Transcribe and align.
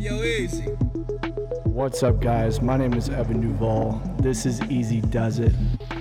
Yo, 0.00 0.22
easy. 0.22 0.64
What's 1.64 2.02
up, 2.02 2.22
guys? 2.22 2.62
My 2.62 2.78
name 2.78 2.94
is 2.94 3.10
Evan 3.10 3.42
Duval. 3.42 4.00
This 4.20 4.46
is 4.46 4.62
Easy 4.70 5.02
Does 5.02 5.38
It. 5.38 5.52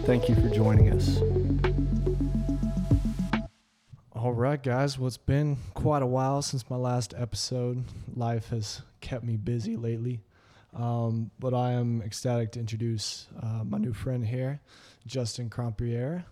Thank 0.03 0.29
you 0.29 0.35
for 0.35 0.47
joining 0.47 0.93
us. 0.93 1.19
All 4.13 4.31
right, 4.31 4.63
guys. 4.63 4.97
Well, 4.97 5.07
it's 5.07 5.17
been 5.17 5.57
quite 5.73 6.01
a 6.01 6.05
while 6.05 6.41
since 6.41 6.69
my 6.69 6.77
last 6.77 7.13
episode. 7.17 7.83
Life 8.15 8.51
has 8.51 8.83
kept 9.01 9.25
me 9.25 9.35
busy 9.35 9.75
lately. 9.75 10.21
Um, 10.73 11.29
but 11.37 11.53
I 11.53 11.73
am 11.73 12.01
ecstatic 12.01 12.53
to 12.53 12.59
introduce 12.61 13.27
uh, 13.43 13.65
my 13.65 13.79
new 13.79 13.91
friend 13.91 14.25
here, 14.25 14.61
Justin 15.07 15.49
Crompier. 15.49 16.23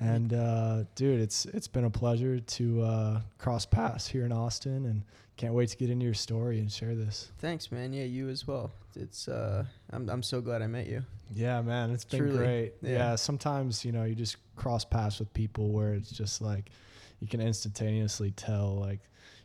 And 0.00 0.34
uh, 0.34 0.84
dude, 0.96 1.20
it's 1.20 1.46
it's 1.46 1.68
been 1.68 1.84
a 1.84 1.90
pleasure 1.90 2.40
to 2.40 2.82
uh, 2.82 3.20
cross 3.38 3.64
paths 3.64 4.08
here 4.08 4.26
in 4.26 4.32
Austin, 4.32 4.84
and 4.84 5.04
can't 5.36 5.54
wait 5.54 5.68
to 5.68 5.76
get 5.76 5.90
into 5.90 6.04
your 6.04 6.14
story 6.14 6.58
and 6.60 6.70
share 6.72 6.94
this. 6.94 7.30
Thanks, 7.38 7.70
man. 7.70 7.92
Yeah, 7.92 8.04
you 8.04 8.28
as 8.28 8.46
well. 8.46 8.70
It's 8.94 9.28
uh, 9.28 9.64
I'm 9.90 10.08
I'm 10.08 10.22
so 10.22 10.40
glad 10.40 10.62
I 10.62 10.66
met 10.66 10.86
you. 10.86 11.02
Yeah, 11.34 11.60
man, 11.60 11.90
it's 11.90 12.04
been 12.04 12.20
Truly, 12.20 12.36
great. 12.38 12.74
yeah. 12.82 12.90
Yeah. 12.90 13.14
sometimes 13.16 13.84
you 13.84 13.92
know 13.92 14.04
you 14.04 14.14
just 14.14 14.36
cross 14.56 14.84
paths 14.84 15.18
with 15.18 15.32
people 15.34 15.70
where 15.70 15.92
it's 15.94 16.10
just 16.10 16.40
like 16.40 16.70
you 17.20 17.26
can 17.28 17.40
instantaneously 17.40 18.30
tell 18.32 18.76
like 18.76 19.00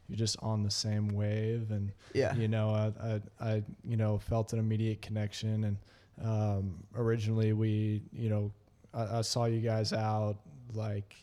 you're 0.08 0.18
just 0.18 0.38
on 0.42 0.64
the 0.64 0.72
same 0.72 1.08
wave, 1.10 1.72
and 1.72 1.92
Yeah. 2.14 2.34
you 2.36 2.48
know 2.48 2.70
I 2.70 3.14
I, 3.14 3.22
I 3.54 3.64
you 3.84 3.98
know 3.98 4.18
felt 4.20 4.54
an 4.54 4.60
immediate 4.60 5.02
connection, 5.02 5.64
and 5.66 5.78
um, 6.24 6.76
originally 6.96 7.52
we 7.54 8.02
you 8.14 8.30
know 8.30 8.52
I, 8.94 9.18
I 9.20 9.22
saw 9.22 9.46
you 9.46 9.60
guys 9.60 9.92
out 9.94 10.38
like. 10.74 11.16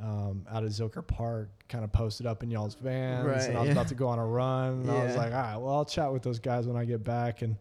Um, 0.00 0.46
out 0.48 0.62
of 0.62 0.70
Zilker 0.70 1.04
Park, 1.04 1.50
kind 1.68 1.82
of 1.82 1.90
posted 1.90 2.24
up 2.24 2.44
in 2.44 2.50
y'all's 2.52 2.76
vans, 2.76 3.26
Right, 3.26 3.48
and 3.48 3.56
I 3.56 3.60
was 3.62 3.66
yeah. 3.66 3.72
about 3.72 3.88
to 3.88 3.96
go 3.96 4.06
on 4.14 4.20
a 4.20 4.26
run. 4.26 4.82
And 4.82 4.90
I 4.92 5.04
was 5.04 5.16
like, 5.16 5.32
all 5.32 5.40
right, 5.42 5.56
well, 5.56 5.74
I'll 5.74 5.84
chat 5.84 6.12
with 6.12 6.22
those 6.22 6.38
guys 6.38 6.68
when 6.68 6.76
I 6.76 6.84
get 6.84 7.02
back, 7.02 7.42
and 7.42 7.56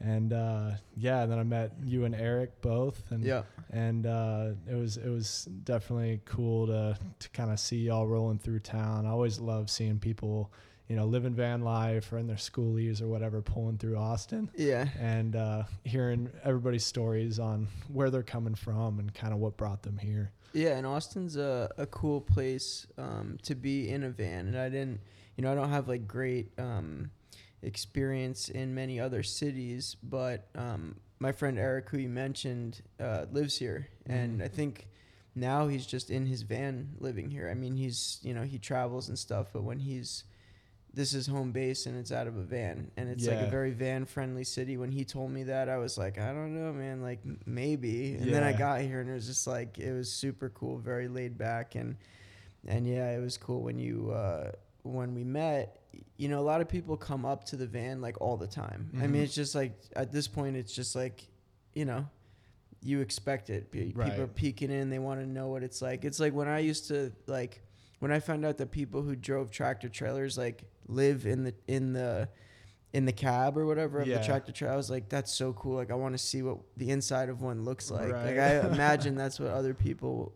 and 0.00 0.32
uh, 0.32 0.72
yeah, 0.96 1.22
and 1.22 1.30
then 1.30 1.38
I 1.38 1.44
met 1.44 1.72
you 1.84 2.04
and 2.04 2.14
Eric 2.14 2.60
both, 2.60 3.00
and 3.12 3.22
Yeah. 3.24 3.42
and 3.70 4.04
uh, 4.04 4.48
it 4.68 4.74
was 4.74 4.96
it 4.96 5.08
was 5.08 5.44
definitely 5.64 6.20
cool 6.24 6.66
to 6.66 6.98
to 7.20 7.28
kind 7.30 7.50
of 7.52 7.60
see 7.60 7.78
y'all 7.84 8.06
rolling 8.06 8.38
through 8.40 8.58
town. 8.60 9.06
I 9.06 9.10
always 9.10 9.38
love 9.38 9.70
seeing 9.70 10.00
people, 10.00 10.52
you 10.88 10.96
know, 10.96 11.06
living 11.06 11.34
van 11.34 11.62
life 11.62 12.12
or 12.12 12.18
in 12.18 12.26
their 12.26 12.36
schoolies 12.36 13.00
or 13.00 13.06
whatever, 13.06 13.40
pulling 13.42 13.78
through 13.78 13.96
Austin, 13.96 14.50
Yeah. 14.56 14.88
and 15.00 15.36
uh, 15.36 15.62
hearing 15.84 16.30
everybody's 16.44 16.84
stories 16.84 17.38
on 17.38 17.68
where 17.92 18.10
they're 18.10 18.22
coming 18.24 18.56
from 18.56 18.98
and 18.98 19.14
kind 19.14 19.32
of 19.32 19.38
what 19.38 19.56
brought 19.56 19.82
them 19.82 19.98
here. 19.98 20.32
Yeah, 20.56 20.78
and 20.78 20.86
Austin's 20.86 21.36
a, 21.36 21.70
a 21.76 21.84
cool 21.84 22.22
place 22.22 22.86
um, 22.96 23.36
to 23.42 23.54
be 23.54 23.90
in 23.90 24.02
a 24.04 24.08
van. 24.08 24.46
And 24.46 24.58
I 24.58 24.70
didn't, 24.70 25.00
you 25.36 25.44
know, 25.44 25.52
I 25.52 25.54
don't 25.54 25.68
have 25.68 25.86
like 25.86 26.08
great 26.08 26.50
um, 26.58 27.10
experience 27.60 28.48
in 28.48 28.74
many 28.74 28.98
other 28.98 29.22
cities, 29.22 29.96
but 30.02 30.48
um, 30.54 30.96
my 31.18 31.32
friend 31.32 31.58
Eric, 31.58 31.90
who 31.90 31.98
you 31.98 32.08
mentioned, 32.08 32.80
uh, 32.98 33.26
lives 33.30 33.58
here. 33.58 33.88
And 34.06 34.42
I 34.42 34.48
think 34.48 34.88
now 35.34 35.68
he's 35.68 35.84
just 35.84 36.08
in 36.08 36.24
his 36.24 36.40
van 36.40 36.94
living 37.00 37.30
here. 37.30 37.50
I 37.50 37.54
mean, 37.54 37.76
he's, 37.76 38.18
you 38.22 38.32
know, 38.32 38.44
he 38.44 38.58
travels 38.58 39.10
and 39.10 39.18
stuff, 39.18 39.48
but 39.52 39.62
when 39.62 39.80
he's, 39.80 40.24
this 40.96 41.12
is 41.14 41.26
home 41.26 41.52
base 41.52 41.84
and 41.86 41.96
it's 41.96 42.10
out 42.10 42.26
of 42.26 42.36
a 42.38 42.42
van. 42.42 42.90
And 42.96 43.08
it's 43.08 43.26
like 43.26 43.38
a 43.46 43.50
very 43.50 43.70
van 43.70 44.04
friendly 44.06 44.44
city. 44.44 44.76
When 44.78 44.90
he 44.90 45.04
told 45.04 45.30
me 45.30 45.42
that 45.44 45.68
i 45.68 45.76
was 45.76 45.96
like 45.98 46.18
i 46.18 46.28
don't 46.32 46.54
know 46.54 46.72
man 46.72 47.02
like 47.02 47.20
maybe. 47.44 48.14
And 48.14 48.32
then 48.32 48.42
i 48.42 48.52
got 48.52 48.80
here 48.80 49.00
and 49.00 49.08
it 49.10 49.12
was 49.12 49.26
just 49.26 49.46
like 49.46 49.78
it 49.78 49.92
was 49.92 50.10
super 50.10 50.48
cool 50.48 50.78
very 50.78 51.06
laid 51.06 51.36
back. 51.38 51.74
And 51.76 51.96
and 52.66 52.86
yeah 52.86 53.10
it 53.16 53.20
was 53.20 53.36
cool 53.36 53.62
when 53.62 53.78
you 53.78 54.10
uh 54.10 54.50
when 54.82 55.14
we 55.14 55.22
met. 55.22 55.82
You 56.16 56.28
know 56.28 56.40
a 56.40 56.46
lot 56.52 56.60
of 56.62 56.68
people 56.68 56.96
come 56.96 57.24
up 57.26 57.44
to 57.50 57.56
the 57.56 57.66
van 57.66 58.00
like 58.00 58.18
all 58.20 58.36
the 58.38 58.46
time. 58.48 58.90
I 59.02 59.06
mean 59.06 59.20
Mhm. 59.20 59.24
it's 59.24 59.34
just 59.34 59.54
like 59.54 59.78
at 59.94 60.10
this 60.12 60.26
point 60.26 60.56
it's 60.56 60.72
just 60.74 60.96
like 60.96 61.28
you 61.74 61.84
know 61.84 62.06
you 62.82 63.00
expect 63.00 63.50
it. 63.50 63.70
Pe- 63.70 63.92
people 63.92 64.22
are 64.22 64.26
peeking 64.26 64.70
in. 64.70 64.88
They 64.90 64.98
want 64.98 65.20
to 65.20 65.26
know 65.26 65.48
what 65.48 65.62
it's 65.62 65.82
like. 65.82 66.04
It's 66.06 66.20
like 66.20 66.32
when 66.32 66.48
i 66.48 66.58
used 66.60 66.88
to 66.88 67.12
like 67.26 67.62
when 67.98 68.12
I 68.12 68.20
found 68.20 68.44
out 68.44 68.58
that 68.58 68.70
people 68.70 69.00
who 69.02 69.16
drove 69.16 69.50
tractor 69.50 69.88
trailers 69.88 70.36
like 70.38 70.64
live 70.88 71.26
in 71.26 71.44
the 71.44 71.54
in 71.66 71.92
the 71.92 72.28
in 72.92 73.04
the 73.04 73.12
cab 73.12 73.58
or 73.58 73.66
whatever 73.66 74.00
of 74.00 74.06
Yeah. 74.06 74.18
the 74.18 74.24
tractor 74.24 74.52
trailer, 74.52 74.72
I 74.74 74.76
was 74.76 74.90
like, 74.90 75.08
that's 75.08 75.32
so 75.32 75.52
cool. 75.52 75.74
Like 75.76 75.90
I 75.90 75.94
want 75.94 76.14
to 76.14 76.18
see 76.18 76.42
what 76.42 76.58
the 76.76 76.90
inside 76.90 77.28
of 77.28 77.42
one 77.42 77.64
looks 77.64 77.90
like. 77.90 78.10
Like 78.12 78.38
I 78.38 78.60
imagine 78.72 79.16
that's 79.16 79.38
what 79.38 79.50
other 79.50 79.74
people 79.74 80.32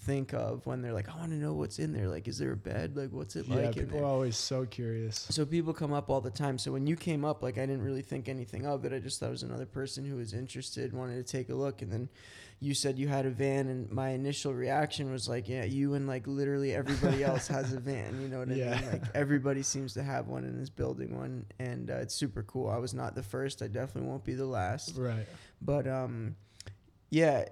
think 0.00 0.32
of 0.32 0.64
when 0.66 0.80
they're 0.80 0.92
like, 0.92 1.08
I 1.12 1.16
want 1.18 1.30
to 1.32 1.36
know 1.36 1.52
what's 1.54 1.78
in 1.78 1.92
there. 1.92 2.08
Like, 2.08 2.28
is 2.28 2.38
there 2.38 2.52
a 2.52 2.56
bed? 2.56 2.96
Like, 2.96 3.10
what's 3.10 3.36
it 3.36 3.46
yeah, 3.46 3.56
like 3.56 3.76
in 3.76 3.84
people 3.84 3.98
there? 3.98 4.02
are 4.02 4.10
always 4.10 4.36
so 4.36 4.64
curious. 4.64 5.26
So 5.30 5.44
people 5.44 5.72
come 5.74 5.92
up 5.92 6.08
all 6.08 6.20
the 6.20 6.30
time. 6.30 6.56
So 6.58 6.72
when 6.72 6.86
you 6.86 6.96
came 6.96 7.24
up, 7.24 7.42
like 7.42 7.58
I 7.58 7.62
didn't 7.66 7.82
really 7.82 8.02
think 8.02 8.28
anything 8.28 8.64
of 8.66 8.84
it. 8.84 8.92
I 8.92 9.00
just 9.00 9.18
thought 9.20 9.26
it 9.26 9.30
was 9.32 9.42
another 9.42 9.66
person 9.66 10.04
who 10.04 10.16
was 10.16 10.32
interested, 10.32 10.92
wanted 10.92 11.16
to 11.16 11.30
take 11.30 11.48
a 11.50 11.54
look, 11.54 11.82
and 11.82 11.92
then 11.92 12.08
you 12.60 12.74
said 12.74 12.98
you 12.98 13.06
had 13.06 13.24
a 13.26 13.30
van, 13.30 13.68
and 13.68 13.90
my 13.90 14.10
initial 14.10 14.52
reaction 14.54 15.12
was 15.12 15.28
like, 15.28 15.48
yeah, 15.48 15.64
you 15.64 15.94
and 15.94 16.06
like 16.06 16.26
literally 16.26 16.74
everybody 16.74 17.22
else 17.24 17.46
has 17.48 17.72
a 17.72 17.78
van. 17.80 18.20
You 18.20 18.28
know 18.28 18.38
what 18.38 18.48
I 18.50 18.54
Yeah. 18.54 18.80
mean? 18.80 18.90
Like 18.92 19.02
everybody 19.14 19.62
seems 19.62 19.94
to 19.94 20.02
have 20.02 20.28
one 20.28 20.44
and 20.44 20.60
is 20.60 20.70
building 20.70 21.16
one, 21.16 21.44
and 21.58 21.90
uh, 21.90 21.94
it's 21.96 22.14
super 22.14 22.42
cool. 22.44 22.68
I 22.70 22.78
was 22.78 22.94
not 22.94 23.14
the 23.14 23.22
first. 23.22 23.62
I 23.62 23.66
definitely 23.68 24.08
won't 24.08 24.24
be 24.24 24.34
the 24.34 24.46
last. 24.46 24.96
Right. 24.96 25.26
But 25.60 25.86
um, 25.86 26.36
yeah, 27.10 27.44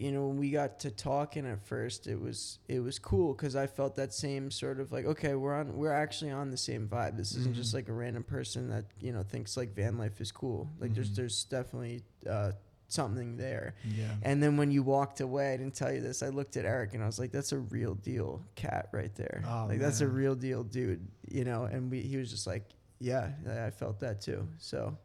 you 0.00 0.10
know, 0.12 0.26
when 0.28 0.38
we 0.38 0.50
got 0.50 0.78
to 0.80 0.90
talking 0.90 1.46
at 1.46 1.60
first, 1.66 2.06
it 2.06 2.18
was 2.18 2.58
it 2.68 2.80
was 2.80 2.98
cool 2.98 3.34
because 3.34 3.54
I 3.54 3.66
felt 3.66 3.96
that 3.96 4.14
same 4.14 4.50
sort 4.50 4.80
of 4.80 4.92
like, 4.92 5.04
okay, 5.04 5.34
we're 5.34 5.54
on, 5.54 5.76
we're 5.76 5.92
actually 5.92 6.30
on 6.30 6.50
the 6.50 6.56
same 6.56 6.88
vibe. 6.88 7.18
This 7.18 7.34
isn't 7.36 7.54
just 7.54 7.70
Mhm. 7.72 7.74
like 7.74 7.88
a 7.88 7.92
random 7.92 8.22
person 8.22 8.70
that 8.70 8.86
you 8.98 9.12
know 9.12 9.22
thinks 9.22 9.58
like 9.58 9.74
van 9.74 9.98
life 9.98 10.18
is 10.22 10.32
cool. 10.32 10.70
Like 10.78 10.94
there's 10.94 11.10
Mhm. 11.10 11.16
there's 11.16 11.44
definitely 11.44 12.02
uh, 12.26 12.52
something 12.88 13.36
there. 13.36 13.74
Yeah. 13.84 14.14
And 14.22 14.42
then 14.42 14.56
when 14.56 14.70
you 14.70 14.82
walked 14.82 15.20
away, 15.20 15.52
I 15.52 15.56
didn't 15.58 15.74
tell 15.74 15.92
you 15.92 16.00
this. 16.00 16.22
I 16.22 16.30
looked 16.30 16.56
at 16.56 16.64
Eric 16.64 16.94
and 16.94 17.02
I 17.02 17.06
was 17.06 17.18
like, 17.18 17.30
"That's 17.30 17.52
a 17.52 17.58
real 17.58 17.94
deal 17.94 18.42
cat 18.54 18.88
right 18.92 19.14
there. 19.16 19.42
Oh, 19.46 19.66
like 19.68 19.80
that's 19.80 20.00
a 20.00 20.08
real 20.08 20.34
deal 20.34 20.64
dude." 20.64 21.06
You 21.30 21.44
know. 21.44 21.64
And 21.64 21.90
we 21.90 22.00
he 22.00 22.16
was 22.16 22.30
just 22.30 22.46
like, 22.46 22.64
"Yeah, 23.00 23.32
I 23.46 23.68
felt 23.70 24.00
that 24.00 24.22
too." 24.22 24.48
So. 24.56 24.96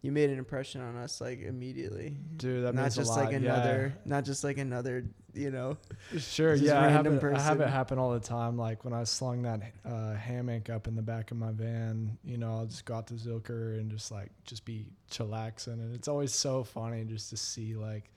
You 0.00 0.12
made 0.12 0.30
an 0.30 0.38
impression 0.38 0.80
on 0.80 0.96
us 0.96 1.20
like 1.20 1.42
immediately 1.42 2.16
Dude, 2.36 2.64
that 2.64 2.74
not 2.74 2.82
means 2.82 2.96
just 2.96 3.10
a 3.10 3.14
lot. 3.14 3.24
like 3.24 3.32
yeah. 3.32 3.38
another 3.38 3.94
not 4.04 4.24
just 4.24 4.44
like 4.44 4.56
another 4.58 5.04
you 5.34 5.50
know 5.50 5.76
Sure, 6.18 6.54
yeah, 6.54 6.80
I 6.80 6.88
have, 6.88 7.04
random 7.04 7.32
it, 7.32 7.36
I 7.36 7.40
have 7.40 7.60
it 7.60 7.68
happen 7.68 7.98
all 7.98 8.12
the 8.12 8.20
time. 8.20 8.56
Like 8.56 8.84
when 8.84 8.94
I 8.94 9.04
slung 9.04 9.42
that 9.42 9.60
uh, 9.84 10.14
hammock 10.14 10.70
up 10.70 10.86
in 10.88 10.94
the 10.96 11.02
back 11.02 11.30
of 11.30 11.36
my 11.36 11.50
van, 11.52 12.16
you 12.24 12.38
know, 12.38 12.58
I'll 12.58 12.66
just 12.66 12.84
go 12.84 12.94
out 12.94 13.08
to 13.08 13.14
Zilker 13.14 13.78
and 13.78 13.90
just 13.90 14.10
like 14.10 14.30
just 14.44 14.64
be 14.64 14.86
chillaxing, 15.10 15.74
and 15.74 15.94
it's 15.94 16.08
always 16.08 16.32
so 16.32 16.64
funny 16.64 17.04
just 17.04 17.30
to 17.30 17.36
see 17.36 17.74
like 17.74 18.10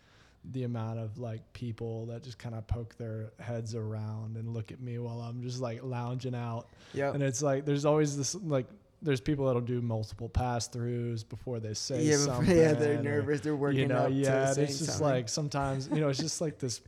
the 0.45 0.63
amount 0.63 0.99
of 0.99 1.17
like 1.17 1.41
people 1.53 2.05
that 2.07 2.23
just 2.23 2.39
kind 2.39 2.55
of 2.55 2.65
poke 2.65 2.95
their 2.97 3.31
heads 3.39 3.75
around 3.75 4.37
and 4.37 4.53
look 4.53 4.71
at 4.71 4.79
me 4.79 4.97
while 4.97 5.21
I'm 5.21 5.41
just 5.41 5.59
like 5.59 5.83
lounging 5.83 6.33
out, 6.35 6.69
yeah 6.93 7.11
and 7.13 7.21
it's 7.21 7.41
like 7.41 7.65
there's 7.65 7.85
always 7.85 8.15
this 8.17 8.35
like. 8.35 8.67
There's 9.03 9.19
people 9.21 9.47
that'll 9.47 9.61
do 9.61 9.81
multiple 9.81 10.29
pass 10.29 10.69
throughs 10.69 11.27
before 11.27 11.59
they 11.59 11.73
say 11.73 12.03
yeah, 12.03 12.17
before- 12.17 12.35
something. 12.35 12.55
yeah 12.63 12.73
they're 12.73 12.99
or- 12.99 13.03
nervous 13.03 13.41
they're 13.41 13.55
working 13.55 13.79
you 13.79 13.87
know, 13.87 13.95
up 14.05 14.11
yeah, 14.13 14.53
to 14.53 14.61
it's 14.61 14.77
just 14.77 14.85
something. 14.97 15.07
like 15.07 15.27
sometimes, 15.29 15.89
you 15.91 15.99
know, 16.01 16.09
it's 16.09 16.19
just 16.19 16.39
like 16.41 16.59
this 16.59 16.81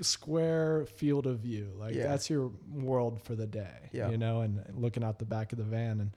square 0.00 0.86
field 0.96 1.26
of 1.26 1.38
view. 1.40 1.68
Like 1.78 1.94
Yeah. 1.94 2.08
that's 2.08 2.28
your 2.28 2.50
world 2.72 3.20
for 3.22 3.34
the 3.34 3.46
day, 3.46 3.90
Yeah. 3.92 4.10
you 4.10 4.18
know, 4.18 4.40
and 4.40 4.62
looking 4.74 5.04
out 5.04 5.18
the 5.18 5.24
back 5.24 5.52
of 5.52 5.58
the 5.58 5.64
van 5.64 6.00
and 6.00 6.10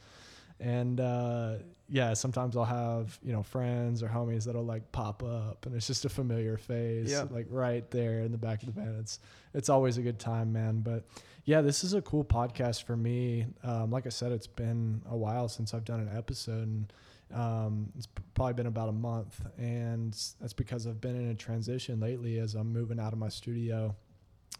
and 0.59 0.99
uh, 0.99 1.55
yeah, 1.89 2.13
sometimes 2.13 2.55
I'll 2.57 2.65
have 2.65 3.19
you 3.23 3.33
know 3.33 3.43
friends 3.43 4.01
or 4.03 4.07
homies 4.07 4.45
that'll 4.45 4.65
like 4.65 4.91
pop 4.91 5.23
up, 5.23 5.65
and 5.65 5.75
it's 5.75 5.87
just 5.87 6.05
a 6.05 6.09
familiar 6.09 6.57
face, 6.57 7.09
Yep. 7.11 7.31
like 7.31 7.47
right 7.49 7.89
there 7.91 8.21
in 8.21 8.31
the 8.31 8.37
back 8.37 8.63
of 8.63 8.73
the 8.73 8.79
van. 8.81 8.95
It's 8.99 9.19
it's 9.53 9.69
always 9.69 9.97
a 9.97 10.01
good 10.01 10.19
time, 10.19 10.51
man. 10.53 10.81
But 10.81 11.03
yeah, 11.45 11.61
this 11.61 11.83
is 11.83 11.93
a 11.93 12.01
cool 12.01 12.25
podcast 12.25 12.83
for 12.83 12.97
me. 12.97 13.45
Um, 13.63 13.91
like 13.91 14.05
I 14.05 14.09
said, 14.09 14.31
it's 14.31 14.47
been 14.47 15.01
a 15.09 15.15
while 15.15 15.47
since 15.47 15.73
I've 15.73 15.85
done 15.85 15.99
an 15.99 16.17
episode, 16.17 16.63
and 16.67 16.93
um, 17.33 17.89
it's 17.97 18.07
probably 18.33 18.53
been 18.53 18.65
about 18.67 18.89
a 18.89 18.93
month, 18.93 19.39
and 19.57 20.11
that's 20.41 20.53
because 20.53 20.87
I've 20.87 21.01
been 21.01 21.15
in 21.15 21.29
a 21.29 21.35
transition 21.35 21.99
lately 21.99 22.39
as 22.39 22.55
I'm 22.55 22.71
moving 22.73 22.99
out 22.99 23.13
of 23.13 23.19
my 23.19 23.29
studio 23.29 23.95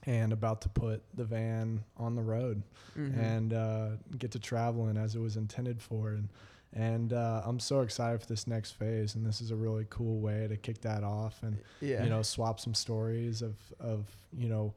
and 0.06 0.31
about 0.34 0.62
to 0.62 0.69
put 0.69 1.02
the 1.16 1.24
van 1.25 1.84
on 1.98 2.16
the 2.16 2.22
road 2.22 2.62
Mhm. 2.96 3.18
and 3.18 3.54
uh, 3.54 3.90
get 4.18 4.31
to 4.31 4.40
traveling 4.40 4.98
as 4.98 5.16
it 5.16 5.19
was 5.19 5.38
intended 5.38 5.81
for. 5.81 6.10
And 6.12 6.30
and 6.74 7.13
uh, 7.13 7.42
I'm 7.46 7.60
so 7.60 7.80
excited 7.81 8.19
for 8.19 8.25
this 8.28 8.48
next 8.48 8.72
phase. 8.72 9.16
And 9.16 9.25
this 9.25 9.40
is 9.40 9.50
a 9.52 9.56
really 9.56 9.86
cool 9.90 10.19
way 10.19 10.46
to 10.50 10.57
kick 10.57 10.81
that 10.81 11.04
off 11.06 11.42
and 11.42 11.57
yeah, 11.80 12.04
you 12.04 12.10
know 12.10 12.22
swap 12.22 12.60
some 12.60 12.74
stories 12.74 13.42
of 13.42 13.56
of 13.80 14.06
you 14.38 14.50
know 14.50 14.74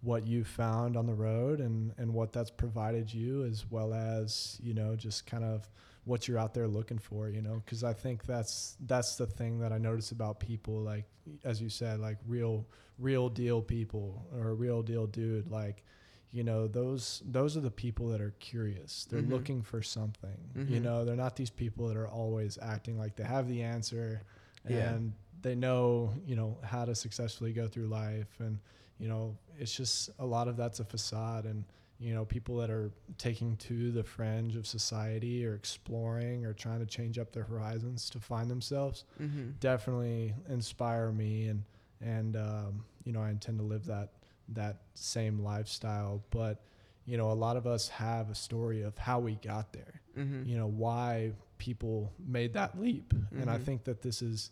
what 0.00 0.26
you 0.26 0.42
found 0.44 0.96
on 0.96 1.06
the 1.06 1.14
road 1.14 1.60
and 1.60 1.92
and 1.98 2.12
what 2.14 2.32
that's 2.32 2.50
provided 2.50 3.12
you 3.12 3.44
as 3.44 3.70
well 3.70 3.92
as 3.94 4.58
you 4.62 4.72
know 4.74 4.96
just 4.96 5.26
kind 5.26 5.44
of 5.44 5.68
what 6.04 6.26
you're 6.26 6.38
out 6.38 6.52
there 6.54 6.66
looking 6.66 6.98
for 6.98 7.28
you 7.28 7.40
know 7.40 7.62
because 7.64 7.84
i 7.84 7.92
think 7.92 8.24
that's 8.26 8.76
that's 8.86 9.16
the 9.16 9.26
thing 9.26 9.60
that 9.60 9.72
i 9.72 9.78
notice 9.78 10.10
about 10.10 10.40
people 10.40 10.80
like 10.80 11.04
as 11.44 11.60
you 11.62 11.68
said 11.68 12.00
like 12.00 12.16
real 12.26 12.66
real 12.98 13.28
deal 13.28 13.62
people 13.62 14.26
or 14.36 14.48
a 14.48 14.54
real 14.54 14.82
deal 14.82 15.06
dude 15.06 15.48
like 15.50 15.84
you 16.32 16.42
know 16.42 16.66
those 16.66 17.22
those 17.26 17.56
are 17.56 17.60
the 17.60 17.70
people 17.70 18.08
that 18.08 18.20
are 18.20 18.34
curious 18.40 19.06
they're 19.10 19.20
Mhm. 19.22 19.30
looking 19.30 19.62
for 19.62 19.80
something 19.82 20.36
you 20.66 20.80
Mhm. 20.80 20.82
know 20.82 21.04
they're 21.04 21.14
not 21.16 21.36
these 21.36 21.50
people 21.50 21.86
that 21.88 21.96
are 21.96 22.08
always 22.08 22.58
acting 22.60 22.98
like 22.98 23.14
they 23.16 23.24
have 23.24 23.46
the 23.48 23.62
answer 23.62 24.22
Yeah. 24.68 24.94
and 24.94 25.12
they 25.42 25.54
know 25.54 26.12
you 26.26 26.34
know 26.36 26.58
how 26.64 26.84
to 26.84 26.94
successfully 26.94 27.52
go 27.52 27.68
through 27.68 27.86
life 27.86 28.34
and 28.40 28.58
you 28.98 29.08
know 29.08 29.36
it's 29.58 29.74
just 29.76 30.10
a 30.18 30.24
lot 30.26 30.48
of 30.48 30.56
that's 30.56 30.80
a 30.80 30.84
facade 30.84 31.44
and 31.44 31.64
you 31.98 32.14
know 32.14 32.24
people 32.24 32.56
that 32.56 32.70
are 32.70 32.90
taking 33.18 33.56
to 33.56 33.92
the 33.92 34.02
fringe 34.02 34.56
of 34.56 34.66
society 34.66 35.46
or 35.46 35.54
exploring 35.54 36.44
or 36.44 36.52
trying 36.52 36.80
to 36.80 36.86
change 36.86 37.18
up 37.18 37.32
their 37.32 37.44
horizons 37.44 38.10
to 38.10 38.18
find 38.18 38.50
themselves 38.50 39.04
Mhm. 39.20 39.58
definitely 39.60 40.34
inspire 40.48 41.12
me 41.12 41.48
and 41.48 41.64
and 42.00 42.36
um, 42.36 42.84
you 43.04 43.12
know 43.12 43.20
I 43.22 43.30
intend 43.30 43.58
to 43.58 43.64
live 43.64 43.86
that 43.86 44.10
that 44.48 44.82
same 44.94 45.38
lifestyle 45.42 46.22
but 46.30 46.64
you 47.04 47.16
know 47.16 47.30
a 47.30 47.34
lot 47.34 47.56
of 47.56 47.66
us 47.66 47.88
have 47.88 48.28
a 48.30 48.34
story 48.34 48.82
of 48.82 48.98
how 48.98 49.20
we 49.20 49.36
got 49.36 49.72
there 49.72 50.00
Mhm. 50.16 50.46
you 50.46 50.56
know 50.56 50.66
why 50.66 51.32
people 51.58 52.12
made 52.18 52.52
that 52.54 52.78
leap 52.80 53.14
and 53.30 53.48
i 53.48 53.56
Mhm. 53.56 53.62
think 53.64 53.84
that 53.84 54.02
this 54.02 54.20
is 54.20 54.50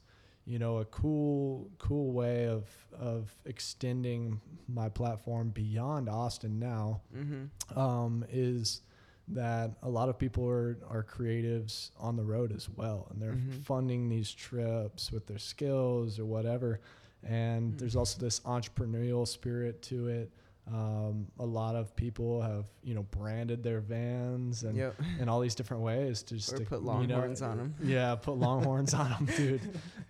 you 0.50 0.58
know 0.58 0.79
a 0.79 0.85
cool 0.87 1.70
cool 1.79 2.11
way 2.12 2.47
of 2.49 2.64
of 2.99 3.32
extending 3.44 4.41
my 4.69 4.88
platform 4.88 5.50
beyond 5.50 6.08
austin 6.08 6.58
now 6.58 7.00
Mhm. 7.14 7.49
um, 7.76 8.25
is 8.31 8.82
that 9.29 9.76
a 9.82 9.88
lot 9.88 10.08
of 10.08 10.19
people 10.19 10.44
are, 10.49 10.76
are 10.88 11.05
creatives 11.05 11.91
on 11.97 12.17
the 12.17 12.25
road 12.25 12.50
as 12.52 12.69
well 12.69 13.06
and 13.11 13.23
they're 13.23 13.35
Mhm. 13.37 13.62
funding 13.62 14.08
these 14.08 14.31
trips 14.32 15.12
with 15.12 15.26
their 15.26 15.38
skills 15.38 16.19
or 16.19 16.25
whatever 16.26 16.81
and 17.23 17.75
Mm. 17.75 17.79
there's 17.79 17.94
also 17.97 18.19
this 18.20 18.41
entrepreneurial 18.41 19.29
spirit 19.29 19.82
to 19.82 20.08
it 20.08 20.32
um, 20.69 21.27
a 21.39 21.45
lot 21.45 21.75
of 21.75 21.95
people 21.97 22.41
have 22.43 22.67
you 22.85 22.95
know 22.95 23.03
branded 23.03 23.62
their 23.62 23.81
vans 23.81 24.62
and 24.62 24.77
Yep. 24.77 24.95
in 25.19 25.29
all 25.29 25.41
these 25.41 25.55
different 25.55 25.83
ways 25.83 26.23
to 26.25 26.35
just 26.35 26.53
Or 26.53 26.59
to, 26.59 26.65
put 26.65 26.81
you 26.81 26.87
longhorns 26.87 27.43
on 27.43 27.57
them. 27.59 27.75
Yeah, 27.83 28.15
put 28.15 28.37
longhorns 28.39 28.95
on 28.95 29.11
them, 29.11 29.29
dude. 29.37 29.61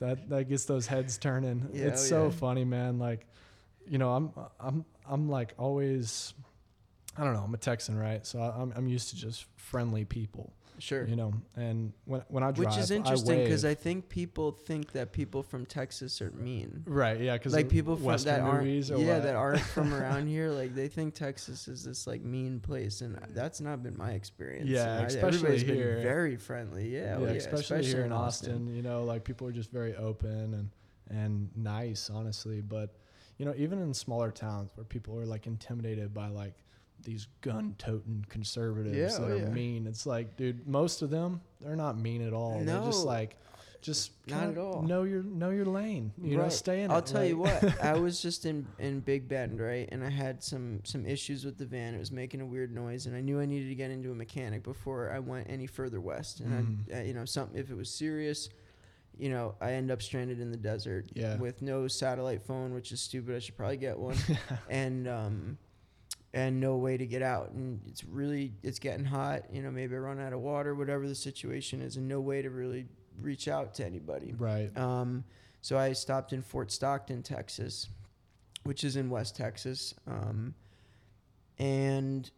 That 0.01 0.29
that 0.29 0.49
gets 0.49 0.65
those 0.67 0.87
heads 0.87 1.17
turning. 1.19 1.69
Yeah, 1.73 1.87
it's 1.87 2.03
oh 2.05 2.09
so 2.09 2.25
yeah. 2.25 2.31
funny, 2.31 2.65
man. 2.65 2.99
Like, 2.99 3.27
you 3.87 3.99
know, 3.99 4.11
I'm 4.13 4.33
I'm 4.59 4.85
I'm 5.09 5.29
like 5.29 5.55
always. 5.59 6.35
I 7.17 7.25
don't 7.25 7.35
know. 7.35 7.43
I'm 7.43 7.55
a 7.55 7.59
Texan, 7.59 7.99
right? 7.99 8.25
So 8.27 8.39
I'm 8.41 8.73
I'm 8.77 8.87
used 8.89 9.11
to 9.11 9.17
just 9.17 9.45
friendly 9.57 10.05
people, 10.05 10.53
Sure. 10.81 11.07
you 11.07 11.15
know. 11.15 11.33
And 11.57 11.93
when 12.07 12.23
when 12.29 12.43
I 12.43 12.51
drive, 12.51 12.67
Which 12.67 12.79
is 12.79 12.91
interesting 12.91 13.39
because 13.45 13.65
I, 13.65 13.71
I, 13.71 13.75
think 13.75 14.09
people 14.09 14.51
think 14.53 14.93
that 14.93 15.13
people 15.13 15.43
from 15.43 15.67
Texas 15.67 16.21
are 16.21 16.31
mean. 16.33 16.83
right, 16.87 17.21
yeah, 17.21 17.35
because 17.35 17.53
Like 17.53 17.69
people 17.69 17.97
from 17.97 18.07
Western 18.07 18.35
that 18.35 18.41
aren't, 18.41 18.67
yeah, 18.67 18.97
what? 18.97 19.23
that 19.23 19.37
aren't 19.37 19.61
from 19.61 19.93
around 19.99 20.27
here. 20.27 20.51
Like 20.51 20.75
they 20.75 20.89
think 20.89 21.15
Texas 21.15 21.69
is 21.69 21.85
this 21.85 22.07
like 22.07 22.23
mean 22.23 22.61
place, 22.61 23.03
and 23.03 23.19
that's 23.31 23.61
not 23.61 23.83
been 23.83 23.97
my 23.97 24.13
experience. 24.13 24.69
Yeah, 24.69 25.01
I- 25.01 25.05
especially 25.05 25.37
everybody's 25.39 25.63
here. 25.63 25.95
been 25.95 26.03
very 26.03 26.37
friendly. 26.37 26.89
Yeah, 26.89 27.01
yeah, 27.01 27.17
well, 27.19 27.31
yeah, 27.31 27.37
especially, 27.37 27.85
here 27.85 28.05
in 28.05 28.13
Austin, 28.13 28.75
you 28.75 28.83
know, 28.83 29.05
like 29.05 29.23
people 29.25 29.47
are 29.47 29.53
just 29.53 29.71
very 29.71 29.95
open 29.97 30.55
and 30.55 30.71
and 31.11 31.51
nice, 31.57 32.09
honestly. 32.09 32.61
But 32.61 32.97
you 33.39 33.45
know, 33.45 33.55
even 33.57 33.81
in 33.81 33.93
smaller 33.95 34.31
towns 34.31 34.71
where 34.77 34.85
people 34.85 35.19
are 35.19 35.27
like 35.27 35.47
intimidated 35.47 36.13
by 36.15 36.29
like 36.29 36.55
these 37.03 37.27
gun-toting 37.41 38.27
conservatives 38.29 38.97
Yeah, 38.97 39.07
that 39.09 39.21
oh, 39.23 39.37
are 39.37 39.37
yeah. 39.39 39.49
mean, 39.49 39.87
it's 39.87 40.07
like, 40.07 40.37
dude, 40.37 40.67
most 40.67 41.03
of 41.03 41.11
them 41.11 41.41
they're 41.61 41.77
not 41.77 41.99
mean 41.99 42.27
at 42.27 42.33
all. 42.33 42.59
They're 42.63 42.81
just 42.85 43.05
like, 43.05 43.37
just 43.83 44.13
Not 44.27 44.49
at 44.51 44.59
all. 44.59 44.83
Know 44.83 45.05
your 45.05 45.23
know 45.23 45.49
your 45.51 45.65
lane. 45.65 46.13
You 46.23 46.37
know, 46.37 46.43
Right. 46.43 46.53
stay 46.53 46.83
in 46.83 46.91
I'll 46.91 46.99
it. 46.99 47.07
tell 47.07 47.25
you 47.25 47.39
what. 47.39 47.83
I 47.83 47.99
was 47.99 48.21
just 48.21 48.45
in 48.45 48.67
in 48.79 49.01
Big 49.01 49.27
Bend, 49.29 49.59
right, 49.59 49.89
and 49.91 50.05
I 50.05 50.11
had 50.11 50.43
some 50.43 50.81
some 50.85 51.07
issues 51.07 51.45
with 51.47 51.57
the 51.57 51.65
van. 51.65 51.95
It 51.95 51.99
was 51.99 52.13
making 52.13 52.41
a 52.43 52.47
weird 52.47 52.75
noise, 52.75 53.07
and 53.07 53.17
I 53.17 53.21
knew 53.23 53.41
I 53.41 53.47
needed 53.47 53.69
to 53.71 53.75
get 53.75 53.91
into 53.91 54.11
a 54.11 54.15
mechanic 54.15 54.63
before 54.63 55.11
I 55.11 55.19
went 55.19 55.49
any 55.49 55.67
further 55.67 55.99
west. 56.01 56.41
And 56.41 56.85
Mhm. 56.89 56.95
I, 56.95 57.01
uh, 57.01 57.03
you 57.05 57.15
know, 57.15 57.25
something 57.25 57.59
if 57.59 57.71
it 57.71 57.75
was 57.75 57.89
serious, 57.91 58.51
you 59.19 59.31
know, 59.31 59.55
I 59.63 59.73
end 59.73 59.91
up 59.91 60.03
stranded 60.03 60.41
in 60.41 60.51
the 60.51 60.59
desert 60.59 61.11
Yeah. 61.15 61.37
with 61.39 61.63
no 61.63 61.89
satellite 61.89 62.43
phone, 62.43 62.75
which 62.75 62.93
is 62.93 63.01
stupid. 63.01 63.35
I 63.35 63.39
should 63.39 63.57
probably 63.57 63.79
get 63.79 63.99
one, 63.99 64.17
and 64.69 65.09
um, 65.09 65.59
and 66.33 66.61
no 66.61 66.77
way 66.77 66.97
to 66.97 67.07
get 67.07 67.23
out. 67.23 67.51
And 67.51 67.81
it's 67.87 68.05
really 68.05 68.53
it's 68.63 68.79
getting 68.79 69.05
hot. 69.05 69.43
You 69.53 69.63
know, 69.63 69.71
maybe 69.71 69.95
I 69.95 69.99
run 69.99 70.21
out 70.21 70.33
of 70.33 70.41
water, 70.41 70.75
whatever 70.75 71.09
the 71.09 71.15
situation 71.15 71.81
is, 71.81 71.97
and 71.97 72.09
no 72.09 72.21
way 72.21 72.43
to 72.43 72.51
really 72.51 72.87
reach 73.21 73.49
out 73.49 73.75
to 73.75 73.85
anybody. 73.85 74.35
right. 74.39 74.77
Um, 74.77 75.25
so 75.63 75.79
I 75.79 75.93
stopped 75.93 76.33
in 76.33 76.43
Fort 76.43 76.73
Stockton, 76.73 77.23
Texas, 77.23 77.89
which 78.63 78.83
is 78.83 78.97
in 78.97 79.11
West 79.11 79.37
Texas. 79.37 79.95
Um, 80.07 80.55
and, 81.59 82.31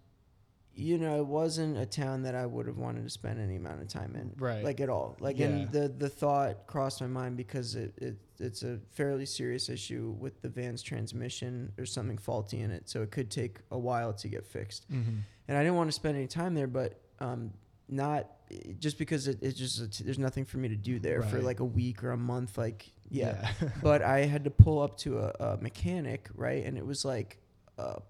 you 0.75 0.97
know, 0.99 1.19
it 1.19 1.27
wasn't 1.27 1.77
a 1.77 1.85
town 1.87 2.23
that 2.23 2.35
I 2.35 2.47
would 2.47 2.67
have 2.67 2.79
wanted 2.79 3.05
to 3.05 3.11
spend 3.11 3.39
any 3.41 3.57
amount 3.57 3.83
of 3.83 3.89
time 3.89 4.17
in. 4.17 4.33
Right. 4.39 4.65
Like 4.65 4.81
at 4.81 4.89
all. 4.89 5.17
Like, 5.21 5.39
Yeah. 5.39 5.47
and 5.47 5.71
the, 5.71 5.89
the 5.89 6.09
thought 6.09 6.67
crossed 6.67 7.01
my 7.01 7.07
mind 7.07 7.37
because 7.37 7.75
it, 7.75 7.93
it, 7.99 8.17
it's 8.39 8.63
a 8.63 8.79
fairly 8.93 9.27
serious 9.27 9.69
issue 9.69 10.15
with 10.19 10.41
the 10.41 10.49
van's 10.49 10.83
transmission. 10.83 11.73
There's 11.77 11.93
something 11.93 12.17
faulty 12.19 12.61
in 12.61 12.71
it. 12.71 12.89
So 12.89 13.03
it 13.03 13.11
could 13.11 13.31
take 13.31 13.59
a 13.71 13.79
while 13.79 14.13
to 14.15 14.29
get 14.29 14.47
fixed 14.47 14.87
hmm 14.89 15.19
and 15.49 15.59
I 15.59 15.63
didn't 15.65 15.77
want 15.77 15.89
to 15.89 15.93
spend 15.93 16.17
any 16.17 16.29
time 16.29 16.55
there, 16.55 16.69
but 16.69 17.01
um, 17.19 17.51
not 17.89 18.31
just 18.79 18.97
because 18.97 19.27
it, 19.27 19.39
it's 19.43 19.59
just 19.59 19.81
it's, 19.81 19.99
there's 19.99 20.19
nothing 20.19 20.45
for 20.45 20.59
me 20.59 20.69
to 20.69 20.77
do 20.77 21.01
there 21.01 21.21
for 21.23 21.41
like 21.43 21.59
a 21.61 21.65
week 21.65 22.05
or 22.05 22.13
a 22.13 22.17
month, 22.17 22.57
like 22.57 22.91
yeah. 23.11 23.51
Yeah. 23.61 23.69
but 23.83 24.03
I 24.03 24.21
had 24.21 24.45
to 24.45 24.51
pull 24.51 24.81
up 24.81 24.97
to 24.99 25.19
a, 25.19 25.33
a 25.41 25.57
mechanic, 25.61 26.29
right, 26.35 26.65
and 26.65 26.79
it 26.79 26.87
was 26.87 27.05
like 27.05 27.39
a, 27.77 28.01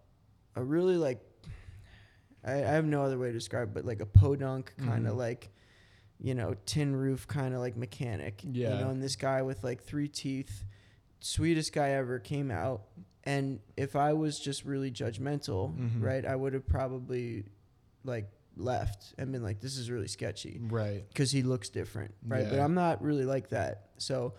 a 0.57 0.63
really 0.63 0.99
like 0.99 1.21
I, 2.45 2.55
I 2.55 2.59
have 2.73 2.85
no 2.85 3.03
other 3.03 3.19
way 3.19 3.29
to 3.29 3.33
describe, 3.33 3.69
it, 3.69 3.75
but 3.75 3.85
like 3.85 4.01
a 4.01 4.07
podunk 4.07 4.75
kind 4.79 5.07
of 5.07 5.15
Mhm. 5.15 5.19
like 5.19 5.51
you 6.21 6.35
know 6.35 6.55
tin 6.67 6.95
roof 6.95 7.27
kind 7.27 7.53
of 7.55 7.61
like 7.61 7.77
mechanic, 7.77 8.41
Yeah. 8.45 8.75
you 8.79 8.85
know, 8.85 8.91
and 8.91 9.03
this 9.03 9.17
guy 9.17 9.43
with 9.43 9.65
like 9.65 9.83
three 9.83 10.09
teeth, 10.09 10.65
sweetest 11.21 11.73
guy 11.73 11.91
ever 11.91 12.19
came 12.19 12.51
out. 12.51 12.83
And 13.25 13.61
if 13.77 13.95
I 13.97 14.13
was 14.13 14.39
just 14.41 14.65
really 14.65 14.91
judgmental, 14.91 15.77
Mhm. 15.77 16.03
right, 16.03 16.25
I 16.27 16.35
would 16.37 16.53
have 16.55 16.67
probably 16.67 17.45
like 18.05 18.29
left 18.57 19.15
and 19.19 19.31
been 19.33 19.43
like, 19.43 19.61
"This 19.61 19.79
is 19.79 19.91
really 19.91 20.09
sketchy," 20.09 20.61
right. 20.69 21.09
because 21.09 21.31
he 21.31 21.43
looks 21.43 21.69
different, 21.69 22.15
right? 22.27 22.49
But 22.51 22.59
I'm 22.59 22.75
not 22.75 23.01
really 23.03 23.25
like 23.25 23.49
that. 23.51 23.91
So, 23.99 24.35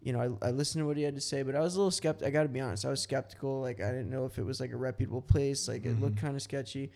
you 0.00 0.12
know, 0.12 0.38
I, 0.42 0.48
I 0.48 0.50
listened 0.52 0.82
to 0.82 0.86
what 0.86 0.96
he 0.96 1.02
had 1.02 1.16
to 1.16 1.20
say, 1.20 1.42
but 1.42 1.54
I 1.56 1.60
was 1.60 1.74
a 1.74 1.78
little 1.78 1.90
skeptical. 1.90 2.28
I 2.28 2.30
got 2.30 2.44
to 2.44 2.48
be 2.48 2.60
honest, 2.60 2.84
I 2.84 2.90
was 2.90 3.02
skeptical. 3.02 3.60
Like, 3.60 3.80
I 3.80 3.88
didn't 3.90 4.08
know 4.10 4.24
if 4.24 4.38
it 4.38 4.44
was 4.44 4.60
like 4.60 4.72
a 4.72 4.76
reputable 4.76 5.20
place. 5.22 5.66
Like, 5.68 5.84
it 5.84 6.00
looked 6.00 6.16
Mhm. 6.16 6.20
kind 6.20 6.36
of 6.36 6.42
sketchy. 6.42 6.92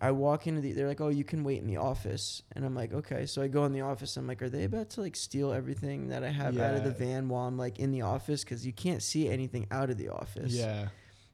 I 0.00 0.12
walk 0.12 0.46
into 0.46 0.60
the, 0.60 0.72
they're 0.72 0.86
like, 0.86 1.00
"Oh, 1.00 1.08
you 1.08 1.24
can 1.24 1.42
wait 1.42 1.58
in 1.60 1.66
the 1.66 1.76
office," 1.78 2.42
and 2.52 2.64
I'm 2.64 2.74
like, 2.74 2.92
"Okay." 2.92 3.26
So 3.26 3.42
I 3.42 3.48
go 3.48 3.64
in 3.64 3.72
the 3.72 3.80
office. 3.80 4.16
I'm 4.16 4.26
like, 4.28 4.40
"Are 4.42 4.48
they 4.48 4.64
about 4.64 4.90
to 4.90 5.00
like 5.00 5.16
steal 5.16 5.52
everything 5.52 6.08
that 6.08 6.22
I 6.22 6.28
have 6.30 6.56
out 6.58 6.74
of 6.76 6.84
the 6.84 6.90
van 6.92 7.28
while 7.28 7.46
I'm 7.48 7.58
like 7.58 7.78
in 7.80 7.90
the 7.90 8.02
office? 8.02 8.44
Because 8.44 8.64
you 8.64 8.72
can't 8.72 9.02
see 9.02 9.28
anything 9.28 9.66
out 9.70 9.90
of 9.90 9.96
the 9.98 10.08
office." 10.10 10.54
Yeah. 10.54 10.88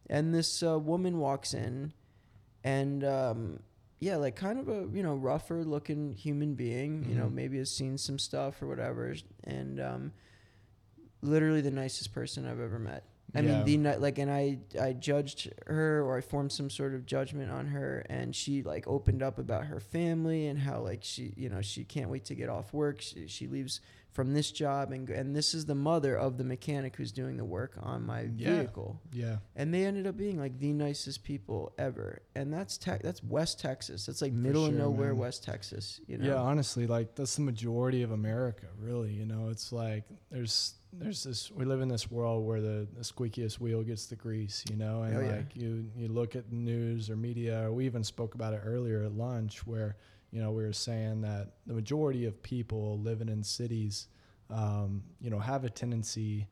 and 0.08 0.34
this 0.34 0.62
uh, 0.62 0.78
woman 0.78 1.18
walks 1.18 1.54
in 1.54 1.92
and 2.62 3.04
um, 3.04 3.60
yeah 4.00 4.16
like 4.16 4.36
kind 4.36 4.58
of 4.58 4.68
a 4.68 4.86
you 4.94 5.02
know 5.02 5.14
rougher 5.14 5.64
looking 5.64 6.12
human 6.14 6.54
being 6.54 7.04
you 7.08 7.14
know 7.16 7.26
Mhm. 7.28 7.32
maybe 7.34 7.58
has 7.58 7.70
seen 7.70 7.96
some 7.98 8.18
stuff 8.18 8.60
or 8.62 8.66
whatever 8.66 9.14
and 9.44 9.80
um, 9.80 10.12
literally 11.22 11.60
the 11.60 11.70
nicest 11.70 12.12
person 12.12 12.46
i've 12.46 12.60
ever 12.60 12.78
met 12.78 13.04
I 13.34 13.40
Yeah. 13.40 13.64
mean, 13.64 13.82
the 13.82 13.96
like, 13.98 14.18
and 14.18 14.30
I 14.30 14.58
I 14.80 14.92
judged 14.92 15.50
her 15.66 16.02
or 16.02 16.16
I 16.16 16.20
formed 16.20 16.52
some 16.52 16.70
sort 16.70 16.94
of 16.94 17.04
judgment 17.06 17.50
on 17.50 17.66
her, 17.66 18.04
and 18.08 18.34
she 18.34 18.62
like 18.62 18.86
opened 18.86 19.22
up 19.22 19.38
about 19.38 19.66
her 19.66 19.80
family 19.80 20.46
and 20.46 20.58
how 20.58 20.80
like 20.80 21.00
she 21.02 21.32
you 21.36 21.48
know 21.48 21.60
she 21.60 21.84
can't 21.84 22.10
wait 22.10 22.24
to 22.26 22.34
get 22.34 22.48
off 22.48 22.72
work. 22.72 23.00
She, 23.00 23.26
she 23.26 23.46
leaves 23.46 23.80
from 24.12 24.32
this 24.32 24.52
job 24.52 24.92
and 24.92 25.10
and 25.10 25.34
this 25.34 25.54
is 25.54 25.66
the 25.66 25.74
mother 25.74 26.16
of 26.16 26.38
the 26.38 26.44
mechanic 26.44 26.94
who's 26.94 27.10
doing 27.10 27.36
the 27.36 27.44
work 27.44 27.72
on 27.82 28.06
my 28.06 28.28
Yeah. 28.36 28.58
vehicle. 28.58 29.00
Yeah. 29.12 29.38
And 29.56 29.74
they 29.74 29.84
ended 29.84 30.06
up 30.06 30.16
being 30.16 30.38
like 30.38 30.56
the 30.60 30.72
nicest 30.72 31.24
people 31.24 31.72
ever, 31.78 32.22
and 32.36 32.52
that's 32.52 32.78
te- 32.78 33.02
that's 33.02 33.24
West 33.24 33.58
Texas. 33.58 34.06
That's 34.06 34.22
like 34.22 34.32
middle 34.32 34.66
of 34.66 34.74
nowhere 34.74 35.08
man. 35.14 35.18
West 35.18 35.42
Texas. 35.42 36.00
You 36.06 36.18
know. 36.18 36.26
Yeah, 36.28 36.36
honestly, 36.36 36.86
like 36.86 37.16
that's 37.16 37.34
the 37.34 37.42
majority 37.42 38.02
of 38.04 38.12
America, 38.12 38.66
really. 38.78 39.12
You 39.12 39.26
know, 39.26 39.48
it's 39.48 39.72
like 39.72 40.04
there's 40.30 40.74
there's 40.98 41.22
this 41.24 41.50
we 41.50 41.64
live 41.64 41.80
in 41.80 41.88
this 41.88 42.10
world 42.10 42.46
where 42.46 42.60
the, 42.60 42.86
the 42.96 43.02
squeakiest 43.02 43.58
wheel 43.60 43.82
gets 43.82 44.06
the 44.06 44.16
grease, 44.16 44.64
you 44.70 44.76
know, 44.76 45.02
and 45.02 45.16
Oh, 45.16 45.20
yeah. 45.20 45.36
like 45.36 45.56
you 45.56 45.86
you 45.96 46.08
look 46.08 46.36
at 46.36 46.52
news 46.52 47.10
or 47.10 47.16
media, 47.16 47.62
or 47.66 47.72
we 47.72 47.86
even 47.86 48.04
spoke 48.04 48.34
about 48.34 48.54
it 48.54 48.60
earlier 48.64 49.02
at 49.04 49.12
lunch 49.12 49.66
where, 49.66 49.96
you 50.30 50.40
know, 50.40 50.50
we 50.52 50.62
were 50.64 50.72
saying 50.72 51.22
that 51.22 51.54
the 51.66 51.74
majority 51.74 52.24
of 52.26 52.42
people 52.42 52.98
living 53.00 53.28
in 53.28 53.42
cities 53.42 54.08
um, 54.50 55.02
you 55.20 55.30
know, 55.30 55.38
have 55.38 55.64
a 55.64 55.70
tendency 55.70 56.46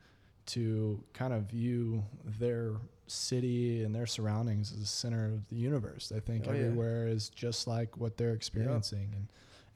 to 0.47 1.03
kind 1.13 1.33
of 1.33 1.43
view 1.45 2.03
their 2.39 2.73
city 3.07 3.85
and 3.85 3.95
their 3.95 4.07
surroundings 4.07 4.73
as 4.73 4.81
the 4.81 4.87
center 4.87 5.27
of 5.27 5.47
the 5.51 5.57
universe. 5.57 6.09
They 6.09 6.19
think 6.21 6.47
Oh, 6.49 6.53
yeah. 6.53 6.59
everywhere 6.59 7.07
is 7.07 7.29
just 7.29 7.67
like 7.67 7.97
what 7.99 8.17
they're 8.17 8.33
experiencing, 8.33 9.15
and 9.15 9.29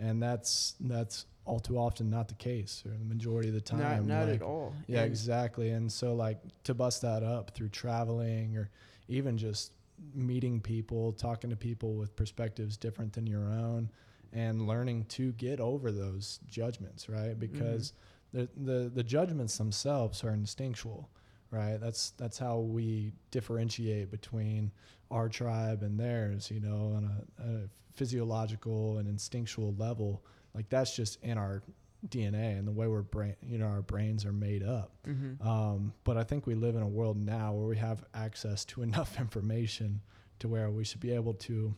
and 0.09 0.23
that's 0.23 0.75
that's 0.81 1.27
all 1.47 1.61
too 1.61 1.79
often 1.79 2.11
not 2.11 2.29
the 2.29 2.35
case, 2.35 2.83
or 2.85 2.91
the 2.91 3.05
majority 3.05 3.49
of 3.49 3.55
the 3.55 3.61
time. 3.61 3.81
Not 3.81 4.05
not 4.05 4.27
like- 4.29 4.37
at 4.37 4.43
all. 4.43 4.75
Yeah, 4.87 5.03
And- 5.03 5.11
exactly. 5.11 5.71
And 5.71 5.91
so 5.91 6.15
like 6.15 6.39
to 6.65 6.75
bust 6.75 7.03
that 7.03 7.23
up 7.23 7.53
through 7.53 7.69
traveling 7.71 8.57
or 8.57 8.69
even 9.09 9.39
just 9.39 9.73
meeting 10.15 10.61
people, 10.61 11.13
talking 11.13 11.49
to 11.51 11.57
people 11.57 11.95
with 11.95 12.15
perspectives 12.17 12.77
different 12.77 13.13
than 13.15 13.27
your 13.27 13.49
own 13.51 13.89
and 14.33 14.67
learning 14.67 15.05
to 15.05 15.33
get 15.33 15.61
over 15.61 15.91
those 15.93 16.41
judgments, 16.51 17.09
right? 17.09 17.31
Mm-hmm. 17.39 17.39
Because 17.41 17.93
the, 18.33 18.49
the 18.57 18.91
the 18.93 19.05
judgments 19.05 19.57
themselves 19.57 20.23
are 20.25 20.33
instinctual, 20.33 21.09
right? 21.51 21.79
That's 21.81 22.11
that's 22.19 22.39
how 22.39 22.59
we 22.59 23.13
differentiate 23.31 24.11
between 24.11 24.73
our 25.11 25.29
tribe 25.29 25.83
and 25.85 25.99
theirs, 25.99 26.51
you 26.51 26.59
know, 26.61 26.93
on 26.97 27.05
a, 27.39 27.43
a 27.43 27.69
physiological 27.95 28.99
and 28.99 29.09
instinctual 29.09 29.75
level. 29.79 30.23
Like 30.57 30.69
that's 30.71 30.97
just 30.97 31.23
in 31.23 31.39
our 31.39 31.63
DNA 32.09 32.59
and 32.59 32.67
the 32.67 32.73
way 32.73 32.87
we're 32.89 33.03
brain, 33.03 33.37
you 33.43 33.59
know, 33.59 33.67
our 33.67 33.83
brains 33.83 34.25
are 34.25 34.33
made 34.33 34.63
up. 34.63 34.91
Mhm. 35.07 35.45
Um, 35.45 35.93
but 36.05 36.17
I 36.17 36.25
think 36.25 36.47
we 36.47 36.55
live 36.55 36.75
in 36.77 36.83
a 36.83 36.89
world 36.89 37.17
now 37.19 37.53
where 37.53 37.67
we 37.67 37.77
have 37.77 38.05
access 38.15 38.65
to 38.67 38.83
enough 38.89 39.21
information 39.21 40.01
to 40.41 40.49
where 40.49 40.71
we 40.71 40.85
should 40.85 41.01
be 41.01 41.13
able 41.13 41.35
to 41.35 41.75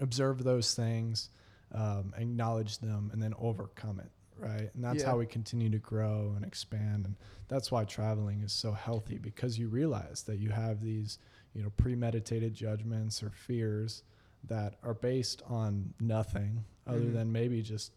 observe 0.00 0.42
those 0.44 0.74
things, 0.74 1.30
um, 1.72 2.12
acknowledge 2.16 2.78
them, 2.78 3.10
and 3.12 3.22
then 3.22 3.34
overcome 3.38 4.00
it. 4.00 4.10
Right. 4.36 4.72
And 4.74 4.82
that's 4.84 5.00
Yeah. 5.02 5.10
how 5.10 5.18
we 5.18 5.26
continue 5.26 5.70
to 5.70 5.78
grow 5.78 6.32
and 6.36 6.44
expand. 6.44 7.06
And 7.06 7.14
that's 7.48 7.70
why 7.70 7.84
traveling 7.84 8.42
is 8.42 8.52
so 8.52 8.72
healthy 8.72 9.16
because 9.18 9.58
you 9.58 9.68
realize 9.68 10.22
that 10.24 10.38
you 10.38 10.50
have 10.50 10.80
these, 10.82 11.18
you 11.54 11.62
know, 11.62 11.70
premeditated 11.70 12.52
judgments 12.52 13.22
or 13.22 13.30
fears 13.30 14.02
that 14.42 14.74
are 14.82 14.92
based 14.94 15.40
on 15.46 15.94
nothing 16.00 16.64
other 16.86 16.98
Mhm. 17.00 17.12
than 17.12 17.32
maybe 17.32 17.62
just 17.62 17.92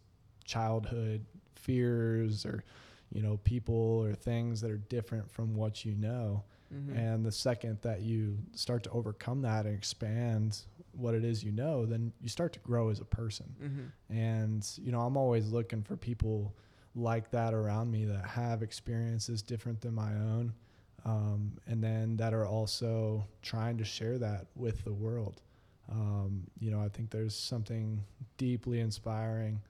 childhood 0.48 1.24
fears 1.56 2.46
or 2.46 2.64
you 3.12 3.22
know 3.22 3.38
people 3.44 3.76
or 4.04 4.14
things 4.16 4.62
that 4.62 4.72
are 4.72 4.78
different 4.78 5.30
from 5.30 5.56
what 5.56 5.86
you 5.86 5.94
know 5.96 6.44
Mhm. 6.74 6.98
and 6.98 7.26
the 7.26 7.32
second 7.32 7.78
that 7.82 8.02
you 8.02 8.38
start 8.54 8.84
to 8.84 8.90
overcome 8.90 9.42
that 9.44 9.66
and 9.66 9.74
expand 9.76 10.64
what 10.92 11.14
it 11.14 11.24
is 11.24 11.42
you 11.44 11.52
know 11.52 11.86
then 11.86 12.12
you 12.22 12.28
start 12.28 12.52
to 12.54 12.60
grow 12.60 12.90
as 12.90 13.00
a 13.00 13.06
person 13.06 13.56
Mhm. 13.62 13.92
and 14.14 14.70
you 14.82 14.92
know 14.92 15.02
i'm 15.02 15.16
always 15.16 15.50
looking 15.50 15.82
for 15.84 15.96
people 15.96 16.54
like 16.96 17.30
that 17.32 17.54
around 17.54 17.90
me 17.92 18.04
that 18.06 18.26
have 18.26 18.62
experiences 18.64 19.42
different 19.42 19.80
than 19.82 19.94
my 19.94 20.14
own 20.16 20.54
um, 21.06 21.54
and 21.68 21.82
then 21.82 22.18
that 22.18 22.34
are 22.34 22.46
also 22.46 23.26
trying 23.42 23.78
to 23.78 23.86
share 23.86 24.18
that 24.18 24.48
with 24.56 24.84
the 24.84 24.92
world 24.94 25.42
um, 25.90 26.48
you 26.60 26.70
know 26.72 26.82
i 26.82 26.90
think 26.90 27.10
there's 27.12 27.36
something 27.36 28.04
deeply 28.38 28.80
inspiring 28.82 29.62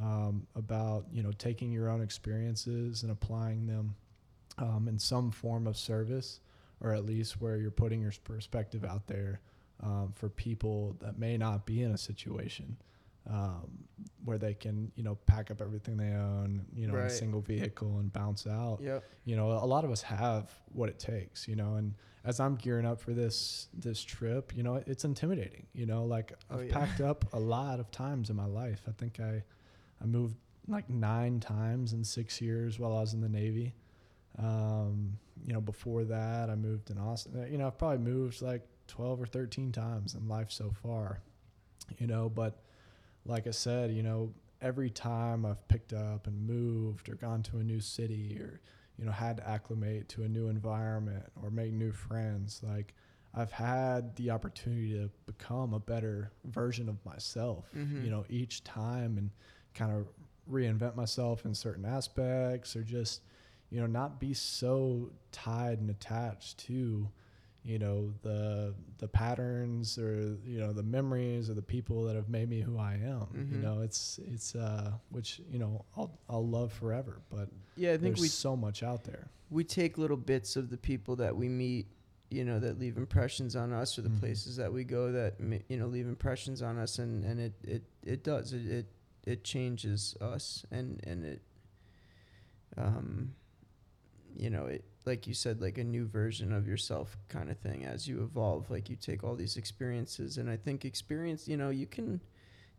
um, 0.00 0.46
about 0.54 1.06
you 1.12 1.22
know 1.22 1.32
taking 1.38 1.72
your 1.72 1.88
own 1.88 2.02
experiences 2.02 3.02
and 3.02 3.10
applying 3.12 3.66
them 3.66 3.94
um, 4.58 4.88
in 4.88 4.98
some 4.98 5.30
form 5.30 5.66
of 5.66 5.76
service 5.76 6.40
or 6.80 6.92
at 6.92 7.04
least 7.06 7.40
where 7.40 7.56
you're 7.56 7.70
putting 7.70 8.02
your 8.02 8.12
perspective 8.24 8.84
out 8.84 9.06
there 9.06 9.40
um, 9.82 10.12
for 10.14 10.28
people 10.28 10.96
that 11.00 11.18
may 11.18 11.36
not 11.36 11.64
be 11.66 11.82
in 11.82 11.92
a 11.92 11.98
situation 11.98 12.76
um, 13.28 13.66
where 14.24 14.38
they 14.38 14.54
can, 14.54 14.92
you 14.94 15.02
know, 15.02 15.16
pack 15.26 15.50
up 15.50 15.60
everything 15.60 15.96
they 15.96 16.12
own, 16.12 16.64
you 16.72 16.86
know, 16.86 16.94
in 16.94 17.06
a 17.06 17.10
single 17.10 17.40
vehicle 17.40 17.98
and 17.98 18.12
bounce 18.12 18.46
out. 18.46 18.78
Yep. 18.80 19.04
You 19.24 19.36
know, 19.36 19.50
a 19.50 19.66
lot 19.66 19.84
of 19.84 19.90
us 19.90 20.02
have 20.02 20.50
what 20.72 20.88
it 20.88 20.98
takes, 20.98 21.48
you 21.48 21.56
know, 21.56 21.74
and 21.74 21.94
as 22.24 22.40
I'm 22.40 22.56
gearing 22.56 22.86
up 22.86 23.00
for 23.00 23.12
this 23.12 23.68
this 23.74 24.02
trip, 24.02 24.52
you 24.56 24.62
know, 24.62 24.82
it's 24.86 25.04
intimidating. 25.04 25.66
You 25.72 25.86
know, 25.86 26.04
like 26.04 26.32
Oh, 26.50 26.58
I've 26.58 26.66
yeah. 26.66 26.72
packed 26.72 27.00
up 27.00 27.24
a 27.32 27.38
lot 27.38 27.80
of 27.80 27.90
times 27.90 28.30
in 28.30 28.36
my 28.36 28.46
life. 28.46 28.82
I 28.86 28.92
think 28.92 29.18
I 29.18 29.42
I 30.02 30.06
moved 30.06 30.36
like 30.68 30.88
nine 30.90 31.40
times 31.40 31.92
in 31.92 32.02
six 32.04 32.40
years 32.40 32.78
while 32.78 32.96
I 32.96 33.00
was 33.00 33.14
in 33.14 33.20
the 33.20 33.28
Navy. 33.28 33.74
Um, 34.38 35.18
you 35.46 35.52
know, 35.52 35.60
before 35.60 36.04
that, 36.04 36.50
I 36.50 36.54
moved 36.56 36.90
in 36.90 36.98
Austin. 36.98 37.40
Uh, 37.40 37.46
You 37.46 37.58
know, 37.58 37.66
I've 37.68 37.78
probably 37.78 37.98
moved 37.98 38.42
like 38.42 38.66
12 38.88 39.20
or 39.20 39.26
13 39.26 39.72
times 39.72 40.14
in 40.14 40.28
life 40.28 40.50
so 40.50 40.70
far, 40.70 41.20
you 41.98 42.06
know, 42.06 42.28
but 42.28 42.62
like 43.24 43.46
I 43.46 43.50
said, 43.52 43.90
you 43.92 44.02
know, 44.02 44.32
every 44.60 44.90
time 44.90 45.44
I've 45.44 45.66
picked 45.68 45.92
up 45.92 46.26
and 46.26 46.46
moved 46.46 47.08
or 47.08 47.14
gone 47.14 47.42
to 47.44 47.58
a 47.58 47.62
new 47.64 47.80
city 47.80 48.38
or, 48.40 48.60
you 48.98 49.04
know, 49.04 49.12
had 49.12 49.38
to 49.38 49.48
acclimate 49.48 50.08
to 50.10 50.22
a 50.24 50.28
new 50.28 50.48
environment 50.48 51.24
or 51.42 51.50
make 51.50 51.72
new 51.72 51.92
friends, 51.92 52.60
like 52.62 52.94
I've 53.34 53.52
had 53.52 54.14
the 54.16 54.30
opportunity 54.30 54.92
to 54.94 55.10
become 55.26 55.74
a 55.74 55.80
better 55.80 56.32
version 56.44 56.88
of 56.88 57.04
myself, 57.04 57.70
Mhm. 57.74 58.04
you 58.04 58.10
know, 58.10 58.24
each 58.28 58.64
time 58.64 59.18
and 59.18 59.30
kind 59.76 59.92
of 59.92 60.06
reinvent 60.50 60.96
myself 60.96 61.44
in 61.44 61.54
certain 61.54 61.84
aspects 61.84 62.74
or 62.76 62.82
just, 62.82 63.22
you 63.70 63.80
know, 63.80 63.86
not 63.86 64.18
be 64.18 64.32
so 64.34 65.10
tied 65.32 65.80
and 65.80 65.90
attached 65.90 66.58
to, 66.66 67.08
you 67.64 67.78
know, 67.78 68.12
the 68.22 68.74
the 68.98 69.08
patterns 69.08 69.98
or 69.98 70.36
you 70.46 70.58
know 70.60 70.72
the 70.72 70.82
memories 70.84 71.50
or 71.50 71.54
the 71.54 71.62
people 71.62 72.04
that 72.04 72.14
have 72.16 72.28
made 72.28 72.48
me 72.48 72.60
who 72.60 72.78
I 72.78 72.94
am. 72.94 73.26
You 73.50 73.58
Mhm. 73.58 73.62
know, 73.62 73.80
it's 73.82 74.18
it's 74.32 74.54
uh 74.54 74.92
which 75.10 75.40
you 75.50 75.58
know 75.58 75.84
I'll 75.96 76.18
I'll 76.28 76.46
love 76.46 76.72
forever, 76.72 77.20
but 77.30 77.48
Yeah, 77.76 77.90
I 77.90 77.98
think 77.98 78.02
there's 78.16 78.20
we 78.20 78.28
so 78.28 78.56
much 78.56 78.82
out 78.82 79.04
there. 79.04 79.30
we 79.50 79.64
take 79.64 79.98
little 79.98 80.16
bits 80.16 80.56
of 80.56 80.70
the 80.70 80.76
people 80.78 81.16
that 81.16 81.36
we 81.36 81.48
meet, 81.48 81.86
you 82.30 82.44
know, 82.44 82.58
that 82.60 82.78
leave 82.78 82.96
impressions 82.96 83.54
on 83.56 83.72
us, 83.72 83.98
or 83.98 84.02
the 84.02 84.08
Mhm. 84.10 84.20
places 84.20 84.56
that 84.56 84.72
we 84.72 84.84
go 84.84 85.10
that 85.12 85.34
you 85.68 85.76
know 85.76 85.86
leave 85.88 86.06
impressions 86.06 86.62
on 86.62 86.78
us, 86.78 86.98
and 87.00 87.24
and 87.24 87.40
it 87.40 87.52
it 87.64 87.82
it 88.04 88.22
does 88.22 88.52
it 88.52 88.64
it, 88.66 88.86
it 89.26 89.44
changes 89.44 90.16
us, 90.20 90.64
and 90.70 91.00
and 91.04 91.24
it, 91.24 91.42
um, 92.76 93.34
you 94.36 94.50
know, 94.50 94.66
it 94.66 94.84
like 95.04 95.26
you 95.26 95.34
said, 95.34 95.60
like 95.60 95.78
a 95.78 95.84
new 95.84 96.06
version 96.06 96.52
of 96.52 96.66
yourself 96.66 97.16
kind 97.28 97.50
of 97.50 97.58
thing 97.58 97.84
as 97.84 98.06
you 98.08 98.22
evolve. 98.22 98.70
Like 98.70 98.88
you 98.90 98.96
take 98.96 99.22
all 99.24 99.34
these 99.34 99.56
experiences, 99.56 100.38
and 100.38 100.48
I 100.50 100.56
think 100.56 100.84
experience, 100.84 101.46
you 101.48 101.56
know, 101.56 101.70
you 101.70 101.86
can 101.86 102.20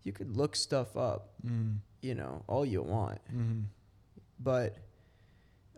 you 0.03 0.13
could 0.13 0.35
look 0.37 0.55
stuff 0.55 0.95
up, 0.95 1.33
Mm. 1.45 1.79
you 2.01 2.15
know, 2.15 2.43
all 2.47 2.65
you 2.65 2.81
want 2.81 3.19
Mm. 3.35 3.65
but 4.39 4.77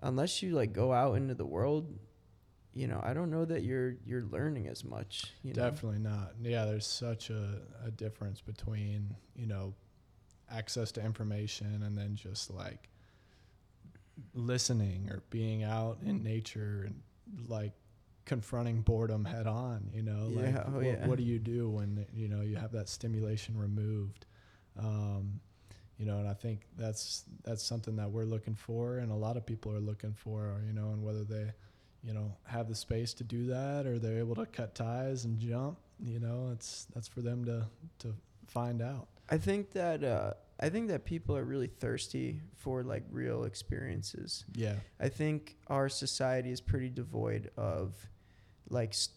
unless 0.04 0.42
you 0.44 0.54
like 0.54 0.72
go 0.74 0.94
out 0.94 1.16
into 1.16 1.34
the 1.34 1.46
world 1.46 1.98
you 2.74 2.88
know 2.88 3.02
i 3.04 3.14
don't 3.14 3.30
know 3.32 3.44
that 3.44 3.64
you're 3.64 3.96
you're 4.06 4.24
learning 4.24 4.68
as 4.68 4.84
much 4.86 5.34
you 5.44 5.54
know? 5.54 5.64
Definitely 5.70 6.00
not. 6.00 6.34
Yeah, 6.42 6.66
there's 6.66 6.86
such 6.88 7.30
a, 7.32 7.62
a 7.84 7.90
difference 7.92 8.40
between, 8.42 9.16
you 9.36 9.48
know, 9.48 9.74
access 10.52 10.92
to 10.94 11.04
information 11.04 11.84
and 11.84 11.98
then 11.98 12.16
just 12.16 12.52
like 12.54 12.90
listening 14.34 15.10
or 15.10 15.24
being 15.30 15.64
out 15.64 15.98
in 16.06 16.24
nature 16.24 16.84
and 16.86 17.02
like 17.48 17.74
confronting 18.26 18.82
boredom 18.82 19.26
head 19.26 19.48
on, 19.48 19.90
you 19.94 20.04
know, 20.04 20.28
like 20.30 20.56
oh, 20.56 20.72
what, 20.72 20.86
yeah. 20.86 21.08
what 21.08 21.18
do 21.18 21.24
you 21.24 21.40
do 21.40 21.70
when, 21.70 22.06
you 22.14 22.28
know, 22.28 22.42
you 22.42 22.56
have 22.56 22.72
that 22.72 22.90
stimulation 22.90 23.58
removed? 23.58 24.26
Um, 24.78 25.40
you 25.98 26.06
know, 26.06 26.18
and 26.18 26.28
I 26.28 26.34
think 26.34 26.62
that's 26.78 27.26
that's 27.44 27.62
something 27.62 27.98
that 27.98 28.10
we're 28.10 28.24
looking 28.24 28.56
for, 28.56 29.00
and 29.00 29.12
a 29.12 29.16
lot 29.16 29.36
of 29.36 29.46
people 29.46 29.74
are 29.74 29.82
looking 29.82 30.14
for, 30.14 30.62
you 30.66 30.72
know, 30.74 30.92
and 30.92 31.04
whether 31.04 31.26
they, 31.26 31.52
you 32.04 32.14
know, 32.14 32.34
have 32.46 32.70
the 32.70 32.76
space 32.76 33.14
to 33.16 33.26
do 33.26 33.48
that 33.48 33.86
or 33.86 34.00
they're 34.00 34.20
able 34.20 34.36
to 34.36 34.46
cut 34.46 34.76
ties 34.76 35.26
and 35.26 35.38
jump, 35.40 35.78
you 36.02 36.20
know, 36.20 36.52
it's 36.54 36.88
that's 36.94 37.10
for 37.10 37.22
them 37.22 37.44
to 37.46 37.66
to 38.00 38.16
find 38.48 38.82
out. 38.82 39.10
I 39.30 39.38
think 39.38 39.72
that 39.72 40.04
uh 40.04 40.34
I 40.62 40.68
think 40.70 40.90
that 40.90 41.06
people 41.06 41.38
are 41.38 41.46
really 41.46 41.68
thirsty 41.68 42.42
for 42.58 42.84
like 42.84 43.06
real 43.12 43.46
experiences. 43.46 44.44
Yeah. 44.54 44.76
I 45.00 45.08
think 45.08 45.56
our 45.68 45.88
society 45.88 46.52
is 46.52 46.60
pretty 46.60 46.90
devoid 46.90 47.50
of 47.56 47.96
like 48.70 48.94
st- 48.94 49.16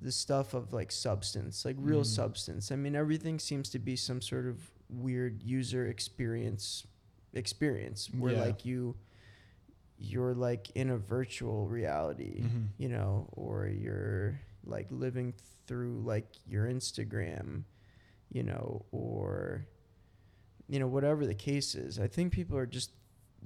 the 0.00 0.12
stuff 0.12 0.54
of 0.54 0.72
like 0.72 0.92
substance, 0.92 1.64
like 1.64 1.74
real 1.80 2.02
Mhm. 2.02 2.06
substance. 2.20 2.70
I 2.70 2.76
mean, 2.76 2.94
everything 2.94 3.40
seems 3.40 3.68
to 3.70 3.80
be 3.80 3.96
some 3.96 4.20
sort 4.22 4.46
of 4.46 4.70
weird 4.88 5.42
user 5.42 5.84
experience 5.88 6.86
experience 7.32 8.08
where 8.14 8.34
Yeah. 8.34 8.42
like 8.44 8.64
you 8.64 8.94
you're 9.98 10.32
like 10.34 10.70
in 10.76 10.90
a 10.90 10.96
virtual 10.96 11.66
reality, 11.66 12.42
Mhm. 12.42 12.68
you 12.78 12.88
know, 12.88 13.28
or 13.32 13.66
you're 13.66 14.38
like 14.64 14.86
living 14.92 15.34
through 15.66 16.02
like 16.02 16.28
your 16.46 16.66
Instagram, 16.68 17.64
you 18.30 18.42
know, 18.42 18.84
or 18.92 19.66
you 20.68 20.78
know, 20.78 20.86
whatever 20.86 21.26
the 21.26 21.34
case 21.34 21.74
is. 21.74 21.98
I 21.98 22.06
think 22.06 22.32
people 22.32 22.56
are 22.58 22.66
just 22.66 22.92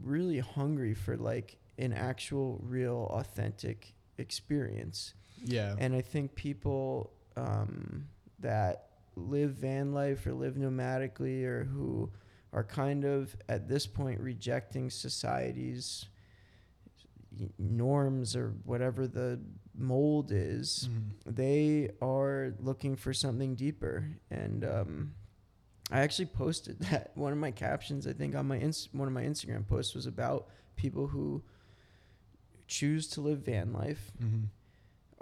really 0.02 0.40
hungry 0.40 0.94
for 0.94 1.16
like 1.16 1.56
an 1.78 1.92
actual, 1.92 2.60
real, 2.62 3.08
authentic 3.10 3.94
experience. 4.18 5.14
Yeah. 5.44 5.74
And 5.78 5.94
I 5.94 6.00
think 6.00 6.34
people 6.34 7.12
um, 7.36 8.08
that 8.40 8.88
live 9.16 9.52
van 9.52 9.92
life 9.92 10.26
or 10.26 10.32
live 10.32 10.54
nomadically 10.54 11.44
or 11.44 11.64
who 11.64 12.10
are 12.52 12.64
kind 12.64 13.04
of 13.04 13.34
at 13.48 13.68
this 13.68 13.86
point 13.86 14.20
rejecting 14.20 14.90
society's 14.90 16.06
norms 17.58 18.36
or 18.36 18.54
whatever 18.64 19.06
the 19.06 19.40
mold 19.74 20.30
is, 20.32 20.88
Mhm. 20.90 21.34
they 21.34 21.90
are 22.00 22.54
looking 22.60 22.96
for 22.96 23.12
something 23.14 23.54
deeper. 23.54 24.10
And 24.30 24.64
um, 24.64 25.14
I 25.90 26.00
actually 26.00 26.26
posted 26.26 26.78
that 26.90 27.12
one 27.16 27.32
of 27.32 27.38
my 27.38 27.50
captions. 27.50 28.06
I 28.06 28.12
think 28.12 28.34
on 28.34 28.46
my 28.46 28.58
ins- 28.58 28.88
one 28.92 29.08
of 29.08 29.14
my 29.14 29.22
Instagram 29.24 29.66
posts 29.66 29.94
was 29.94 30.06
about 30.06 30.48
people 30.76 31.06
who 31.08 31.42
choose 32.66 33.06
to 33.08 33.20
live 33.20 33.40
van 33.44 33.72
life 33.72 34.12
Mhm. 34.22 34.44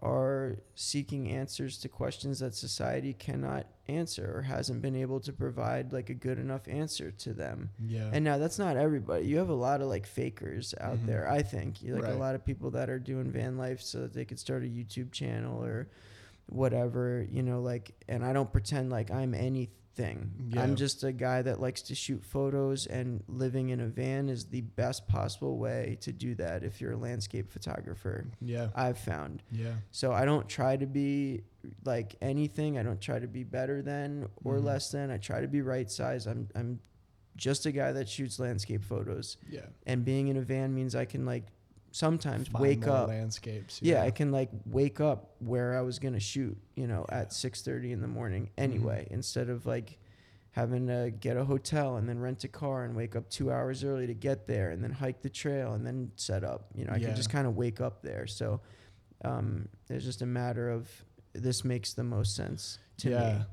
Are 0.02 0.57
seeking 0.75 1.28
answers 1.30 1.78
to 1.78 1.88
questions 1.88 2.38
that 2.38 2.54
society 2.54 3.12
cannot 3.12 3.66
answer 3.87 4.33
or 4.35 4.42
hasn't 4.42 4.80
been 4.80 4.97
able 4.97 5.21
to 5.21 5.33
provide 5.33 5.92
like 5.92 6.09
a 6.11 6.14
good 6.14 6.38
enough 6.38 6.66
answer 6.69 7.11
to 7.11 7.33
them. 7.35 7.71
Yeah. 7.87 8.09
And 8.12 8.25
now 8.25 8.38
that's 8.38 8.59
not 8.59 8.76
everybody. 8.76 9.26
You 9.26 9.37
have 9.38 9.49
a 9.50 9.54
lot 9.54 9.80
of 9.83 9.88
like 9.88 10.07
fakers 10.07 10.75
out 10.80 10.99
Mhm. 10.99 11.07
there, 11.07 11.30
I 11.30 11.42
think. 11.42 11.83
You 11.83 11.95
like 11.97 12.04
Right. 12.04 12.12
a 12.14 12.19
lot 12.19 12.35
of 12.35 12.45
people 12.45 12.71
that 12.73 12.88
are 12.88 12.99
doing 12.99 13.30
van 13.30 13.59
life 13.59 13.80
so 13.83 14.00
that 14.00 14.12
they 14.14 14.25
could 14.25 14.38
start 14.38 14.62
a 14.62 14.66
YouTube 14.66 15.12
channel 15.12 15.62
or 15.62 15.88
whatever, 16.47 17.26
you 17.30 17.42
know, 17.42 17.61
like 17.61 17.92
and 18.09 18.25
I 18.25 18.33
don't 18.33 18.50
pretend 18.50 18.90
like 18.90 19.11
I'm 19.11 19.35
anything. 19.99 20.31
Yeah. 20.51 20.63
I'm 20.63 20.77
just 20.77 21.05
a 21.05 21.13
guy 21.13 21.43
that 21.43 21.61
likes 21.61 21.83
to 21.83 21.95
shoot 21.95 22.25
photos 22.25 22.87
and 22.87 23.23
living 23.29 23.71
in 23.71 23.81
a 23.81 23.87
van 23.87 24.29
is 24.29 24.45
the 24.47 24.61
best 24.63 25.07
possible 25.09 25.59
way 25.59 25.99
to 26.01 26.13
do 26.13 26.35
that 26.37 26.63
if 26.63 26.81
you're 26.81 26.93
a 26.93 26.97
landscape 26.97 27.51
photographer. 27.51 28.27
yeah. 28.41 28.69
I've 28.75 28.99
found. 28.99 29.43
Yeah. 29.51 29.73
So 29.91 30.13
I 30.13 30.25
don't 30.25 30.49
try 30.49 30.77
to 30.77 30.87
be 30.87 31.43
like 31.85 32.17
anything. 32.21 32.79
I 32.79 32.83
don't 32.83 33.01
try 33.01 33.19
to 33.19 33.27
be 33.27 33.45
better 33.45 33.83
than 33.83 34.29
or 34.45 34.57
Mhm. 34.59 34.65
less 34.65 34.91
than. 34.91 35.11
I 35.11 35.19
try 35.19 35.41
to 35.41 35.49
be 35.49 35.63
right 35.63 35.91
size. 35.91 36.27
I'm 36.27 36.49
I'm 36.55 36.81
just 37.37 37.65
a 37.67 37.73
guy 37.73 37.93
that 37.93 38.09
shoots 38.09 38.39
landscape 38.39 38.83
photos. 38.85 39.37
Yeah. 39.49 39.67
And 39.87 40.05
being 40.05 40.29
in 40.29 40.37
a 40.37 40.43
van 40.43 40.75
means 40.75 40.95
I 40.95 41.05
can 41.05 41.25
like 41.25 41.45
sometimes 41.93 42.49
Find 42.49 42.63
wake 42.63 42.87
up. 42.87 43.09
landscapes. 43.09 43.81
Yeah, 43.83 44.03
I 44.03 44.11
can 44.11 44.31
like 44.33 44.51
wake 44.67 45.01
up 45.01 45.35
where 45.41 45.77
I 45.77 45.83
was 45.83 45.99
gonna 45.99 46.21
shoot, 46.21 46.57
you 46.77 46.87
know, 46.87 47.05
Yeah. 47.09 47.21
at 47.21 47.33
six 47.33 47.63
thirty 47.63 47.93
in 47.93 48.01
the 48.01 48.09
morning 48.09 48.51
anyway, 48.57 49.07
instead 49.11 49.49
of 49.51 49.67
like 49.67 49.99
having 50.53 50.87
to 50.89 51.13
get 51.21 51.37
a 51.37 51.45
hotel 51.45 51.97
and 51.97 52.09
then 52.09 52.19
rent 52.19 52.43
a 52.45 52.49
car 52.49 52.85
and 52.85 52.97
wake 52.97 53.15
up 53.15 53.29
two 53.31 53.53
hours 53.53 53.85
early 53.85 54.07
to 54.09 54.15
get 54.15 54.47
there 54.49 54.71
and 54.71 54.83
then 54.83 54.91
hike 54.91 55.23
the 55.23 55.29
trail 55.31 55.75
and 55.75 55.87
then 55.87 56.11
set 56.17 56.43
up. 56.43 56.67
You 56.75 56.85
know, 56.87 56.93
I 56.93 56.97
Yeah. 56.97 57.07
can 57.09 57.17
just 57.17 57.31
kind 57.31 57.47
of 57.47 57.57
wake 57.57 57.81
up 57.81 58.03
there. 58.03 58.27
So 58.27 58.61
um, 59.25 59.69
it's 59.89 60.05
just 60.05 60.23
a 60.23 60.27
matter 60.27 60.69
of 60.71 60.89
this 61.35 61.65
makes 61.65 61.93
the 61.93 62.03
most 62.03 62.35
sense 62.35 62.79
to 62.99 63.09
me. 63.09 63.15
yeah, 63.15 63.39
me. 63.39 63.45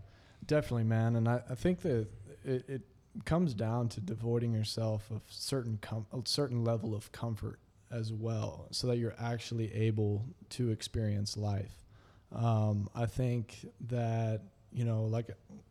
definitely, 0.48 0.86
man. 0.86 1.16
And 1.18 1.28
I, 1.28 1.42
I 1.50 1.56
think 1.56 1.82
that 1.82 2.08
it, 2.44 2.68
it 2.68 2.82
comes 3.26 3.54
down 3.54 3.90
to 3.90 4.02
devoiding 4.02 4.54
yourself 4.54 5.12
of 5.12 5.22
certain 5.28 5.78
com- 5.82 6.08
a 6.14 6.20
certain 6.26 6.64
level 6.64 6.96
of 6.96 7.12
comfort 7.12 7.60
as 7.92 8.12
well, 8.12 8.68
so 8.72 8.88
that 8.88 8.98
you're 8.98 9.16
actually 9.20 9.74
able 9.74 10.26
to 10.50 10.72
experience 10.72 11.38
life. 11.38 11.86
Um, 12.34 12.90
I 12.96 13.06
think 13.06 13.66
that 13.88 14.42
you 14.72 14.86
know, 14.86 15.04
like 15.04 15.30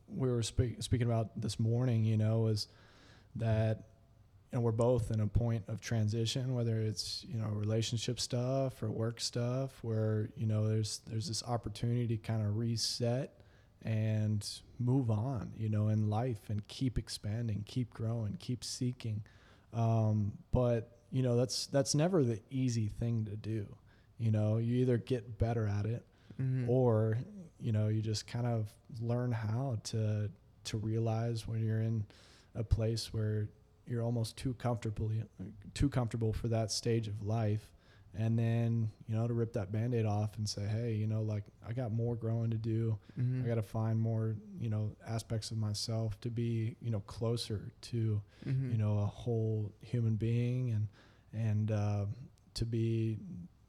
we 0.08 0.30
were 0.30 0.42
speak- 0.42 0.82
speaking 0.82 1.06
about 1.06 1.40
this 1.40 1.60
morning, 1.60 2.04
you 2.04 2.16
know, 2.16 2.46
is 2.46 2.68
that 3.36 3.84
and 4.52 4.62
we're 4.62 4.72
both 4.72 5.10
in 5.10 5.20
a 5.20 5.26
point 5.26 5.64
of 5.68 5.80
transition 5.80 6.54
whether 6.54 6.80
it's 6.80 7.24
you 7.28 7.38
know 7.38 7.48
relationship 7.48 8.18
stuff 8.18 8.82
or 8.82 8.90
work 8.90 9.20
stuff 9.20 9.78
where 9.82 10.30
you 10.36 10.46
know 10.46 10.66
there's 10.66 11.00
there's 11.06 11.28
this 11.28 11.42
opportunity 11.42 12.06
to 12.06 12.16
kind 12.16 12.42
of 12.42 12.56
reset 12.56 13.40
and 13.84 14.48
move 14.78 15.10
on 15.10 15.52
you 15.56 15.68
know 15.68 15.88
in 15.88 16.08
life 16.08 16.48
and 16.48 16.66
keep 16.68 16.96
expanding 16.96 17.64
keep 17.66 17.92
growing 17.92 18.36
keep 18.38 18.64
seeking 18.64 19.22
um, 19.74 20.32
but 20.52 20.95
you 21.10 21.22
know 21.22 21.36
that's 21.36 21.66
that's 21.68 21.94
never 21.94 22.22
the 22.24 22.40
easy 22.50 22.88
thing 22.88 23.24
to 23.24 23.36
do 23.36 23.66
you 24.18 24.30
know 24.30 24.56
you 24.58 24.76
either 24.76 24.98
get 24.98 25.38
better 25.38 25.66
at 25.66 25.86
it 25.86 26.04
Mhm. 26.40 26.68
or 26.68 27.18
you 27.60 27.72
know 27.72 27.88
you 27.88 28.02
just 28.02 28.26
kind 28.26 28.46
of 28.46 28.72
learn 29.00 29.32
how 29.32 29.78
to 29.84 30.30
to 30.64 30.76
realize 30.78 31.46
when 31.48 31.64
you're 31.64 31.80
in 31.80 32.04
a 32.54 32.62
place 32.64 33.12
where 33.12 33.48
you're 33.86 34.02
almost 34.02 34.36
too 34.36 34.52
comfortable 34.54 35.10
too 35.74 35.88
comfortable 35.88 36.32
for 36.32 36.48
that 36.48 36.70
stage 36.72 37.08
of 37.08 37.22
life 37.22 37.70
and 38.18 38.38
then 38.38 38.90
you 39.08 39.14
know 39.14 39.26
to 39.26 39.34
rip 39.34 39.52
that 39.52 39.70
band-aid 39.70 40.06
off 40.06 40.36
and 40.38 40.48
say 40.48 40.62
hey 40.66 40.92
you 40.94 41.06
know 41.06 41.22
like 41.22 41.44
i 41.68 41.72
got 41.72 41.92
more 41.92 42.16
growing 42.16 42.50
to 42.50 42.56
do 42.56 42.96
Mhm. 43.18 43.44
i 43.44 43.46
got 43.48 43.56
to 43.56 43.62
find 43.62 43.98
more 44.00 44.36
you 44.58 44.70
know 44.70 44.90
aspects 45.06 45.50
of 45.50 45.58
myself 45.58 46.18
to 46.20 46.30
be 46.30 46.76
you 46.80 46.90
know 46.90 47.00
closer 47.00 47.70
to 47.82 48.22
Mhm. 48.46 48.72
you 48.72 48.78
know 48.78 48.98
a 49.00 49.06
whole 49.06 49.70
human 49.80 50.16
being 50.16 50.70
and 50.70 50.88
and 51.32 51.70
uh, 51.70 52.06
to 52.54 52.64
be 52.64 53.18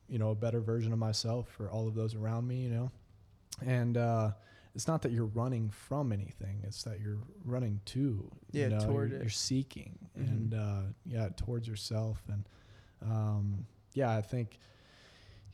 you 0.07 0.17
know 0.17 0.29
a 0.31 0.35
better 0.35 0.61
version 0.61 0.93
of 0.93 0.99
myself 0.99 1.49
for 1.49 1.69
all 1.69 1.87
of 1.87 1.93
those 1.95 2.15
around 2.15 2.47
me 2.47 2.61
you 2.63 2.69
know 2.69 2.89
and 3.65 3.97
uh, 3.97 4.31
it's 4.75 4.87
not 4.87 5.01
that 5.01 5.11
you're 5.11 5.25
running 5.25 5.69
from 5.69 6.11
anything 6.13 6.61
it's 6.63 6.83
that 6.83 7.01
you're 7.01 7.17
running 7.43 7.81
to 7.85 8.31
Yeah, 8.51 8.65
you 8.65 8.69
know, 8.69 8.79
toward 8.85 9.09
you're, 9.09 9.19
it. 9.19 9.23
you're 9.23 9.29
seeking 9.29 9.97
Mhm. 10.17 10.27
and 10.29 10.53
uh, 10.53 10.81
yeah 11.05 11.29
towards 11.35 11.67
yourself 11.67 12.23
and 12.31 12.47
um, 13.01 13.65
yeah 13.97 14.15
i 14.15 14.21
think 14.21 14.59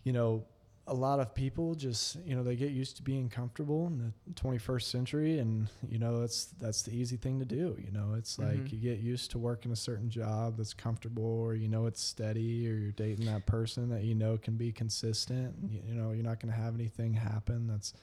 you 0.03 0.11
know 0.13 0.43
a 0.87 0.93
lot 0.93 1.17
of 1.21 1.33
people 1.33 1.75
just 1.75 2.17
you 2.25 2.35
know 2.35 2.43
they 2.43 2.57
get 2.57 2.71
used 2.71 2.97
to 2.97 3.03
being 3.03 3.29
comfortable 3.29 3.87
in 3.87 3.97
the 3.99 4.33
21st 4.33 4.81
century 4.95 5.39
and 5.39 5.69
you 5.89 5.97
know 5.97 6.19
that's 6.19 6.47
that's 6.59 6.81
the 6.81 6.91
easy 6.91 7.15
thing 7.15 7.39
to 7.39 7.45
do 7.45 7.77
you 7.85 7.91
know 7.97 8.15
it's 8.17 8.37
like 8.37 8.59
Mhm. 8.65 8.71
you 8.73 8.77
get 8.79 8.99
used 8.99 9.31
to 9.31 9.37
working 9.37 9.71
a 9.71 9.77
certain 9.77 10.09
job 10.09 10.57
that's 10.57 10.73
comfortable 10.73 11.23
or 11.45 11.55
you 11.55 11.69
know 11.69 11.85
it's 11.85 12.01
steady 12.01 12.67
or 12.69 12.73
you're 12.75 12.91
dating 12.91 13.25
that 13.27 13.45
person 13.45 13.87
that 13.91 14.03
you 14.03 14.13
know 14.13 14.37
can 14.37 14.55
be 14.57 14.73
consistent 14.73 15.55
you, 15.71 15.79
you 15.87 15.95
know 15.95 16.11
you're 16.11 16.29
not 16.31 16.41
going 16.41 16.53
to 16.53 16.59
have 16.65 16.73
anything 16.75 17.13
happen 17.13 17.65
that's 17.67 17.93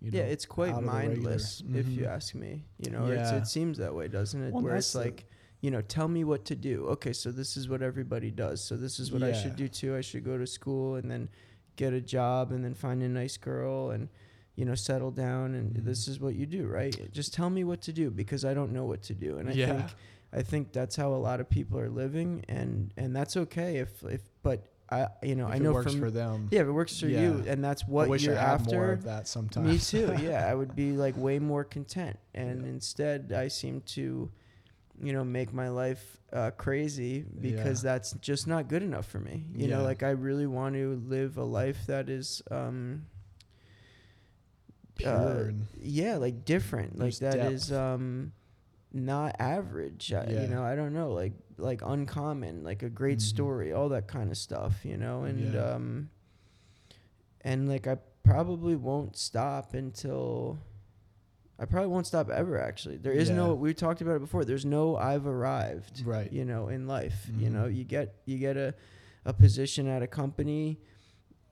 you 0.00 0.10
know 0.10 0.16
yeah, 0.18 0.24
it's 0.24 0.46
quite 0.46 0.72
out 0.72 0.78
of 0.82 0.84
the 0.86 0.96
regular. 0.96 1.16
mindless 1.32 1.62
if 1.74 1.86
you 1.88 2.04
Mhm. 2.04 2.14
ask 2.16 2.34
me. 2.34 2.64
You 2.78 2.90
know, 2.90 3.04
it's, 3.04 3.30
Yeah. 3.32 3.36
it 3.36 3.46
seems 3.46 3.76
that 3.76 3.94
way, 3.94 4.08
doesn't 4.08 4.42
it? 4.42 4.50
Well, 4.54 4.62
Where 4.62 4.76
it's 4.76 4.94
the- 4.94 5.00
like, 5.00 5.26
you 5.60 5.70
know, 5.70 5.80
tell 5.82 6.08
me 6.08 6.24
what 6.24 6.44
to 6.46 6.56
do. 6.56 6.86
Okay, 6.88 7.12
so 7.12 7.30
this 7.30 7.56
is 7.56 7.68
what 7.68 7.82
everybody 7.82 8.30
does. 8.30 8.62
So 8.64 8.76
this 8.76 8.98
is 8.98 9.12
what 9.12 9.22
I 9.22 9.32
should 9.32 9.56
do 9.56 9.68
too. 9.68 9.94
I 9.94 10.00
should 10.00 10.24
go 10.24 10.38
to 10.38 10.46
school 10.46 10.94
and 10.96 11.10
then 11.10 11.28
get 11.76 11.92
a 11.92 12.00
job 12.00 12.50
and 12.52 12.64
then 12.64 12.74
find 12.74 13.02
a 13.02 13.08
nice 13.08 13.36
girl 13.36 13.90
and 13.90 14.08
you 14.56 14.64
know 14.64 14.74
settle 14.74 15.10
down 15.10 15.54
and 15.54 15.74
Mhm. 15.76 15.84
this 15.84 16.08
is 16.08 16.18
what 16.20 16.34
you 16.34 16.46
do, 16.46 16.66
right? 16.66 17.10
Just 17.12 17.32
tell 17.34 17.50
me 17.50 17.64
what 17.64 17.80
to 17.82 17.92
do 17.92 18.10
because 18.10 18.44
I 18.44 18.54
don't 18.54 18.72
know 18.72 18.84
what 18.84 19.02
to 19.04 19.14
do. 19.14 19.38
And 19.38 19.48
I 19.48 19.52
Yeah. 19.52 19.66
think 19.66 19.86
I 20.32 20.42
think 20.42 20.72
that's 20.72 20.94
how 20.96 21.12
a 21.12 21.20
lot 21.28 21.40
of 21.40 21.48
people 21.50 21.78
are 21.78 21.90
living 21.90 22.44
and 22.48 22.92
and 22.96 23.14
that's 23.16 23.36
okay 23.36 23.76
if 23.78 24.02
if 24.04 24.22
but 24.42 24.66
I 24.90 25.08
you 25.22 25.34
know 25.34 25.46
if 25.48 25.52
I 25.54 25.56
it 25.56 25.62
know 25.62 25.72
works 25.72 25.90
from 25.92 26.00
for 26.00 26.10
them 26.10 26.48
yeah, 26.50 26.60
if 26.62 26.68
it 26.68 26.72
works 26.72 26.98
for 27.00 27.06
you 27.06 27.44
and 27.46 27.62
that's 27.64 27.82
I 27.82 27.86
what 27.86 28.08
wish 28.08 28.24
you're 28.26 28.38
I 28.38 28.54
after. 28.54 28.76
more 28.76 28.92
of 28.92 29.02
that 29.04 29.28
sometimes 29.28 29.66
Me 29.66 29.78
too. 29.78 30.14
Yeah, 30.28 30.46
I 30.50 30.54
would 30.54 30.74
be 30.74 30.92
like 30.92 31.16
way 31.16 31.38
more 31.38 31.64
content, 31.64 32.18
and 32.34 32.62
Yeah. 32.62 32.68
instead, 32.70 33.32
I 33.32 33.48
seem 33.48 33.80
to, 33.96 34.30
you 35.02 35.12
know, 35.12 35.24
make 35.24 35.52
my 35.52 35.68
life 35.68 36.18
uh, 36.32 36.50
crazy 36.52 37.24
because 37.40 37.82
Yeah. 37.84 37.92
that's 37.92 38.12
just 38.14 38.46
not 38.46 38.68
good 38.68 38.82
enough 38.82 39.06
for 39.06 39.18
me. 39.20 39.46
You 39.54 39.68
Yeah. 39.68 39.78
know, 39.78 39.82
like 39.84 40.02
I 40.02 40.10
really 40.10 40.46
want 40.46 40.74
to 40.74 41.00
live 41.06 41.36
a 41.38 41.44
life 41.44 41.86
that 41.86 42.08
is, 42.08 42.42
um, 42.50 43.06
pure 44.94 45.50
uh, 45.50 45.52
yeah, 45.80 46.16
like 46.16 46.44
different. 46.44 46.98
Like 46.98 47.18
that 47.18 47.40
is 47.40 47.68
depth. 47.68 47.80
um, 47.80 48.32
not 48.92 49.36
average. 49.38 50.12
I, 50.12 50.24
Yeah. 50.28 50.40
You 50.42 50.48
know, 50.48 50.62
I 50.64 50.74
don't 50.76 50.92
know, 50.92 51.12
like 51.12 51.32
like 51.56 51.82
uncommon, 51.84 52.62
like 52.64 52.82
a 52.82 52.90
great 52.90 53.18
Mhm. 53.18 53.22
story, 53.22 53.72
all 53.72 53.88
that 53.90 54.06
kind 54.08 54.30
of 54.30 54.36
stuff. 54.36 54.84
You 54.84 54.96
know, 54.96 55.24
and 55.24 55.56
um, 55.56 56.10
and 57.42 57.68
like 57.68 57.86
I 57.86 57.96
probably 58.22 58.76
won't 58.76 59.16
stop 59.16 59.74
until 59.74 60.58
I 61.60 61.66
probably 61.66 61.88
won't 61.88 62.06
stop 62.06 62.30
ever. 62.30 62.58
Actually, 62.58 62.96
there 62.96 63.12
is 63.12 63.28
no. 63.28 63.48
Yeah. 63.48 63.52
We 63.52 63.74
talked 63.74 64.00
about 64.00 64.16
it 64.16 64.20
before. 64.20 64.44
There's 64.46 64.64
no 64.64 64.96
I've 64.96 65.26
arrived. 65.26 66.02
Right. 66.06 66.32
You 66.32 66.44
know, 66.46 66.68
in 66.68 66.86
life, 66.86 67.28
you 67.38 67.48
Mhm. 67.48 67.52
know, 67.52 67.66
you 67.66 67.84
get 67.84 68.14
you 68.24 68.38
get 68.38 68.56
a 68.56 68.74
a 69.26 69.32
position 69.34 69.86
at 69.86 70.02
a 70.02 70.06
company. 70.06 70.80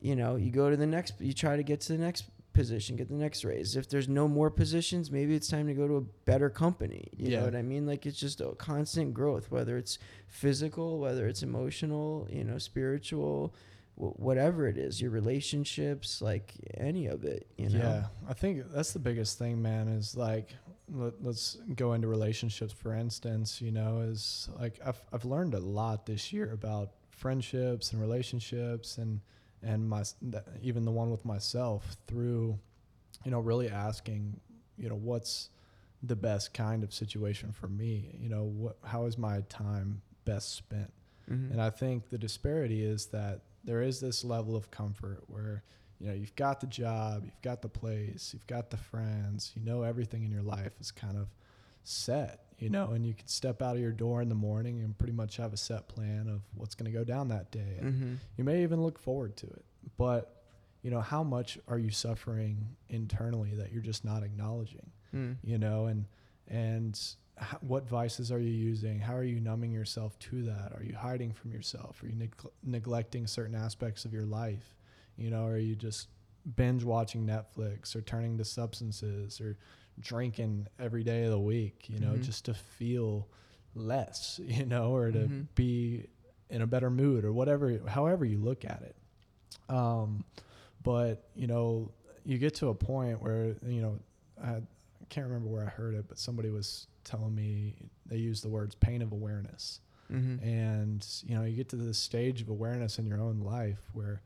You 0.01 0.17
know, 0.17 0.37
you 0.37 0.51
go 0.51 0.71
to 0.71 0.77
the 0.77 0.87
next. 0.87 1.21
You 1.21 1.35
try 1.35 1.57
to 1.57 1.63
get 1.63 1.81
to 1.83 1.93
the 1.93 1.99
next 1.99 2.25
position, 2.55 2.97
get 2.97 3.09
the 3.09 3.15
next 3.15 3.45
raise. 3.45 3.77
If 3.77 3.89
there's 3.89 4.09
no 4.09 4.27
more 4.27 4.51
positions, 4.51 5.13
maybe 5.13 5.35
it's 5.35 5.47
time 5.47 5.67
to 5.69 5.75
go 5.75 5.87
to 5.87 5.97
a 5.97 6.01
better 6.01 6.49
company. 6.51 7.09
You 7.17 7.31
Yeah. 7.31 7.39
know 7.41 7.45
what 7.45 7.55
I 7.55 7.63
mean? 7.63 7.87
Like 7.87 8.07
it's 8.07 8.19
just 8.19 8.41
a 8.41 8.55
constant 8.57 9.13
growth, 9.15 9.51
whether 9.51 9.77
it's 9.77 9.99
physical, 10.27 10.99
whether 10.99 11.29
it's 11.29 11.43
emotional, 11.43 12.27
you 12.31 12.43
know, 12.45 12.59
spiritual, 12.59 13.55
whatever 13.99 14.69
it 14.69 14.79
is, 14.79 15.01
your 15.01 15.11
relationships, 15.11 16.23
like 16.23 16.55
any 16.77 17.07
of 17.07 17.25
it. 17.25 17.47
You 17.57 17.71
know. 17.71 17.79
Yeah, 17.79 18.05
I 18.29 18.33
think 18.33 18.63
that's 18.73 18.93
the 18.93 18.99
biggest 18.99 19.39
thing, 19.39 19.61
man. 19.61 19.89
Is 19.89 20.17
like, 20.17 20.55
let, 20.93 21.15
let's 21.23 21.59
go 21.75 21.95
into 21.95 22.07
relationships. 22.07 22.73
For 22.73 22.95
instance, 22.95 23.61
you 23.61 23.73
know, 23.73 24.01
is 24.01 24.49
like 24.59 24.79
I've 24.85 25.03
I've 25.13 25.25
learned 25.25 25.55
a 25.55 25.61
lot 25.61 26.07
this 26.07 26.33
year 26.33 26.53
about 26.53 26.93
friendships 27.11 27.93
and 27.93 28.01
relationships, 28.01 28.99
and 28.99 29.21
and 29.63 29.89
my 29.89 30.05
even 30.63 30.85
the 30.85 30.93
one 30.93 31.11
with 31.11 31.25
myself 31.25 31.97
through, 32.07 32.59
you 33.25 33.31
know, 33.31 33.41
really 33.41 33.69
asking, 33.69 34.39
you 34.77 34.89
know, 34.89 34.95
what's 34.95 35.51
the 36.05 36.15
best 36.15 36.55
kind 36.55 36.85
of 36.85 36.95
situation 36.95 37.51
for 37.51 37.67
me. 37.67 38.17
You 38.21 38.29
know, 38.29 38.45
what 38.45 38.77
how 38.85 39.07
is 39.07 39.19
my 39.19 39.41
time 39.49 40.03
best 40.25 40.55
spent? 40.55 40.93
Mhm. 41.29 41.51
And 41.51 41.61
I 41.61 41.71
think 41.71 42.11
the 42.11 42.19
disparity 42.19 42.85
is 42.85 43.07
that 43.07 43.41
there 43.69 43.83
is 43.83 44.01
this 44.01 44.25
level 44.25 44.57
of 44.57 44.71
comfort 44.71 45.23
where, 45.27 45.63
you 46.01 46.07
know, 46.09 46.15
you've 46.15 46.35
got 46.37 46.59
the 46.61 46.67
job, 46.67 47.23
you've 47.27 47.43
got 47.43 47.61
the 47.61 47.69
place, 47.69 48.31
you've 48.33 48.47
got 48.47 48.71
the 48.71 48.79
friends, 48.79 49.53
you 49.55 49.63
know, 49.63 49.83
everything 49.83 50.25
in 50.25 50.31
your 50.33 50.43
life 50.43 50.73
is 50.81 50.91
kind 50.91 51.19
of 51.19 51.29
set, 51.85 52.47
you 52.59 52.71
know, 52.71 52.93
and 52.93 53.05
you 53.07 53.13
can 53.13 53.27
step 53.27 53.61
out 53.61 53.77
of 53.77 53.83
your 53.83 53.93
door 53.93 54.23
in 54.23 54.31
the 54.31 54.35
morning 54.35 54.81
and 54.81 54.97
pretty 54.97 55.13
much 55.13 55.37
have 55.37 55.53
a 55.53 55.57
set 55.59 55.87
plan 55.87 56.29
of 56.29 56.41
what's 56.55 56.75
going 56.75 56.91
to 56.91 56.97
go 56.99 57.05
down 57.05 57.29
that 57.29 57.51
day. 57.51 57.77
And 57.79 57.95
Mhm. 57.95 58.17
you 58.39 58.45
may 58.45 58.63
even 58.63 58.81
look 58.83 58.99
forward 58.99 59.37
to 59.39 59.47
it. 59.47 59.65
But, 59.99 60.43
you 60.83 60.91
know, 60.91 61.01
how 61.03 61.23
much 61.23 61.59
are 61.69 61.79
you 61.79 61.91
suffering 61.91 62.75
internally 62.89 63.55
that 63.55 63.71
you're 63.73 63.83
just 63.83 64.03
not 64.05 64.23
acknowledging? 64.23 64.91
Mm. 65.15 65.37
you 65.43 65.57
know 65.59 65.87
and 65.87 66.05
and 66.49 67.01
what 67.61 67.89
vices 67.89 68.31
are 68.33 68.39
you 68.41 68.51
using? 68.51 68.99
How 68.99 69.15
are 69.15 69.25
you 69.25 69.41
numbing 69.41 69.71
yourself 69.73 70.19
to 70.21 70.43
that? 70.45 70.73
Are 70.77 70.83
you 70.83 70.95
hiding 70.97 71.33
from 71.33 71.53
yourself? 71.53 72.03
Are 72.03 72.07
you 72.07 72.15
neg- 72.15 72.35
neglecting 72.65 73.27
certain 73.27 73.55
aspects 73.55 74.05
of 74.05 74.13
your 74.13 74.25
life? 74.27 74.75
You 75.17 75.31
know 75.31 75.45
are 75.47 75.59
you 75.59 75.75
just 75.75 76.09
binge 76.57 76.83
watching 76.85 77.27
netflix 77.27 77.95
or 77.97 78.01
turning 78.01 78.39
to 78.39 78.45
substances 78.45 79.41
or 79.41 79.59
drinking 80.01 80.67
every 80.79 81.03
day 81.03 81.25
of 81.25 81.31
the 81.31 81.39
week 81.39 81.87
you 81.91 81.99
know 81.99 82.13
Mhm. 82.13 82.23
just 82.23 82.45
to 82.47 82.55
feel 82.55 83.29
less 83.75 84.41
you 84.45 84.65
know 84.65 84.95
or 84.95 85.11
to 85.11 85.19
Mhm. 85.19 85.47
be 85.57 86.07
in 86.51 86.63
a 86.63 86.67
better 86.67 86.89
mood 86.89 87.25
or 87.25 87.33
whatever 87.33 87.79
however 87.89 88.25
you 88.25 88.39
look 88.39 88.65
at 88.65 88.83
it. 88.83 88.97
Um 89.69 90.25
but 90.83 91.29
you 91.35 91.47
know 91.47 91.91
you 92.25 92.39
get 92.39 92.55
to 92.57 92.69
a 92.69 92.75
point 92.75 93.21
where 93.23 93.57
you 93.67 93.83
know 93.83 93.99
I 94.43 94.63
can't 95.09 95.27
remember 95.27 95.49
where 95.49 95.65
I 95.65 95.69
heard 95.71 95.95
it, 95.95 96.07
but 96.09 96.19
somebody 96.19 96.51
was 96.51 96.87
telling 97.09 97.35
me 97.35 97.75
they 98.07 98.17
use 98.17 98.41
the 98.43 98.49
words 98.49 98.75
pain 98.75 99.03
of 99.03 99.13
awareness. 99.13 99.81
Mhm. 100.11 100.43
And, 100.43 101.07
you 101.27 101.35
know, 101.35 101.45
you 101.45 101.57
get 101.57 101.69
to 101.71 101.77
this 101.77 101.99
stage 101.99 102.41
of 102.43 102.49
awareness 102.49 102.99
in 102.99 103.07
your 103.07 103.21
own 103.21 103.41
life 103.41 103.91
where, 103.93 104.23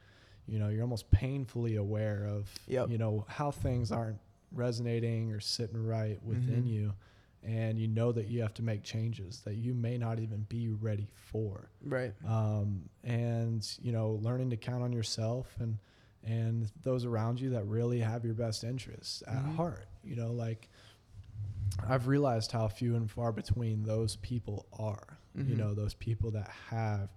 you 0.46 0.58
know, 0.58 0.68
you're 0.68 0.82
almost 0.82 1.10
painfully 1.10 1.76
aware 1.76 2.24
of, 2.26 2.52
Yep. 2.68 2.90
you 2.90 2.98
know, 2.98 3.24
how 3.28 3.50
things 3.50 3.90
aren't 3.90 4.18
resonating 4.52 5.32
or 5.32 5.40
sitting 5.40 5.84
right 5.84 6.22
within 6.24 6.64
Mhm. 6.64 6.68
you. 6.70 6.92
And 7.44 7.76
you 7.78 7.88
know 7.88 8.12
that 8.12 8.28
you 8.28 8.40
have 8.42 8.54
to 8.54 8.62
make 8.62 8.84
changes 8.84 9.40
that 9.40 9.54
you 9.56 9.74
may 9.74 9.98
not 9.98 10.20
even 10.20 10.42
be 10.48 10.68
ready 10.68 11.08
for 11.12 11.70
Right. 11.84 12.14
um, 12.24 12.88
and 13.02 13.66
you 13.82 13.90
know 13.90 14.12
learning 14.22 14.50
to 14.50 14.56
count 14.56 14.84
on 14.84 14.92
yourself 14.92 15.56
and 15.58 15.78
and 16.22 16.70
those 16.84 17.04
around 17.04 17.40
you 17.40 17.50
that 17.50 17.64
really 17.66 17.98
have 17.98 18.24
your 18.24 18.34
best 18.34 18.62
interests 18.62 19.24
at 19.26 19.42
Mhm. 19.42 19.56
heart 19.56 19.86
you 20.04 20.14
know 20.14 20.30
like 20.32 20.68
i've 21.88 22.06
realized 22.06 22.52
how 22.52 22.68
few 22.68 22.94
and 22.96 23.10
far 23.10 23.32
between 23.32 23.82
those 23.82 24.16
people 24.16 24.66
are 24.78 25.18
you 25.34 25.54
Mhm. 25.54 25.58
know 25.58 25.74
those 25.74 25.94
people 25.94 26.30
that 26.32 26.48
have 26.68 27.08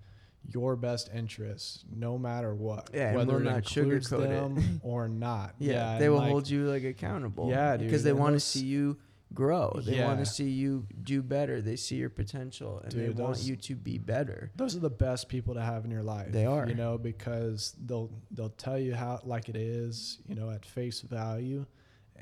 your 0.47 0.75
best 0.75 1.09
interests 1.13 1.83
no 1.93 2.17
matter 2.17 2.53
what 2.55 2.89
Yeah, 2.93 3.13
whether 3.15 3.39
it 3.39 3.43
not 3.43 3.57
includes 3.57 4.09
sugarcoat 4.09 4.25
it. 4.25 4.29
them 4.29 4.79
or 4.83 5.07
not 5.09 5.55
Yeah, 5.59 5.93
yeah 5.93 5.99
they 5.99 6.07
will 6.09 6.17
like, 6.19 6.29
hold 6.29 6.47
you 6.49 6.69
like 6.69 6.83
accountable. 6.83 7.49
Yeah, 7.49 7.75
dude, 7.77 7.87
because 7.87 8.03
they 8.03 8.13
want 8.13 8.35
to 8.35 8.39
see 8.39 8.63
you 8.63 8.97
grow. 9.33 9.81
They 9.83 10.01
want 10.03 10.19
to 10.19 10.25
see 10.25 10.47
you 10.49 10.85
do 11.03 11.21
better. 11.23 11.61
They 11.61 11.75
see 11.75 11.95
your 11.95 12.11
potential, 12.11 12.79
and 12.79 12.91
Dude, 12.91 13.01
they 13.17 13.21
want 13.21 13.41
you 13.41 13.55
to 13.57 13.75
be 13.75 13.97
better. 13.97 14.51
those 14.55 14.75
are 14.75 14.79
the 14.79 14.89
best 14.89 15.27
people 15.29 15.55
to 15.55 15.61
have 15.61 15.83
in 15.83 15.89
your 15.91 16.03
life. 16.03 16.31
They 16.31 16.45
are. 16.45 16.67
you 16.67 16.75
know, 16.75 16.97
because 16.99 17.73
they'll 17.83 18.11
they'll 18.31 18.49
tell 18.49 18.77
you 18.79 18.93
how 18.93 19.19
like 19.25 19.49
it 19.49 19.55
is, 19.57 20.19
you 20.27 20.35
know, 20.35 20.51
at 20.51 20.63
face 20.63 21.01
value, 21.01 21.65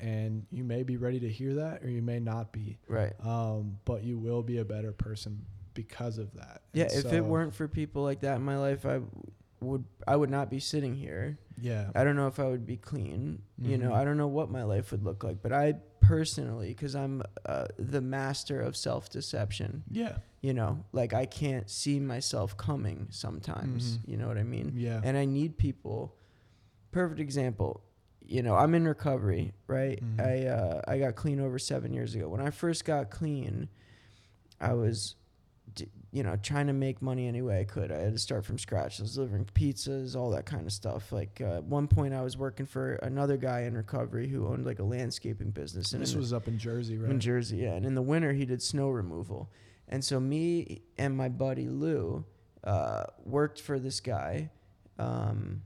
and 0.00 0.46
you 0.50 0.64
may 0.64 0.82
be 0.82 0.96
ready 0.96 1.20
to 1.20 1.28
hear 1.28 1.54
that, 1.54 1.82
or 1.84 1.88
you 1.88 2.02
may 2.02 2.18
not 2.20 2.52
be. 2.52 2.78
Right. 2.88 3.12
Um, 3.24 3.78
but 3.84 4.02
you 4.04 4.18
will 4.18 4.42
be 4.42 4.58
a 4.58 4.64
better 4.64 4.92
person 4.92 5.44
because 5.74 6.18
of 6.18 6.32
that. 6.34 6.62
Yeah. 6.72 6.84
And 6.84 7.04
if 7.06 7.12
it 7.12 7.20
weren't 7.24 7.54
for 7.54 7.68
people 7.68 8.02
like 8.02 8.20
that 8.20 8.36
in 8.36 8.42
my 8.42 8.56
life, 8.58 8.84
I 8.86 9.00
would 9.60 9.84
I 10.06 10.14
would 10.16 10.30
not 10.30 10.50
be 10.50 10.60
sitting 10.60 10.94
here. 10.94 11.38
yeah, 11.60 11.90
I 11.94 12.04
don't 12.04 12.16
know 12.16 12.26
if 12.26 12.38
I 12.38 12.44
would 12.44 12.66
be 12.66 12.76
clean. 12.76 13.40
You 13.58 13.78
know, 13.78 13.90
Mhm. 13.90 13.94
I 13.96 14.04
don't 14.04 14.16
know 14.18 14.26
what 14.28 14.50
my 14.50 14.62
life 14.64 14.90
would 14.90 15.02
look 15.04 15.24
like. 15.24 15.42
But 15.42 15.52
I 15.52 15.74
personally, 16.00 16.68
because 16.68 16.94
I'm 16.94 17.22
uh, 17.46 17.66
the 17.78 18.02
master 18.02 18.60
of 18.60 18.76
self 18.76 19.08
deception. 19.08 19.84
yeah, 19.90 20.18
You 20.42 20.52
know, 20.52 20.84
like 20.92 21.14
I 21.14 21.24
can't 21.24 21.70
see 21.70 21.98
myself 21.98 22.56
coming 22.58 23.06
sometimes. 23.10 23.96
Mhm. 23.98 24.08
You 24.08 24.16
know 24.18 24.28
what 24.28 24.36
I 24.36 24.42
mean? 24.42 24.72
yeah, 24.76 25.00
and 25.02 25.16
I 25.16 25.24
need 25.24 25.56
people. 25.56 26.14
Perfect 26.92 27.20
example. 27.20 27.82
You 28.26 28.42
know, 28.42 28.54
I'm 28.54 28.74
in 28.74 28.86
recovery, 28.88 29.52
right? 29.66 30.00
Mhm. 30.02 30.20
I 30.20 30.46
uh, 30.48 30.80
I 30.88 30.98
got 30.98 31.14
clean 31.14 31.40
over 31.40 31.58
seven 31.58 31.92
years 31.92 32.14
ago. 32.14 32.28
When 32.28 32.40
I 32.40 32.50
first 32.50 32.84
got 32.84 33.10
clean, 33.10 33.68
I 34.60 34.72
was, 34.72 35.16
d- 35.74 35.88
you 36.10 36.22
know, 36.22 36.36
trying 36.42 36.68
to 36.68 36.72
make 36.72 37.02
money 37.02 37.28
any 37.28 37.42
way 37.42 37.60
I 37.60 37.64
could. 37.64 37.92
I 37.92 37.98
had 37.98 38.12
to 38.14 38.18
start 38.18 38.46
from 38.46 38.58
scratch. 38.58 38.98
I 38.98 39.02
was 39.02 39.14
delivering 39.16 39.44
pizzas, 39.54 40.16
all 40.16 40.30
that 40.30 40.46
kind 40.46 40.64
of 40.66 40.72
stuff. 40.72 41.12
Like 41.12 41.40
uh, 41.44 41.56
at 41.56 41.64
one 41.64 41.86
point, 41.86 42.14
I 42.14 42.22
was 42.22 42.36
working 42.38 42.64
for 42.66 42.94
another 42.96 43.36
guy 43.36 43.60
in 43.62 43.76
recovery 43.76 44.26
who 44.28 44.46
owned 44.46 44.64
like 44.64 44.78
a 44.78 44.84
landscaping 44.84 45.50
business. 45.50 45.92
And 45.92 46.00
this 46.00 46.12
in 46.12 46.16
the- 46.16 46.20
was 46.22 46.32
up 46.32 46.48
in 46.48 46.58
Jersey, 46.58 46.96
right? 46.96 47.10
in 47.10 47.20
Jersey, 47.20 47.58
yeah. 47.58 47.74
And 47.74 47.84
in 47.84 47.94
the 47.94 48.02
winter, 48.02 48.32
he 48.32 48.46
did 48.46 48.62
snow 48.62 48.88
removal. 48.88 49.50
And 49.86 50.02
so 50.02 50.18
me 50.18 50.80
and 50.96 51.14
my 51.14 51.28
buddy 51.28 51.68
Lou 51.68 52.24
uh, 52.64 53.04
worked 53.26 53.60
for 53.60 53.78
this 53.78 54.00
guy, 54.00 54.50
um, 54.98 55.62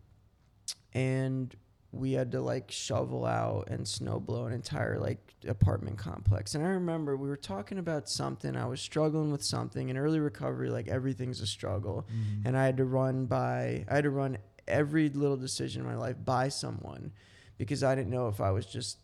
and 0.93 1.55
we 1.91 2.13
had 2.13 2.33
to 2.33 2.41
like 2.41 2.71
shovel 2.71 3.25
out 3.25 3.69
and 3.69 3.89
snow 3.89 4.21
blow 4.21 4.45
an 4.45 4.53
entire 4.53 4.99
like 4.99 5.19
apartment 5.47 5.97
complex. 5.97 6.55
And 6.55 6.65
I 6.65 6.69
remember 6.69 7.17
we 7.17 7.29
were 7.29 7.37
talking 7.37 7.79
about 7.79 8.09
something. 8.09 8.57
I 8.57 8.67
was 8.67 8.81
struggling 8.81 9.33
with 9.33 9.43
something 9.43 9.89
in 9.89 9.97
early 9.97 10.21
recovery. 10.21 10.69
Like 10.69 10.89
everything's 10.89 11.41
a 11.41 11.47
struggle, 11.47 12.07
Mhm. 12.13 12.47
and 12.47 12.57
I 12.59 12.67
had 12.67 12.77
to 12.77 12.85
run 12.85 13.27
by. 13.27 13.87
I 13.89 13.95
had 13.97 14.05
to 14.05 14.11
run 14.11 14.37
every 14.67 15.09
little 15.09 15.37
decision 15.39 15.81
in 15.83 15.89
my 15.89 15.97
life 15.97 16.17
by 16.23 16.49
someone 16.49 17.13
because 17.57 17.83
I 17.83 17.95
didn't 17.95 18.11
know 18.11 18.29
if 18.29 18.39
I 18.41 18.51
was 18.51 18.67
just 18.67 18.99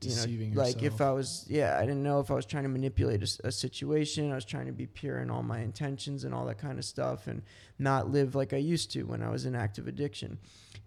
you 0.00 0.10
know, 0.10 0.16
Deceiving 0.16 0.54
like 0.54 0.82
if. 0.82 1.00
I 1.00 1.10
was, 1.10 1.44
yeah, 1.48 1.76
I 1.76 1.80
didn't 1.82 2.02
know 2.02 2.20
if 2.20 2.30
I 2.30 2.34
was 2.34 2.46
trying 2.46 2.62
to 2.62 2.68
manipulate 2.68 3.22
a 3.42 3.50
situation. 3.50 4.30
I 4.30 4.36
was 4.36 4.44
trying 4.44 4.66
to 4.66 4.72
be 4.72 4.86
pure 4.86 5.18
in 5.18 5.30
all 5.30 5.42
my 5.42 5.60
intentions 5.60 6.24
and 6.24 6.32
all 6.32 6.46
that 6.46 6.58
kind 6.58 6.78
of 6.78 6.84
stuff, 6.84 7.26
and 7.26 7.42
not 7.78 8.10
live 8.10 8.34
like 8.34 8.52
I 8.52 8.58
used 8.58 8.92
to 8.92 9.02
when 9.04 9.22
I 9.22 9.30
was 9.30 9.44
in 9.44 9.54
active 9.54 9.88
addiction. 9.88 10.38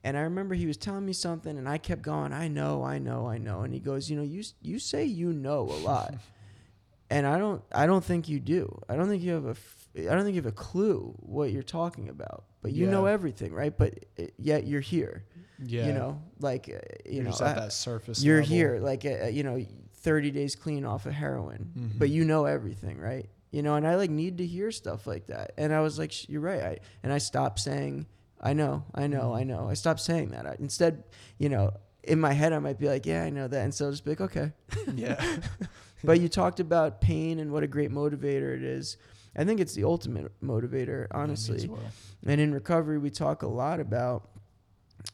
And 0.03 0.17
I 0.17 0.21
remember 0.21 0.55
he 0.55 0.65
was 0.65 0.77
telling 0.77 1.05
me 1.05 1.13
something, 1.13 1.57
and 1.57 1.67
I 1.67 1.77
kept 1.77 2.01
going, 2.01 2.31
"I 2.31 2.47
know, 2.47 2.83
I 2.83 2.99
know, 2.99 3.27
I 3.27 3.37
know." 3.37 3.61
And 3.61 3.73
he 3.73 3.79
goes, 3.79 4.09
"You 4.09 4.17
know, 4.17 4.23
you 4.23 4.43
you 4.61 4.79
say 4.79 5.03
you 5.03 5.33
know 5.33 5.61
a 5.61 5.79
lot, 5.83 6.15
and 7.09 7.27
I 7.27 7.37
don't, 7.37 7.61
I 7.71 7.85
don't 7.85 8.03
think 8.03 8.29
you 8.29 8.39
do. 8.39 8.81
I 8.87 8.95
don't 8.95 9.09
think 9.09 9.23
you 9.23 9.33
have 9.33 9.45
a 9.45 9.55
I 9.97 10.15
don't 10.15 10.23
think 10.23 10.35
you 10.35 10.41
have 10.41 10.51
a 10.51 10.53
clue 10.53 11.13
what 11.19 11.51
you're 11.51 11.63
talking 11.63 12.09
about. 12.09 12.45
But 12.61 12.71
you 12.71 12.85
know 12.87 13.05
everything, 13.07 13.53
right? 13.53 13.75
But 13.75 14.05
uh, 14.19 14.23
yet 14.37 14.67
you're 14.67 14.81
here. 14.81 15.25
Yeah, 15.63 15.87
You 15.87 15.93
know, 15.93 16.21
like 16.39 16.69
uh, 16.69 16.79
you 17.05 17.15
you're 17.15 17.23
know, 17.23 17.29
just 17.31 17.41
at 17.41 17.57
I- 17.57 17.61
that 17.61 17.73
surface. 17.73 18.23
you're 18.23 18.41
level. 18.41 18.55
here 18.55 18.79
like 18.79 19.05
uh, 19.05 19.27
you 19.27 19.43
know 19.43 19.63
30 19.95 20.31
days 20.31 20.55
clean 20.55 20.83
off 20.85 21.05
of 21.05 21.13
heroin 21.13 21.71
but 21.99 22.09
Mhm. 22.09 22.13
you 22.13 22.25
know 22.25 22.45
everything 22.45 22.97
right 22.99 23.29
you 23.51 23.61
know 23.61 23.75
and 23.75 23.85
i 23.85 23.95
like 23.95 24.09
need 24.09 24.39
to 24.39 24.45
hear 24.45 24.71
stuff 24.71 25.05
like 25.05 25.27
that 25.27 25.51
and 25.57 25.71
i 25.73 25.79
was 25.79 25.99
like 25.99 26.11
"Sh- 26.11 26.25
you're 26.27 26.41
right 26.41 26.63
I, 26.63 26.77
and 27.03 27.13
i 27.13 27.19
stopped 27.19 27.59
saying 27.59 28.07
i 28.41 28.51
know 28.53 28.83
i 28.95 29.05
know 29.05 29.35
i 29.35 29.43
know 29.43 29.69
i 29.69 29.75
stopped 29.75 29.99
saying 29.99 30.29
that 30.31 30.47
I, 30.47 30.55
instead 30.59 31.03
you 31.37 31.49
know 31.49 31.71
in 32.03 32.19
my 32.19 32.33
head 32.33 32.51
i 32.51 32.57
might 32.57 32.79
be 32.79 32.87
like 32.87 33.05
yeah 33.05 33.21
i 33.23 33.29
know 33.29 33.47
that 33.47 33.61
and 33.63 33.71
so 33.75 33.85
i'll 33.85 33.91
just 33.91 34.03
be 34.03 34.11
like 34.11 34.21
okay 34.21 34.53
Yeah, 34.95 35.23
but 36.03 36.19
you 36.19 36.27
talked 36.29 36.59
about 36.59 36.99
pain 37.01 37.37
and 37.39 37.51
what 37.51 37.61
a 37.61 37.67
great 37.67 37.91
motivator 37.91 38.55
it 38.57 38.63
is 38.63 38.97
i 39.35 39.43
think 39.43 39.59
it's 39.59 39.75
the 39.75 39.83
ultimate 39.83 40.31
motivator 40.41 41.05
honestly 41.11 41.67
well. 41.67 41.79
and 42.25 42.41
in 42.41 42.51
recovery, 42.55 42.97
we 42.97 43.11
talk 43.11 43.43
a 43.43 43.47
lot 43.47 43.79
about, 43.79 44.30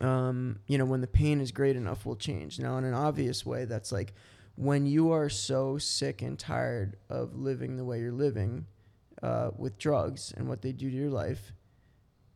um, 0.01 0.59
you 0.67 0.77
know, 0.77 0.85
when 0.85 1.01
the 1.01 1.07
pain 1.07 1.41
is 1.41 1.51
great 1.51 1.75
enough, 1.75 2.05
we'll 2.05 2.15
change. 2.15 2.59
Now, 2.59 2.77
in 2.77 2.83
an 2.83 2.93
obvious 2.93 3.45
way, 3.45 3.65
that's 3.65 3.91
like 3.91 4.13
when 4.55 4.85
you 4.85 5.11
are 5.11 5.29
so 5.29 5.77
sick 5.77 6.21
and 6.21 6.37
tired 6.37 6.97
of 7.09 7.35
living 7.35 7.77
the 7.77 7.85
way 7.85 7.99
you're 7.99 8.11
living 8.11 8.65
uh, 9.23 9.51
with 9.57 9.77
drugs 9.77 10.33
and 10.35 10.47
what 10.47 10.61
they 10.61 10.71
do 10.71 10.89
to 10.89 10.95
your 10.95 11.09
life, 11.09 11.51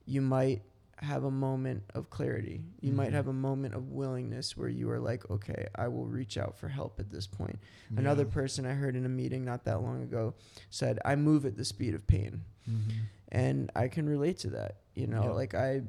you 0.06 0.22
might 0.22 0.62
have 0.98 1.24
a 1.24 1.32
moment 1.32 1.82
of 1.96 2.12
clarity. 2.12 2.62
You 2.80 2.92
might 2.94 3.10
Mhm. 3.10 3.14
have 3.14 3.28
a 3.28 3.34
moment 3.34 3.74
of 3.74 3.90
willingness 3.90 4.56
where 4.56 4.70
you 4.70 4.88
are 4.92 5.00
like, 5.00 5.28
okay, 5.32 5.68
I 5.74 5.88
will 5.88 6.06
reach 6.06 6.38
out 6.38 6.56
for 6.60 6.68
help 6.68 7.00
at 7.00 7.10
this 7.10 7.26
point. 7.26 7.58
Another 7.96 8.24
person 8.26 8.68
I 8.68 8.74
heard 8.74 8.96
in 8.96 9.04
a 9.06 9.10
meeting 9.10 9.44
not 9.44 9.64
that 9.66 9.82
long 9.82 10.04
ago 10.04 10.36
said, 10.70 11.00
I 11.04 11.16
move 11.16 11.46
at 11.48 11.58
the 11.58 11.66
speed 11.66 11.96
of 11.96 12.06
pain. 12.06 12.44
Mhm. 12.70 12.92
And 13.30 13.72
I 13.76 13.88
can 13.88 14.08
relate 14.08 14.38
to 14.40 14.52
that. 14.52 14.78
You 14.94 15.08
know, 15.08 15.24
Yeah. 15.24 15.32
like 15.32 15.56
I, 15.56 15.82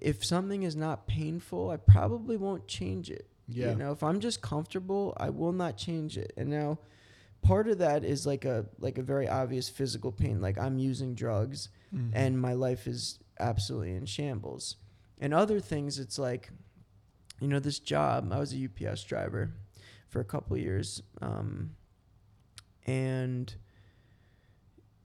if 0.00 0.24
something 0.24 0.62
is 0.62 0.76
not 0.76 1.06
painful, 1.06 1.70
I 1.70 1.76
probably 1.76 2.36
won't 2.36 2.66
change 2.66 3.10
it. 3.10 3.28
Yeah. 3.48 3.70
You 3.70 3.76
know, 3.76 3.92
if 3.92 4.02
I'm 4.02 4.20
just 4.20 4.40
comfortable, 4.42 5.14
I 5.18 5.30
will 5.30 5.52
not 5.52 5.76
change 5.76 6.18
it. 6.18 6.32
And 6.36 6.48
now 6.50 6.78
part 7.42 7.68
of 7.68 7.78
that 7.78 8.04
is 8.04 8.26
like 8.26 8.44
a 8.44 8.66
like 8.78 8.98
a 8.98 9.02
very 9.02 9.28
obvious 9.28 9.68
physical 9.68 10.10
pain. 10.12 10.40
Like 10.40 10.58
I'm 10.58 10.78
using 10.78 11.14
drugs 11.14 11.68
Mhm. 11.94 12.10
and 12.12 12.40
my 12.40 12.54
life 12.54 12.86
is 12.88 13.18
absolutely 13.38 13.94
in 13.94 14.06
shambles. 14.06 14.76
And 15.20 15.32
other 15.32 15.60
things 15.60 15.98
it's 15.98 16.18
like 16.18 16.50
you 17.40 17.48
know, 17.48 17.58
this 17.60 17.78
job, 17.78 18.32
I 18.32 18.38
was 18.38 18.54
a 18.54 18.56
UPS 18.56 19.04
driver 19.04 19.52
for 20.08 20.20
a 20.20 20.24
couple 20.24 20.56
years. 20.56 21.02
Um, 21.20 21.76
and 22.86 23.54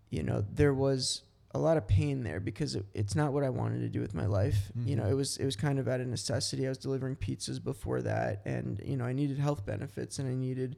you 0.10 0.24
know, 0.24 0.44
there 0.54 0.74
was 0.74 1.24
a 1.53 1.59
lot 1.59 1.75
of 1.77 1.85
pain 1.87 2.23
there 2.23 2.39
because 2.39 2.75
it, 2.75 2.85
it's 2.93 3.15
not 3.15 3.33
what 3.33 3.43
I 3.43 3.49
wanted 3.49 3.79
to 3.81 3.89
do 3.89 3.99
with 3.99 4.13
my 4.13 4.25
life. 4.25 4.71
You 4.85 4.95
know, 4.95 5.03
Mhm. 5.03 5.11
it 5.11 5.15
was 5.15 5.37
it 5.37 5.45
was 5.45 5.55
kind 5.55 5.79
of 5.79 5.87
out 5.87 5.99
of 6.01 6.07
necessity. 6.07 6.65
I 6.65 6.69
was 6.69 6.77
delivering 6.77 7.15
pizzas 7.17 7.61
before 7.63 8.01
that, 8.03 8.41
and 8.45 8.81
you 8.85 8.95
know, 8.97 9.05
I 9.05 9.13
needed 9.13 9.37
health 9.37 9.65
benefits, 9.65 10.17
and 10.19 10.29
I 10.29 10.33
needed 10.35 10.77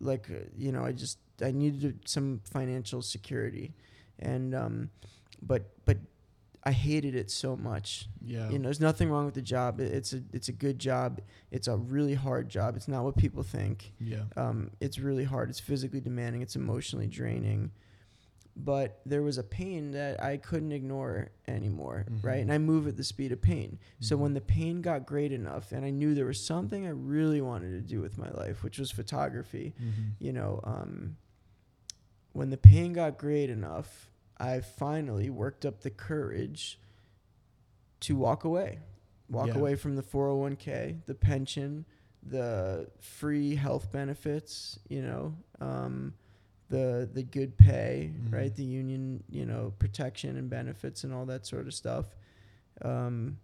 like 0.00 0.30
uh, 0.30 0.44
you 0.56 0.72
know, 0.72 0.84
I 0.84 0.92
just 0.92 1.18
I 1.42 1.50
needed 1.52 2.00
some 2.06 2.40
financial 2.44 3.00
security, 3.02 3.72
and 4.18 4.54
um, 4.54 4.90
but 5.42 5.62
but 5.86 5.96
I 6.62 6.72
hated 6.72 7.14
it 7.14 7.30
so 7.30 7.56
much. 7.56 8.06
yeah. 8.20 8.50
You 8.50 8.58
know, 8.58 8.64
there's 8.64 8.80
nothing 8.80 9.08
wrong 9.08 9.24
with 9.24 9.34
the 9.34 9.40
job. 9.42 9.80
It- 9.80 9.92
It's 9.92 10.12
a 10.12 10.22
it's 10.34 10.48
a 10.48 10.52
good 10.52 10.78
job. 10.78 11.20
It's 11.50 11.66
a 11.68 11.76
really 11.78 12.12
hard 12.14 12.50
job. 12.50 12.76
It's 12.76 12.88
not 12.88 13.04
what 13.04 13.16
people 13.16 13.42
think. 13.42 13.94
yeah. 13.98 14.24
Um, 14.36 14.70
it's 14.80 14.98
really 14.98 15.24
hard. 15.24 15.48
It's 15.48 15.60
physically 15.60 16.00
demanding. 16.02 16.42
It's 16.42 16.56
emotionally 16.56 17.06
draining. 17.06 17.70
But 18.64 19.00
there 19.06 19.22
was 19.22 19.38
a 19.38 19.42
pain 19.42 19.92
that 19.92 20.22
I 20.22 20.36
couldn't 20.36 20.72
ignore 20.72 21.28
anymore, 21.48 22.06
right? 22.22 22.38
Mhm. 22.38 22.42
And 22.42 22.52
I 22.52 22.58
move 22.58 22.86
at 22.86 22.96
the 22.96 23.04
speed 23.04 23.32
of 23.32 23.40
pain. 23.40 23.78
So 24.00 24.16
Mhm. 24.16 24.20
when 24.20 24.34
the 24.34 24.40
pain 24.40 24.82
got 24.82 25.06
great 25.06 25.32
enough, 25.32 25.72
and 25.72 25.84
I 25.84 25.90
knew 25.90 26.14
there 26.14 26.26
was 26.26 26.44
something 26.44 26.86
I 26.86 26.90
really 26.90 27.40
wanted 27.40 27.70
to 27.70 27.80
do 27.80 28.00
with 28.00 28.18
my 28.18 28.30
life, 28.30 28.62
which 28.62 28.78
was 28.78 28.90
photography, 28.90 29.74
Mhm. 29.80 30.12
you 30.18 30.32
know, 30.32 30.60
um, 30.64 31.16
when 32.32 32.50
the 32.50 32.56
pain 32.58 32.92
got 32.92 33.18
great 33.18 33.50
enough, 33.50 34.10
I 34.38 34.60
finally 34.60 35.30
worked 35.30 35.64
up 35.66 35.80
the 35.80 35.90
courage 35.90 36.78
to 38.00 38.16
walk 38.16 38.44
away. 38.44 38.78
Walk 39.28 39.48
Yeah. 39.48 39.58
away 39.58 39.74
from 39.76 39.96
the 39.96 40.02
401k, 40.02 40.96
the 41.06 41.14
pension, 41.14 41.84
the 42.22 42.90
free 42.98 43.54
health 43.54 43.90
benefits, 43.92 44.78
you 44.88 45.02
know, 45.02 45.36
um, 45.60 46.14
the 46.70 47.08
the 47.12 47.22
good 47.22 47.58
pay, 47.58 48.12
right? 48.30 48.50
Mhm. 48.52 48.56
The 48.56 48.64
union, 48.64 49.24
you 49.28 49.44
know, 49.44 49.74
protection 49.78 50.36
and 50.36 50.48
benefits 50.48 51.04
and 51.04 51.12
all 51.12 51.26
that 51.26 51.44
sort 51.46 51.66
of 51.66 51.74
stuff. 51.74 52.06
Um, 52.82 53.38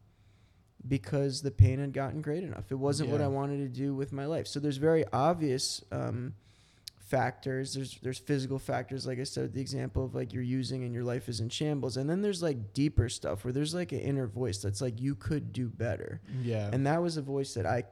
because 0.89 1.43
the 1.43 1.51
pain 1.51 1.81
had 1.81 1.93
gotten 1.93 2.23
great 2.23 2.45
enough. 2.45 2.71
It 2.71 2.77
wasn't 2.77 3.11
what 3.11 3.21
I 3.21 3.27
wanted 3.27 3.59
to 3.59 3.69
do 3.69 3.95
with 3.95 4.13
my 4.13 4.25
life. 4.27 4.47
So 4.47 4.61
there's 4.61 4.77
very 4.77 5.05
obvious 5.13 5.83
um, 5.91 6.35
factors. 6.99 7.75
There's 7.75 7.99
there's 8.03 8.19
physical 8.19 8.59
factors, 8.61 9.05
like 9.07 9.19
I 9.19 9.25
said, 9.25 9.53
the 9.53 9.61
example 9.61 10.05
of 10.05 10.15
like 10.15 10.33
you're 10.33 10.43
using 10.45 10.85
and 10.85 10.95
your 10.95 11.03
life 11.03 11.29
is 11.29 11.41
in 11.41 11.49
shambles. 11.49 11.97
And 11.97 12.09
then 12.09 12.23
there's 12.23 12.43
like 12.43 12.73
deeper 12.73 13.09
stuff 13.09 13.45
where 13.45 13.53
there's 13.53 13.75
like 13.75 13.91
an 13.93 13.99
inner 14.01 14.27
voice 14.29 14.59
that's 14.59 14.81
like 14.81 15.01
you 15.01 15.17
could 15.17 15.53
do 15.53 15.69
better. 15.69 16.21
Yeah. 16.43 16.71
And 16.73 16.87
that 16.87 17.03
was 17.03 17.17
a 17.17 17.23
voice 17.23 17.55
that 17.55 17.67
I 17.67 17.85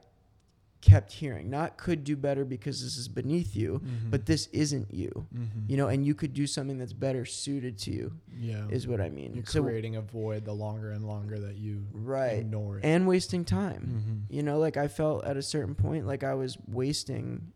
kept 0.84 1.12
hearing. 1.12 1.48
Not 1.48 1.78
could 1.78 2.04
do 2.04 2.14
better 2.14 2.44
because 2.44 2.82
this 2.82 2.98
is 2.98 3.08
beneath 3.08 3.56
you, 3.56 3.80
Mhm. 3.82 4.10
but 4.10 4.26
this 4.26 4.48
isn't 4.52 4.92
you. 4.92 5.26
Mhm. 5.34 5.48
You 5.68 5.78
know, 5.78 5.88
and 5.88 6.04
you 6.04 6.14
could 6.14 6.34
do 6.34 6.46
something 6.46 6.76
that's 6.76 6.92
better 6.92 7.24
suited 7.24 7.78
to 7.78 7.90
you. 7.90 8.12
yeah. 8.36 8.66
Is 8.68 8.86
what 8.86 9.00
I 9.00 9.08
mean. 9.08 9.34
You're 9.34 9.46
So 9.46 9.62
creating 9.62 9.96
a 9.96 10.02
void 10.02 10.44
the 10.44 10.52
longer 10.52 10.90
and 10.90 11.06
longer 11.06 11.38
that 11.38 11.56
you 11.56 11.86
right. 11.92 12.38
ignore 12.38 12.78
it. 12.78 12.84
And 12.84 13.06
wasting 13.06 13.44
time. 13.46 14.26
Mhm. 14.28 14.34
You 14.36 14.42
know, 14.42 14.58
like 14.58 14.76
I 14.76 14.88
felt 14.88 15.24
at 15.24 15.36
a 15.38 15.42
certain 15.42 15.74
point 15.74 16.06
like 16.06 16.22
I 16.24 16.34
was 16.34 16.58
wasting 16.68 17.52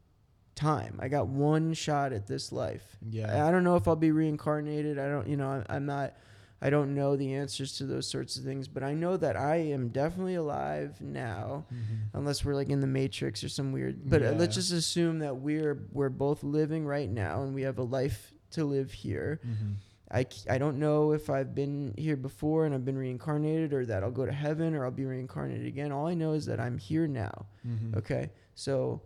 time. 0.55 0.97
I 1.01 1.09
got 1.09 1.29
one 1.29 1.75
shot 1.75 2.13
at 2.13 2.27
this 2.27 2.51
life. 2.53 2.97
Yeah. 3.09 3.47
I 3.47 3.51
don't 3.51 3.63
know 3.65 3.77
if 3.77 3.87
I'll 3.87 3.95
be 3.97 4.11
reincarnated. 4.11 4.99
I 4.99 5.09
don't, 5.09 5.29
you 5.29 5.37
know, 5.37 5.49
I- 5.69 5.75
I'm 5.77 5.85
not, 5.87 6.17
I 6.61 6.71
don't 6.71 6.95
know 6.95 7.15
the 7.17 7.35
answers 7.35 7.77
to 7.79 7.85
those 7.87 8.09
sorts 8.09 8.37
of 8.37 8.45
things, 8.45 8.67
but 8.69 8.83
I 8.83 8.93
know 8.95 9.17
that 9.17 9.37
I 9.37 9.57
am 9.57 9.89
definitely 9.91 10.35
alive 10.35 11.01
now, 11.01 11.67
Mhm. 11.73 12.09
unless 12.15 12.45
we're 12.45 12.55
like 12.57 12.69
in 12.69 12.81
the 12.81 12.87
Matrix 12.89 13.45
or 13.45 13.49
some 13.49 13.71
weird. 13.73 14.09
But 14.11 14.23
uh, 14.23 14.33
let's 14.33 14.57
just 14.57 14.73
assume 14.73 15.21
that 15.21 15.37
we're 15.37 15.87
we're 15.93 16.09
both 16.09 16.43
living 16.43 16.85
right 16.85 17.09
now 17.11 17.43
and 17.43 17.55
we 17.55 17.63
have 17.63 17.79
a 17.79 17.85
life 17.85 18.33
to 18.51 18.65
live 18.65 18.91
here. 18.93 19.41
Mhm. 19.47 19.75
I 20.11 20.57
don't 20.57 20.79
know 20.79 21.13
if 21.13 21.29
I've 21.29 21.55
been 21.55 21.93
here 21.99 22.17
before 22.17 22.65
and 22.65 22.75
I've 22.75 22.85
been 22.85 22.97
reincarnated 22.97 23.75
or 23.75 23.85
that 23.87 24.03
I'll 24.03 24.11
go 24.11 24.25
to 24.25 24.33
heaven 24.33 24.75
or 24.75 24.85
I'll 24.87 24.91
be 24.91 25.05
reincarnated 25.05 25.67
again. 25.67 25.93
All 25.93 26.07
I 26.07 26.15
know 26.15 26.33
is 26.33 26.47
that 26.47 26.59
I'm 26.59 26.79
here 26.79 27.07
now. 27.07 27.45
Mhm. 27.67 27.95
Okay. 27.95 28.31
So 28.55 29.03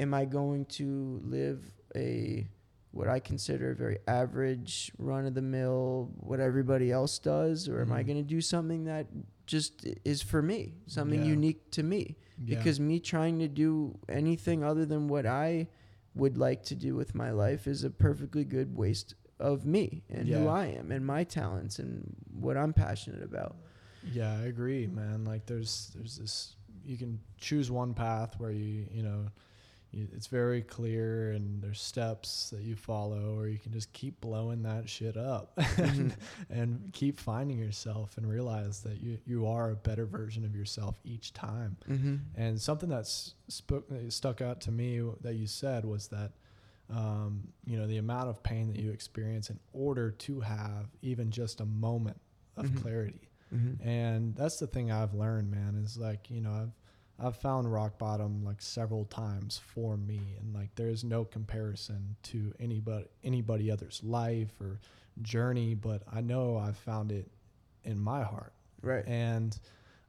am 0.00 0.12
I 0.12 0.24
going 0.24 0.64
to 0.64 1.20
live 1.24 1.62
a 1.94 2.48
what 2.92 3.08
I 3.08 3.20
consider 3.20 3.70
a 3.70 3.74
very 3.74 3.98
average 4.08 4.90
run 4.98 5.26
of 5.26 5.34
the 5.34 5.42
mill 5.42 6.10
what 6.18 6.40
everybody 6.40 6.90
else 6.90 7.18
does 7.18 7.68
or 7.68 7.80
am 7.80 7.92
I 7.92 8.02
Mhm. 8.02 8.06
going 8.06 8.18
to 8.18 8.28
do 8.28 8.40
something 8.40 8.84
that 8.84 9.06
just 9.46 9.84
is 10.04 10.22
for 10.22 10.42
me, 10.42 10.74
something 10.86 11.20
Yeah. 11.22 11.28
unique 11.30 11.70
to 11.72 11.82
me? 11.82 12.16
Yeah. 12.38 12.56
Because 12.56 12.78
me 12.80 13.00
trying 13.00 13.38
to 13.40 13.48
do 13.48 13.98
anything 14.08 14.62
other 14.64 14.86
than 14.86 15.08
what 15.08 15.26
I 15.26 15.68
would 16.14 16.36
like 16.38 16.62
to 16.64 16.74
do 16.74 16.94
with 16.96 17.14
my 17.14 17.30
life 17.30 17.66
is 17.66 17.84
a 17.84 17.90
perfectly 17.90 18.44
good 18.44 18.76
waste 18.76 19.14
of 19.38 19.64
me 19.64 20.02
and 20.10 20.28
who 20.28 20.46
I 20.48 20.66
am 20.66 20.90
and 20.92 21.04
my 21.06 21.24
talents 21.24 21.78
and 21.78 22.14
what 22.32 22.56
I'm 22.56 22.72
passionate 22.72 23.22
about. 23.22 23.56
Yeah, 24.02 24.32
I 24.38 24.42
agree, 24.46 24.86
man. 24.86 25.24
Like 25.24 25.46
there's 25.46 25.90
there's 25.94 26.16
this 26.16 26.56
you 26.84 26.96
can 26.96 27.20
choose 27.38 27.70
one 27.70 27.94
path 27.94 28.38
where 28.40 28.50
you 28.50 28.86
you 28.90 29.02
know 29.02 29.26
it's 29.92 30.26
very 30.28 30.62
clear 30.62 31.32
and 31.32 31.60
there's 31.62 31.80
steps 31.80 32.50
that 32.50 32.62
you 32.62 32.76
follow 32.76 33.36
or 33.36 33.48
you 33.48 33.58
can 33.58 33.72
just 33.72 33.92
keep 33.92 34.20
blowing 34.20 34.62
that 34.62 34.88
shit 34.88 35.16
up 35.16 35.52
and, 35.76 36.14
and 36.48 36.90
keep 36.92 37.18
finding 37.18 37.58
yourself 37.58 38.16
and 38.16 38.28
realize 38.28 38.80
that 38.82 39.00
you 39.02 39.18
you 39.26 39.46
are 39.46 39.70
a 39.70 39.76
better 39.76 40.06
version 40.06 40.44
of 40.44 40.54
yourself 40.54 40.96
each 41.04 41.32
time. 41.32 41.76
Mm-hmm. 41.88 42.16
And 42.36 42.60
something 42.60 42.88
that's 42.88 43.34
spoke 43.48 43.88
that 43.88 44.12
stuck 44.12 44.40
out 44.40 44.60
to 44.62 44.70
me 44.70 45.02
that 45.22 45.34
you 45.34 45.46
said 45.46 45.84
was 45.84 46.08
that 46.08 46.32
um, 46.88 47.48
you 47.66 47.78
know 47.78 47.86
the 47.86 47.98
amount 47.98 48.28
of 48.28 48.42
pain 48.42 48.68
that 48.68 48.78
you 48.80 48.90
experience 48.90 49.50
in 49.50 49.58
order 49.72 50.10
to 50.10 50.40
have 50.40 50.86
even 51.02 51.30
just 51.30 51.60
a 51.60 51.66
moment 51.66 52.20
of 52.56 52.66
Mhm. 52.66 52.82
clarity. 52.82 53.28
Mm-hmm. 53.54 53.88
And 53.88 54.36
that's 54.36 54.58
the 54.58 54.66
thing 54.68 54.92
I've 54.92 55.14
learned, 55.14 55.50
man, 55.50 55.80
is 55.84 55.96
like, 55.98 56.30
you 56.30 56.40
know, 56.40 56.52
I've 56.52 56.79
I've 57.22 57.36
found 57.36 57.70
rock 57.72 57.98
bottom 57.98 58.44
like 58.44 58.62
several 58.62 59.04
times 59.04 59.60
for 59.74 59.96
me 59.96 60.20
and 60.40 60.54
like 60.54 60.74
there's 60.74 61.04
no 61.04 61.24
comparison 61.24 62.16
to 62.24 62.52
anybody 62.58 63.06
anybody 63.22 63.70
other's 63.70 64.02
life 64.02 64.52
or 64.60 64.80
journey, 65.22 65.74
but 65.74 66.02
I 66.12 66.20
know 66.22 66.56
I've 66.56 66.78
found 66.78 67.12
it 67.12 67.30
in 67.84 67.98
my 67.98 68.22
heart. 68.22 68.52
Right. 68.82 69.04
And 69.06 69.58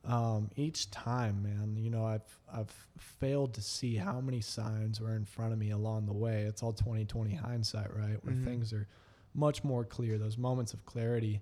um, 0.05 0.49
each 0.55 0.89
time, 0.89 1.43
man, 1.43 1.75
you 1.77 1.89
know, 1.89 2.05
I've 2.05 2.39
I've 2.51 2.73
failed 2.97 3.53
to 3.55 3.61
see 3.61 3.95
how 3.95 4.19
many 4.21 4.41
signs 4.41 4.99
were 5.01 5.15
in 5.15 5.25
front 5.25 5.53
of 5.53 5.59
me 5.59 5.71
along 5.71 6.05
the 6.05 6.13
way. 6.13 6.41
It's 6.43 6.63
all 6.63 6.73
2020 6.73 7.35
hindsight, 7.35 7.93
right? 7.95 8.23
Where 8.23 8.33
Mhm. 8.33 8.43
things 8.43 8.73
are 8.73 8.87
much 9.33 9.63
more 9.63 9.83
clear. 9.85 10.17
Those 10.17 10.37
moments 10.37 10.73
of 10.73 10.85
clarity 10.85 11.41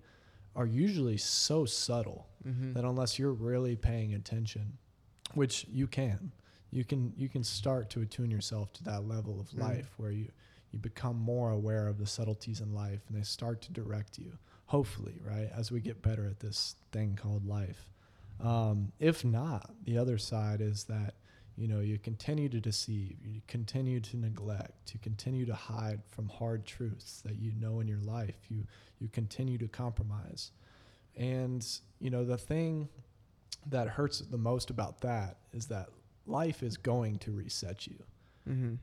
are 0.56 0.66
usually 0.66 1.18
so 1.18 1.64
subtle 1.66 2.28
mm-hmm. 2.46 2.74
that 2.74 2.84
unless 2.84 3.18
you're 3.20 3.32
really 3.32 3.76
paying 3.76 4.14
attention, 4.14 4.78
which 5.34 5.66
you 5.72 5.88
can, 5.88 6.32
you 6.72 6.84
can 6.84 7.14
you 7.18 7.30
can 7.30 7.44
start 7.44 7.90
to 7.92 8.02
attune 8.02 8.30
yourself 8.32 8.72
to 8.74 8.84
that 8.84 9.08
level 9.08 9.40
of 9.40 9.50
Mhm. 9.52 9.60
life 9.60 9.94
where 9.98 10.12
you 10.12 10.30
you 10.72 10.78
become 10.78 11.18
more 11.18 11.50
aware 11.50 11.88
of 11.88 11.98
the 11.98 12.06
subtleties 12.06 12.62
in 12.62 12.74
life 12.76 13.02
and 13.08 13.18
they 13.18 13.24
start 13.24 13.60
to 13.64 13.72
direct 13.74 14.20
you. 14.20 14.38
Hopefully, 14.68 15.20
right? 15.26 15.50
As 15.52 15.72
we 15.72 15.80
get 15.82 16.04
better 16.04 16.28
at 16.28 16.40
this 16.42 16.76
thing 16.92 17.16
called 17.16 17.44
life. 17.48 17.90
Um, 18.40 18.92
if 19.00 19.26
not, 19.26 19.74
the 19.84 19.98
other 19.98 20.20
side 20.20 20.62
is 20.62 20.84
that 20.84 21.16
you 21.58 21.68
know 21.68 21.80
you 21.80 21.98
continue 21.98 22.50
to 22.50 22.62
deceive, 22.62 23.18
you 23.26 23.42
continue 23.48 24.00
to 24.00 24.16
neglect, 24.18 24.94
you 24.94 25.00
continue 25.00 25.46
to 25.48 25.56
hide 25.56 26.02
from 26.12 26.30
hard 26.30 26.66
truths 26.68 27.22
that 27.22 27.38
you 27.38 27.52
know 27.54 27.80
in 27.80 27.88
your 27.88 28.02
life. 28.02 28.38
You 28.50 28.66
you 29.00 29.08
continue 29.10 29.58
to 29.58 29.68
compromise, 29.68 30.52
and 31.18 31.66
you 32.00 32.10
know 32.12 32.24
the 32.24 32.38
thing 32.38 32.90
that 33.68 33.88
hurts 33.88 34.20
the 34.20 34.38
most 34.38 34.70
about 34.70 35.02
that 35.02 35.38
is 35.54 35.68
that 35.68 35.90
life 36.26 36.64
is 36.64 36.78
going 36.78 37.18
to 37.20 37.32
reset 37.32 37.88
you. 37.88 38.04
Mm-hmm. 38.50 38.76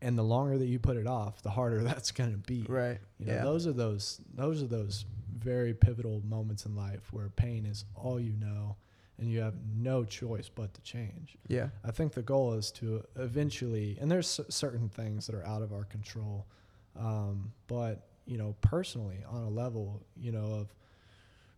and 0.00 0.16
the 0.16 0.22
longer 0.22 0.56
that 0.56 0.66
you 0.66 0.78
put 0.78 0.96
it 0.96 1.06
off, 1.06 1.42
the 1.42 1.50
harder 1.50 1.82
that's 1.84 2.10
going 2.10 2.30
to 2.30 2.38
be. 2.38 2.64
Right. 2.68 2.98
You 3.18 3.26
know, 3.26 3.32
yeah. 3.34 3.42
those 3.42 3.66
are 3.66 3.72
those 3.72 4.20
those 4.34 4.62
are 4.62 4.66
those 4.66 5.04
very 5.36 5.74
pivotal 5.74 6.22
moments 6.24 6.64
in 6.64 6.74
life 6.74 7.12
where 7.12 7.28
pain 7.28 7.66
is 7.66 7.84
all 7.94 8.18
you 8.18 8.34
know 8.36 8.76
and 9.18 9.30
you 9.30 9.40
have 9.40 9.54
no 9.76 10.04
choice 10.04 10.48
but 10.48 10.72
to 10.74 10.80
change. 10.82 11.36
yeah. 11.48 11.68
I 11.84 11.90
think 11.90 12.12
the 12.12 12.22
goal 12.22 12.54
is 12.54 12.70
to 12.72 13.04
eventually, 13.16 13.98
and 14.00 14.10
there's 14.10 14.28
cer- 14.28 14.46
certain 14.48 14.88
things 14.88 15.26
that 15.26 15.34
are 15.34 15.44
out 15.44 15.60
of 15.60 15.72
our 15.72 15.84
control, 15.84 16.46
um, 16.96 17.52
but 17.66 18.06
you 18.26 18.38
know, 18.38 18.54
personally, 18.60 19.18
on 19.28 19.42
a 19.42 19.48
level, 19.48 20.02
you 20.16 20.30
know, 20.30 20.52
of 20.52 20.74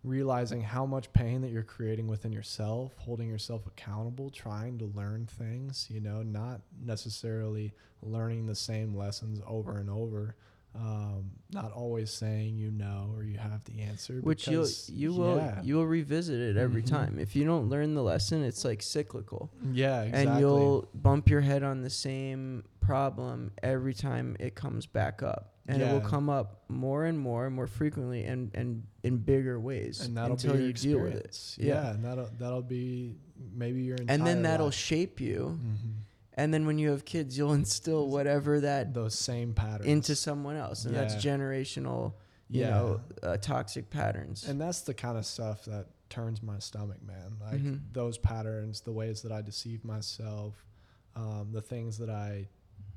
realizing 0.02 0.62
how 0.62 0.86
much 0.86 1.12
pain 1.12 1.42
that 1.42 1.50
you're 1.50 1.62
creating 1.62 2.06
within 2.08 2.32
yourself, 2.32 2.92
holding 2.98 3.28
yourself 3.28 3.66
accountable, 3.66 4.30
trying 4.30 4.78
to 4.78 4.86
learn 4.94 5.26
things, 5.26 5.86
you 5.90 6.00
know, 6.00 6.22
not 6.22 6.62
necessarily 6.82 7.72
learning 8.02 8.46
the 8.46 8.54
same 8.54 8.96
lessons 8.96 9.40
over 9.46 9.78
and 9.78 9.90
over. 9.90 10.36
Um, 10.72 11.32
not 11.52 11.72
always 11.72 12.12
saying 12.12 12.56
you 12.56 12.70
know 12.70 13.12
or 13.16 13.24
you 13.24 13.38
have 13.38 13.64
the 13.64 13.80
answer. 13.80 14.20
Which 14.22 14.46
you 14.46 15.12
will 15.12 15.36
yeah, 15.38 15.60
you 15.64 15.74
will 15.74 15.86
revisit 15.86 16.40
it 16.40 16.56
every 16.56 16.82
Mhm. 16.82 16.86
time. 16.86 17.18
If 17.18 17.34
you 17.34 17.44
don't 17.44 17.68
learn 17.68 17.94
the 17.94 18.04
lesson, 18.04 18.44
it's 18.44 18.64
like 18.64 18.80
cyclical. 18.80 19.50
yeah, 19.72 20.02
exactly. 20.02 20.30
and 20.30 20.40
you'll 20.40 20.88
bump 20.94 21.28
your 21.28 21.40
head 21.40 21.64
on 21.64 21.82
the 21.82 21.90
same 21.90 22.62
problem 22.80 23.50
every 23.64 23.92
time 23.94 24.36
it 24.38 24.54
comes 24.54 24.86
back 24.86 25.24
up 25.24 25.54
and 25.72 25.82
it 25.82 25.92
will 25.92 26.00
come 26.00 26.28
up 26.30 26.64
more 26.68 27.04
and 27.06 27.18
more 27.18 27.46
and 27.46 27.54
more 27.54 27.66
frequently 27.66 28.24
and 28.24 28.50
and 28.54 28.82
in 29.02 29.16
bigger 29.18 29.58
ways 29.58 30.00
and 30.04 30.16
that'll 30.16 30.32
until 30.32 30.58
you 30.60 30.72
deal 30.72 31.00
with 31.00 31.14
it. 31.14 31.56
Yeah. 31.58 31.74
Yeah, 31.74 31.90
and 31.92 32.04
that'll 32.04 32.30
that'll 32.38 32.62
be 32.62 33.16
maybe 33.52 33.82
your 33.82 33.96
and 34.08 34.26
then 34.26 34.42
that'll 34.42 34.66
life. 34.66 34.74
shape 34.74 35.20
you 35.20 35.58
Mhm. 35.62 35.92
and 36.34 36.52
then 36.54 36.66
when 36.66 36.78
you 36.78 36.90
have 36.90 37.04
kids 37.04 37.36
you'll 37.38 37.52
instill 37.54 38.08
whatever 38.08 38.60
that 38.60 38.92
those 38.94 39.14
same 39.18 39.54
patterns 39.54 39.86
into 39.88 40.14
someone 40.14 40.56
else 40.56 40.84
and 40.84 40.94
that's 40.94 41.14
generational 41.16 42.14
you 42.48 42.62
Yeah. 42.62 42.70
know 42.70 43.00
uh, 43.22 43.36
toxic 43.38 43.90
patterns 43.90 44.46
and 44.48 44.60
that's 44.60 44.82
the 44.82 44.94
kind 44.94 45.16
of 45.16 45.24
stuff 45.26 45.64
that 45.66 45.86
turns 46.10 46.42
my 46.42 46.58
stomach, 46.58 47.00
man. 47.06 47.36
Like 47.40 47.60
Mhm. 47.62 47.80
those 47.92 48.18
patterns, 48.18 48.80
the 48.80 48.90
ways 48.90 49.22
that 49.22 49.30
I 49.30 49.42
deceive 49.42 49.84
myself, 49.84 50.66
um, 51.14 51.52
the 51.52 51.62
things 51.62 51.98
that 51.98 52.10
I 52.10 52.48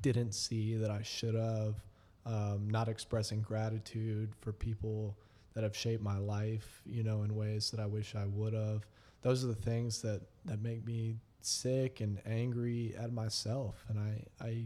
didn't 0.02 0.34
see 0.34 0.74
that 0.78 0.90
I 0.90 1.02
should 1.02 1.36
have, 1.36 1.76
um, 2.26 2.68
not 2.70 2.88
expressing 2.88 3.40
gratitude 3.42 4.32
for 4.40 4.52
people 4.52 5.16
that 5.54 5.62
have 5.62 5.76
shaped 5.76 6.02
my 6.02 6.18
life, 6.18 6.82
you 6.86 7.02
know, 7.02 7.22
in 7.22 7.34
ways 7.36 7.70
that 7.70 7.80
I 7.80 7.86
wish 7.86 8.14
I 8.14 8.26
would 8.26 8.54
have. 8.54 8.86
Those 9.22 9.44
are 9.44 9.48
the 9.48 9.54
things 9.54 10.02
that 10.02 10.22
that 10.44 10.62
make 10.62 10.84
me 10.86 11.16
sick 11.40 12.00
and 12.00 12.20
angry 12.26 12.94
at 12.98 13.12
myself, 13.12 13.84
and 13.88 13.98
I 13.98 14.24
I 14.44 14.64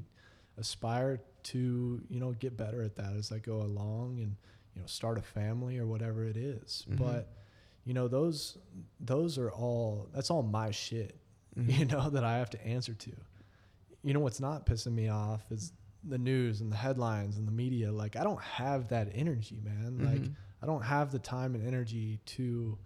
aspire 0.57 1.21
to 1.45 2.03
you 2.09 2.21
know 2.21 2.33
get 2.33 2.57
better 2.57 2.83
at 2.83 2.97
that 2.97 3.15
as 3.17 3.31
I 3.33 3.39
go 3.39 3.63
along 3.63 4.19
and 4.19 4.35
you 4.75 4.81
know 4.81 4.87
start 4.87 5.19
a 5.19 5.23
family 5.23 5.79
or 5.79 5.87
whatever 5.87 6.25
it 6.25 6.37
is. 6.37 6.87
Mhm. 6.91 6.97
But 6.99 7.33
you 7.85 7.95
know 7.95 8.09
those 8.09 8.59
those 9.01 9.39
are 9.39 9.51
all 9.51 10.09
that's 10.15 10.31
all 10.31 10.43
my 10.43 10.71
shit 10.71 11.17
you 11.57 11.87
Mhm. 11.87 11.91
know 11.93 12.11
that 12.11 12.25
I 12.25 12.39
have 12.39 12.51
to 12.51 12.67
answer 12.67 12.95
to. 12.95 13.13
You 14.03 14.15
know 14.15 14.21
what's 14.21 14.41
not 14.41 14.65
pissing 14.67 14.93
me 14.95 15.09
off 15.09 15.43
is 15.51 15.73
the 16.05 16.19
news 16.19 16.61
and 16.61 16.71
the 16.71 16.77
headlines 16.77 17.37
and 17.39 17.47
the 17.47 17.53
media. 17.53 17.91
Like 17.93 18.17
I 18.17 18.25
don't 18.25 18.41
have 18.43 18.89
that 18.89 19.09
energy, 19.15 19.61
man. 19.63 19.99
Like 20.05 20.21
Mhm. 20.23 20.35
I 20.63 20.67
don't 20.67 20.83
have 20.83 21.11
the 21.13 21.19
time 21.19 21.55
and 21.55 21.67
energy 21.67 22.21
to 22.27 22.79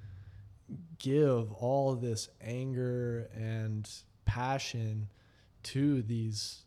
give 0.98 1.52
all 1.52 1.94
this 1.96 2.28
anger 2.40 3.28
and 3.34 3.88
passion 4.24 5.08
to 5.62 6.02
these 6.02 6.64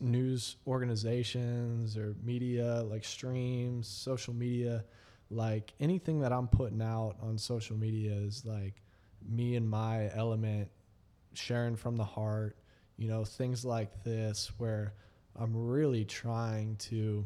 news 0.00 0.56
organizations 0.66 1.96
or 1.96 2.14
media 2.22 2.82
like 2.82 3.04
streams, 3.04 3.88
social 3.88 4.34
media, 4.34 4.84
like 5.30 5.72
anything 5.80 6.20
that 6.20 6.32
I'm 6.32 6.46
putting 6.48 6.82
out 6.82 7.16
on 7.20 7.38
social 7.38 7.76
media 7.76 8.12
is 8.12 8.44
like 8.44 8.82
me 9.28 9.56
and 9.56 9.68
my 9.68 10.10
element 10.14 10.70
sharing 11.34 11.76
from 11.76 11.96
the 11.96 12.04
heart, 12.04 12.56
you 12.96 13.08
know, 13.08 13.24
things 13.24 13.64
like 13.64 14.04
this 14.04 14.52
where 14.58 14.94
I'm 15.36 15.54
really 15.56 16.04
trying 16.04 16.76
to, 16.76 17.24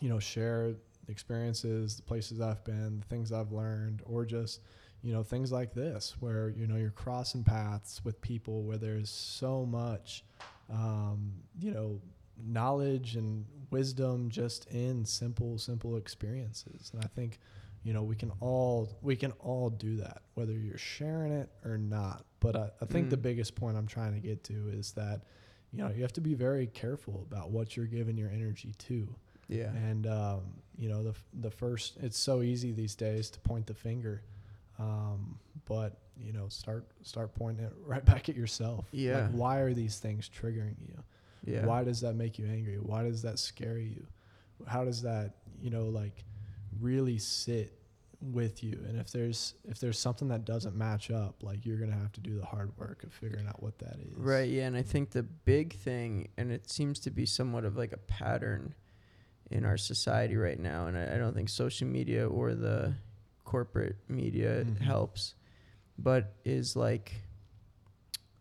you 0.00 0.08
know, 0.08 0.18
share 0.18 0.74
experiences, 1.08 1.96
the 1.96 2.02
places 2.02 2.40
I've 2.40 2.64
been, 2.64 3.00
the 3.00 3.06
things 3.06 3.32
I've 3.32 3.52
learned, 3.52 4.02
or 4.04 4.24
just, 4.24 4.60
you 5.02 5.12
know, 5.12 5.22
things 5.22 5.52
like 5.52 5.72
this 5.74 6.16
where, 6.20 6.48
you 6.48 6.66
know, 6.66 6.76
you're 6.76 6.90
crossing 6.90 7.44
paths 7.44 8.00
with 8.04 8.20
people 8.20 8.62
where 8.62 8.78
there's 8.78 9.10
so 9.10 9.64
much, 9.66 10.24
um, 10.70 11.32
you 11.60 11.70
know, 11.72 12.00
knowledge 12.44 13.16
and 13.16 13.46
wisdom 13.70 14.28
just 14.30 14.66
in 14.70 15.04
simple, 15.04 15.58
simple 15.58 15.96
experiences. 15.96 16.90
And 16.92 17.02
I 17.04 17.06
think, 17.08 17.38
you 17.84 17.92
know, 17.92 18.02
we 18.02 18.16
can 18.16 18.32
all 18.40 18.98
we 19.00 19.14
can 19.14 19.32
all 19.38 19.70
do 19.70 19.96
that, 19.98 20.22
whether 20.34 20.52
you're 20.52 20.76
sharing 20.78 21.32
it 21.32 21.50
or 21.64 21.78
not. 21.78 22.24
But 22.40 22.56
I, 22.56 22.70
I 22.82 22.86
think 22.86 23.10
the 23.10 23.16
Mm. 23.16 23.22
biggest 23.22 23.54
point 23.54 23.76
I'm 23.76 23.86
trying 23.86 24.14
to 24.14 24.20
get 24.20 24.42
to 24.44 24.68
is 24.72 24.92
that, 24.92 25.22
you 25.76 25.84
know, 25.84 25.90
you 25.94 26.02
have 26.02 26.12
to 26.14 26.20
be 26.20 26.34
very 26.34 26.66
careful 26.68 27.26
about 27.30 27.50
what 27.50 27.76
you're 27.76 27.86
giving 27.86 28.16
your 28.16 28.30
energy 28.30 28.74
to. 28.78 29.08
yeah 29.48 29.70
And 29.74 30.06
um, 30.06 30.40
you 30.78 30.88
know, 30.88 31.02
the 31.02 31.14
the 31.40 31.50
first 31.50 31.98
it's 32.02 32.18
so 32.18 32.42
easy 32.42 32.72
these 32.72 32.94
days 32.94 33.30
to 33.30 33.40
point 33.40 33.66
the 33.66 33.74
finger, 33.74 34.22
um, 34.78 35.38
but 35.66 35.98
you 36.18 36.32
know, 36.32 36.48
start 36.48 36.86
start 37.02 37.34
pointing 37.34 37.64
it 37.66 37.72
right 37.86 38.04
back 38.04 38.28
at 38.28 38.36
yourself. 38.36 38.86
Yeah. 38.90 39.22
Like, 39.22 39.30
why 39.32 39.58
are 39.58 39.74
these 39.74 39.98
things 39.98 40.30
triggering 40.30 40.76
you? 40.80 41.02
yeah 41.44 41.64
Why 41.64 41.84
does 41.84 42.00
that 42.00 42.14
make 42.14 42.38
you 42.38 42.46
angry? 42.46 42.76
Why 42.76 43.02
does 43.04 43.22
that 43.22 43.38
scare 43.38 43.78
you? 43.78 44.06
How 44.66 44.84
does 44.84 45.02
that 45.02 45.34
you 45.60 45.70
know 45.70 45.84
like 45.84 46.24
really 46.80 47.18
sit 47.18 47.75
with 48.32 48.62
you? 48.64 48.78
And 48.88 48.98
if 48.98 49.10
there's 49.10 49.54
if 49.64 49.78
there's 49.80 49.98
something 49.98 50.28
that 50.28 50.44
doesn't 50.44 50.76
match 50.76 51.10
up, 51.10 51.42
like 51.42 51.64
you're 51.66 51.76
gonna 51.78 51.92
have 51.92 52.12
to 52.12 52.20
do 52.20 52.38
the 52.38 52.44
hard 52.44 52.76
work 52.78 53.04
of 53.04 53.12
figuring 53.12 53.46
out 53.46 53.62
what 53.62 53.78
that 53.78 53.96
is. 54.00 54.16
Right, 54.16 54.48
yeah, 54.48 54.66
and 54.66 54.76
I 54.76 54.82
think 54.82 55.10
the 55.10 55.22
big 55.22 55.74
thing, 55.74 56.28
and 56.36 56.50
it 56.52 56.70
seems 56.70 56.98
to 57.00 57.10
be 57.10 57.26
somewhat 57.26 57.64
of 57.64 57.76
like 57.76 57.92
a 57.92 57.98
pattern 57.98 58.74
in 59.50 59.64
our 59.64 59.76
society 59.76 60.36
right 60.36 60.58
now, 60.58 60.86
and 60.86 60.96
I, 60.98 61.14
I 61.14 61.18
don't 61.18 61.34
think 61.34 61.48
social 61.48 61.86
media 61.86 62.28
or 62.28 62.54
the 62.54 62.94
corporate 63.44 63.96
media 64.08 64.64
Mhm. 64.64 64.78
helps, 64.80 65.34
but 65.98 66.34
is 66.44 66.74
like 66.74 67.14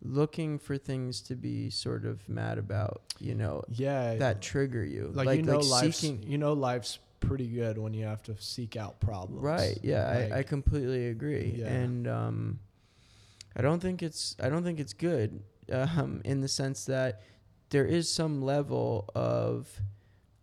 looking 0.01 0.59
for 0.59 0.77
things 0.77 1.21
to 1.21 1.35
be 1.35 1.69
sort 1.69 2.05
of 2.05 2.27
mad 2.29 2.57
about, 2.57 3.01
you 3.19 3.33
know, 3.33 3.63
Yeah. 3.69 4.15
that 4.15 4.41
trigger 4.41 4.83
you. 4.83 5.11
like, 5.13 5.37
you 5.37 5.41
know 5.43 5.59
life's 5.59 5.97
seeking 5.97 6.23
you 6.29 6.37
know 6.37 6.53
life's 6.53 6.99
pretty 7.19 7.47
good 7.47 7.77
when 7.77 7.93
you 7.93 8.05
have 8.05 8.21
to 8.23 8.35
seek 8.39 8.75
out 8.75 8.99
problems. 8.99 9.43
Right. 9.43 9.77
Yeah, 9.81 10.27
I, 10.33 10.39
I 10.39 10.43
completely 10.43 11.07
agree. 11.07 11.55
Yeah. 11.57 11.67
And 11.67 12.07
um, 12.07 12.59
I 13.55 13.61
don't 13.61 13.79
think 13.81 14.03
it's 14.03 14.35
I 14.41 14.49
don't 14.49 14.63
think 14.63 14.79
it's 14.79 14.93
good 14.93 15.41
um, 15.71 16.21
in 16.25 16.41
the 16.41 16.47
sense 16.47 16.85
that 16.85 17.21
there 17.69 17.85
is 17.85 18.09
some 18.11 18.41
level 18.43 19.09
of 19.15 19.79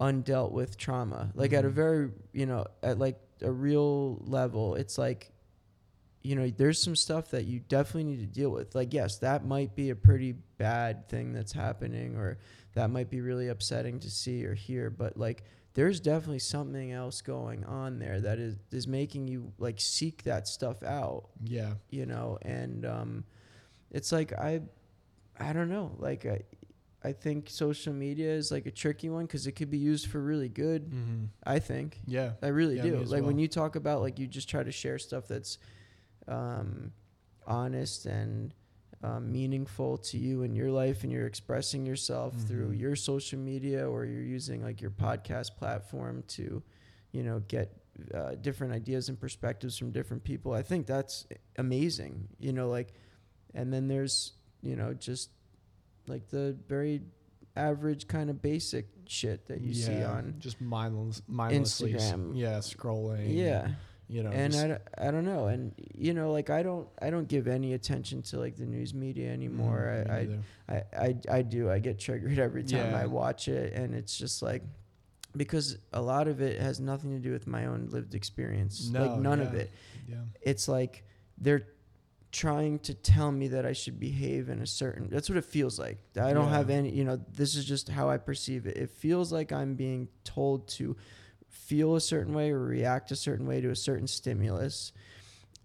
undealt 0.01 0.51
with 0.53 0.77
trauma. 0.77 1.31
Like 1.35 1.53
at 1.53 1.65
a 1.65 1.69
Mhm. 1.69 1.73
very 1.73 2.11
you 2.33 2.47
know 2.47 2.67
at 2.83 2.99
like 2.99 3.21
a 3.41 3.51
real 3.53 4.17
level, 4.25 4.75
it's 4.75 4.99
like 4.99 5.31
you 6.23 6.37
know 6.37 6.49
there's 6.51 6.81
some 6.81 6.95
stuff 6.97 7.31
that 7.33 7.45
you 7.47 7.61
definitely 7.61 8.05
need 8.05 8.21
to 8.21 8.27
deal 8.41 8.51
with. 8.51 8.75
Like 8.75 8.93
yes, 8.93 9.19
that 9.19 9.45
might 9.45 9.75
be 9.75 9.91
a 9.91 9.97
pretty 9.97 10.33
bad 10.59 11.09
thing 11.09 11.33
that's 11.33 11.53
happening, 11.53 12.17
or 12.17 12.39
that 12.75 12.91
might 12.91 13.11
be 13.11 13.21
really 13.21 13.49
upsetting 13.49 14.01
to 14.01 14.11
see 14.11 14.45
or 14.45 14.55
hear. 14.55 14.89
But 14.91 15.17
like 15.17 15.45
there's 15.75 16.01
definitely 16.01 16.39
something 16.39 16.93
else 16.93 17.23
going 17.23 17.65
on 17.65 17.99
there 17.99 18.21
that 18.21 18.39
is 18.39 18.57
is 18.71 18.87
making 18.87 19.27
you 19.29 19.53
like 19.59 19.81
seek 19.81 20.23
that 20.25 20.47
stuff 20.49 20.83
out 20.83 21.29
yeah. 21.45 21.75
you 21.91 22.05
know 22.07 22.39
and 22.43 22.85
um 22.85 23.25
it's 23.91 24.13
like 24.13 24.33
i 24.35 24.61
i 25.41 25.53
don't 25.53 25.69
know 25.71 25.91
like 25.99 26.27
i 26.27 26.41
i 27.05 27.13
think 27.13 27.49
social 27.51 27.93
media 27.93 28.31
is 28.31 28.51
like 28.53 28.67
a 28.67 28.71
tricky 28.71 29.09
one 29.09 29.25
because 29.27 29.47
it 29.47 29.53
could 29.53 29.71
be 29.71 29.79
used 29.79 30.07
for 30.09 30.21
really 30.21 30.49
good 30.49 30.91
Mm-hmm. 30.91 31.25
i 31.45 31.59
think 31.59 32.01
Yeah. 32.07 32.33
i 32.43 32.49
really 32.49 32.77
Yeah, 32.77 32.83
do 32.83 32.97
like 33.05 33.23
when 33.25 33.39
you 33.39 33.49
talk 33.49 33.75
about 33.77 34.01
like 34.03 34.19
you 34.19 34.27
just 34.27 34.49
try 34.49 34.63
to 34.63 34.73
share 34.73 34.99
stuff 34.99 35.27
that's 35.29 35.59
um 36.29 36.93
honest 37.47 38.07
and 38.07 38.55
um, 39.03 39.33
meaningful 39.33 39.99
to 39.99 40.16
you 40.18 40.43
in 40.43 40.55
your 40.55 40.70
life 40.70 41.03
and 41.03 41.11
you're 41.12 41.26
expressing 41.26 41.85
yourself 41.85 42.35
through 42.47 42.70
Mhm. 42.72 42.79
your 42.81 42.97
social 42.97 43.39
media 43.39 43.89
or 43.89 44.05
you're 44.05 44.22
using 44.22 44.62
like 44.62 44.81
your 44.81 44.93
podcast 44.93 45.57
platform 45.57 46.22
to 46.29 46.62
you 47.11 47.22
know 47.22 47.41
get 47.49 47.76
uh, 48.14 48.35
different 48.37 48.72
ideas 48.72 49.09
and 49.09 49.18
perspectives 49.20 49.76
from 49.76 49.91
different 49.91 50.22
people 50.24 50.53
i 50.53 50.62
think 50.62 50.87
that's 50.87 51.26
amazing 51.59 52.26
you 52.39 52.53
know 52.53 52.68
like 52.68 52.95
and 53.55 53.72
then 53.72 53.87
there's 53.89 54.33
you 54.62 54.76
know 54.76 54.95
just 54.95 55.31
like 56.07 56.29
the 56.29 56.57
very 56.68 57.03
average 57.57 58.07
kind 58.09 58.31
of 58.31 58.41
basic 58.41 58.87
shit 59.07 59.47
that 59.47 59.61
you 59.61 59.74
see 59.74 60.03
on 60.03 60.37
just 60.39 60.59
mindless 60.61 61.20
mindlessly 61.29 61.93
Instagram. 61.93 62.33
yeah 62.35 62.59
scrolling 62.59 63.35
yeah 63.37 63.68
You 64.13 64.23
know, 64.25 64.31
and 64.31 64.55
I, 64.55 64.67
don't- 64.69 64.83
I 65.07 65.11
don't 65.11 65.25
know 65.25 65.47
and 65.47 65.73
you 66.07 66.13
know 66.13 66.33
like 66.33 66.51
i 66.51 66.63
don't 66.63 66.87
i 67.01 67.09
don't 67.09 67.27
give 67.29 67.47
any 67.49 67.73
attention 67.73 68.21
to 68.29 68.39
like 68.39 68.57
the 68.57 68.67
news 68.67 68.93
media 68.93 69.29
anymore 69.33 70.05
Mm, 70.07 70.11
I. 70.69 70.75
I, 70.75 70.77
I 70.77 71.07
i 71.07 71.39
i 71.39 71.43
do 71.43 71.71
i 71.71 71.79
get 71.79 71.99
triggered 71.99 72.39
every 72.39 72.63
time 72.65 72.91
Yeah. 72.93 73.03
i 73.05 73.07
watch 73.07 73.49
it 73.49 73.73
and 73.73 73.95
it's 73.95 74.15
just 74.19 74.43
like 74.43 74.63
because 75.35 75.79
a 75.95 76.03
lot 76.03 76.29
of 76.29 76.43
it 76.43 76.61
has 76.61 76.79
nothing 76.79 77.11
to 77.17 77.21
do 77.29 77.33
with 77.33 77.47
my 77.47 77.65
own 77.67 77.89
lived 77.91 78.15
experience 78.15 78.91
like 78.93 79.13
No, 79.13 79.17
none 79.31 79.41
of 79.41 79.55
it 79.55 79.71
yeah. 80.07 80.17
it's 80.43 80.69
like 80.69 81.05
they're 81.39 81.67
trying 82.33 82.79
to 82.81 82.95
tell 82.95 83.31
me 83.31 83.49
that 83.49 83.65
I 83.67 83.73
should 83.75 83.99
behave 84.01 84.49
in 84.49 84.61
a 84.63 84.67
certain 84.67 85.09
that's 85.11 85.29
what 85.31 85.37
it 85.39 85.45
feels 85.45 85.79
like. 85.79 85.99
I 86.17 86.33
don't 86.33 86.47
Yeah. 86.49 86.57
have 86.59 86.71
any, 86.71 86.91
you 86.91 87.05
know, 87.05 87.17
this 87.41 87.55
is 87.57 87.65
just 87.67 87.91
how 87.91 88.09
I 88.09 88.17
perceive 88.17 88.65
it. 88.67 88.77
It 88.79 88.91
feels 88.91 89.31
like 89.33 89.53
I'm 89.53 89.75
being 89.75 90.09
told 90.25 90.67
to 90.79 90.97
feel 91.53 91.94
a 91.94 92.00
certain 92.00 92.34
way 92.34 92.50
or 92.50 92.59
react 92.59 93.12
a 93.12 93.16
certain 93.16 93.46
way 93.46 93.61
to 93.61 93.70
a 93.70 93.76
certain 93.76 94.07
stimulus 94.09 94.92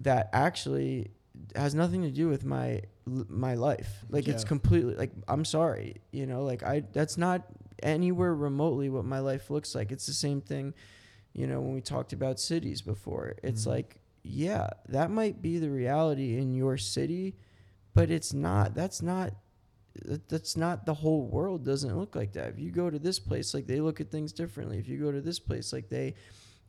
that 0.01 0.29
actually 0.33 1.09
has 1.55 1.73
nothing 1.73 2.01
to 2.03 2.11
do 2.11 2.27
with 2.27 2.43
my 2.45 2.81
my 3.05 3.55
life. 3.55 4.03
Like 4.09 4.27
it's 4.27 4.43
completely 4.43 4.95
like 4.95 5.11
I'm 5.27 5.45
sorry, 5.45 5.95
you 6.11 6.25
know, 6.27 6.43
like 6.43 6.61
I 6.61 6.83
that's 6.91 7.17
not 7.17 7.43
anywhere 7.81 8.35
remotely 8.35 8.89
what 8.89 9.05
my 9.05 9.19
life 9.19 9.49
looks 9.49 9.73
like. 9.73 9.91
It's 9.91 10.05
the 10.05 10.13
same 10.13 10.41
thing, 10.41 10.73
you 11.33 11.47
know, 11.47 11.61
when 11.61 11.73
we 11.73 11.81
talked 11.81 12.13
about 12.13 12.39
cities 12.39 12.81
before. 12.81 13.35
It's 13.43 13.63
Mhm. 13.63 13.67
like 13.67 13.99
yeah, 14.23 14.69
that 14.89 15.09
might 15.09 15.41
be 15.41 15.57
the 15.57 15.69
reality 15.69 16.38
in 16.38 16.53
your 16.53 16.77
city, 16.77 17.38
but 17.93 18.11
it's 18.11 18.33
not. 18.33 18.75
That's 18.75 19.01
not 19.01 19.33
that's 20.28 20.58
not 20.58 20.86
the 20.86 20.93
whole 20.93 21.28
world 21.28 21.66
doesn't 21.66 21.98
look 21.98 22.16
like 22.16 22.34
that. 22.34 22.50
If 22.50 22.60
you 22.60 22.72
go 22.72 22.89
to 22.89 23.00
this 23.00 23.20
place, 23.20 23.54
like 23.54 23.68
they 23.68 23.80
look 23.80 24.02
at 24.02 24.12
things 24.12 24.32
differently. 24.32 24.78
If 24.78 24.88
you 24.88 24.98
go 24.98 25.12
to 25.12 25.22
this 25.22 25.39
place, 25.39 25.74
like 25.74 25.89
they 25.89 26.16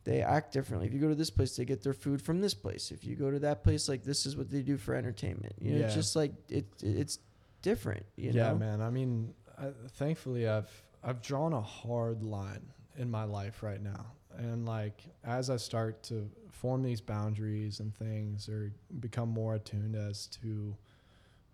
they 0.03 0.21
act 0.21 0.53
differently. 0.53 0.87
If 0.87 0.93
you 0.93 0.99
go 0.99 1.09
to 1.09 1.15
this 1.15 1.29
place, 1.29 1.55
they 1.55 1.65
get 1.65 1.83
their 1.83 1.93
food 1.93 2.21
from 2.21 2.41
this 2.41 2.53
place. 2.53 2.91
If 2.91 3.03
you 3.03 3.15
go 3.15 3.29
to 3.29 3.39
that 3.39 3.63
place, 3.63 3.89
like 3.89 4.03
this 4.03 4.25
is 4.25 4.35
what 4.35 4.49
they 4.49 4.61
do 4.61 4.77
for 4.77 4.95
entertainment. 4.95 5.53
You 5.59 5.75
know, 5.75 5.85
it's 5.85 5.95
just 5.95 6.15
like 6.15 6.31
it 6.49 6.65
it's 6.81 7.19
different. 7.61 8.05
You 8.15 8.31
yeah, 8.31 8.49
know, 8.49 8.55
man. 8.55 8.81
I 8.81 8.89
mean, 8.89 9.33
I, 9.57 9.67
thankfully, 9.91 10.47
I've 10.47 10.71
I've 11.03 11.21
drawn 11.21 11.53
a 11.53 11.61
hard 11.61 12.23
line 12.23 12.65
in 12.97 13.09
my 13.09 13.23
life 13.23 13.61
right 13.61 13.81
now, 13.81 14.05
and 14.37 14.65
like 14.65 15.03
as 15.23 15.49
I 15.49 15.57
start 15.57 16.03
to 16.03 16.29
form 16.51 16.83
these 16.83 17.01
boundaries 17.01 17.79
and 17.79 17.93
things, 17.95 18.49
or 18.49 18.73
become 18.99 19.29
more 19.29 19.55
attuned 19.55 19.95
as 19.95 20.27
to 20.41 20.75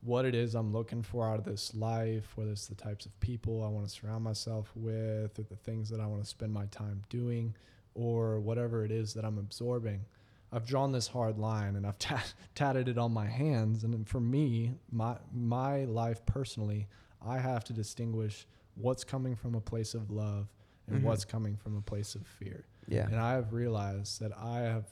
what 0.05 0.23
it 0.25 0.35
is 0.35 0.53
I'm 0.55 0.71
looking 0.71 1.01
for 1.01 1.27
out 1.27 1.39
of 1.39 1.45
this 1.45 1.73
life, 1.75 2.31
whether 2.35 2.51
it's 2.51 2.67
the 2.67 2.75
types 2.75 3.05
of 3.05 3.19
people 3.19 3.63
I 3.63 3.67
want 3.69 3.87
to 3.87 3.91
surround 3.91 4.23
myself 4.23 4.71
with, 4.75 5.37
or 5.39 5.43
the 5.43 5.55
things 5.63 5.89
that 5.89 5.99
I 5.99 6.05
want 6.05 6.21
to 6.23 6.29
spend 6.29 6.53
my 6.53 6.65
time 6.67 7.01
doing, 7.09 7.55
or 7.95 8.39
whatever 8.39 8.85
it 8.85 8.91
is 8.91 9.13
that 9.15 9.25
I'm 9.25 9.37
absorbing. 9.37 10.05
I've 10.51 10.65
drawn 10.65 10.91
this 10.91 11.07
hard 11.07 11.37
line 11.39 11.75
and 11.75 11.85
I've 11.87 11.97
tat- 11.99 12.33
tatted 12.53 12.87
it 12.87 12.97
on 12.97 13.11
my 13.13 13.25
hands. 13.25 13.83
And 13.83 14.07
for 14.07 14.19
me, 14.19 14.73
my 14.91 15.17
my 15.33 15.85
life 15.85 16.25
personally, 16.25 16.87
I 17.25 17.39
have 17.39 17.63
to 17.65 17.73
distinguish 17.73 18.45
what's 18.75 19.03
coming 19.03 19.35
from 19.35 19.55
a 19.55 19.61
place 19.61 19.93
of 19.95 20.11
love 20.11 20.47
and 20.87 20.97
Mhm. 20.99 21.03
what's 21.03 21.25
coming 21.25 21.55
from 21.57 21.75
a 21.77 21.81
place 21.81 22.13
of 22.13 22.27
fear. 22.27 22.65
yeah, 22.87 23.07
And 23.07 23.15
I 23.15 23.31
have 23.33 23.53
realized 23.53 24.19
that 24.21 24.37
I 24.37 24.59
have 24.59 24.85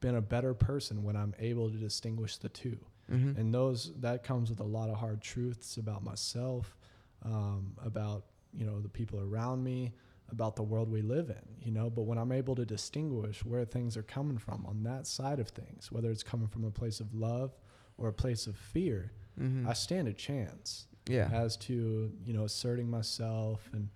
been 0.00 0.14
a 0.14 0.20
better 0.22 0.54
person 0.54 1.02
when 1.02 1.16
I'm 1.16 1.34
able 1.40 1.68
to 1.70 1.76
distinguish 1.76 2.36
the 2.36 2.48
2 2.48 2.78
Mhm. 3.10 3.36
And 3.36 3.52
those 3.52 3.92
that 4.00 4.22
comes 4.22 4.50
with 4.50 4.60
a 4.60 4.64
lot 4.64 4.88
of 4.88 4.96
hard 4.96 5.20
truths 5.20 5.76
about 5.76 6.02
myself, 6.04 6.76
um, 7.22 7.74
about 7.84 8.24
you 8.52 8.64
know 8.66 8.80
the 8.80 8.88
people 8.88 9.20
around 9.20 9.62
me, 9.62 9.92
about 10.30 10.56
the 10.56 10.62
world 10.62 10.90
we 10.90 11.02
live 11.02 11.30
in. 11.30 11.42
You 11.64 11.72
know, 11.72 11.90
but 11.90 12.02
when 12.02 12.18
I'm 12.18 12.32
able 12.32 12.54
to 12.56 12.64
distinguish 12.64 13.44
where 13.44 13.64
things 13.64 13.96
are 13.96 14.02
coming 14.02 14.38
from 14.38 14.64
on 14.66 14.82
that 14.84 15.06
side 15.06 15.40
of 15.40 15.48
things, 15.48 15.90
whether 15.92 16.10
it's 16.10 16.22
coming 16.22 16.48
from 16.48 16.64
a 16.64 16.70
place 16.70 17.00
of 17.00 17.12
love 17.14 17.52
or 17.98 18.08
a 18.08 18.12
place 18.12 18.46
of 18.46 18.56
fear, 18.56 19.12
Mhm. 19.38 19.66
I 19.66 19.72
stand 19.74 20.08
a 20.08 20.12
chance 20.12 20.86
yeah, 21.08 21.28
as 21.32 21.56
to 21.58 22.12
you 22.24 22.32
know 22.32 22.44
asserting 22.44 22.88
myself 22.90 23.68
and 23.72 23.88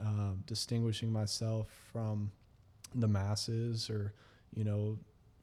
um, 0.00 0.42
distinguishing 0.46 1.12
myself 1.12 1.68
from 1.92 2.30
the 2.94 3.08
masses 3.08 3.90
or 3.90 4.12
you 4.54 4.64
know 4.64 4.98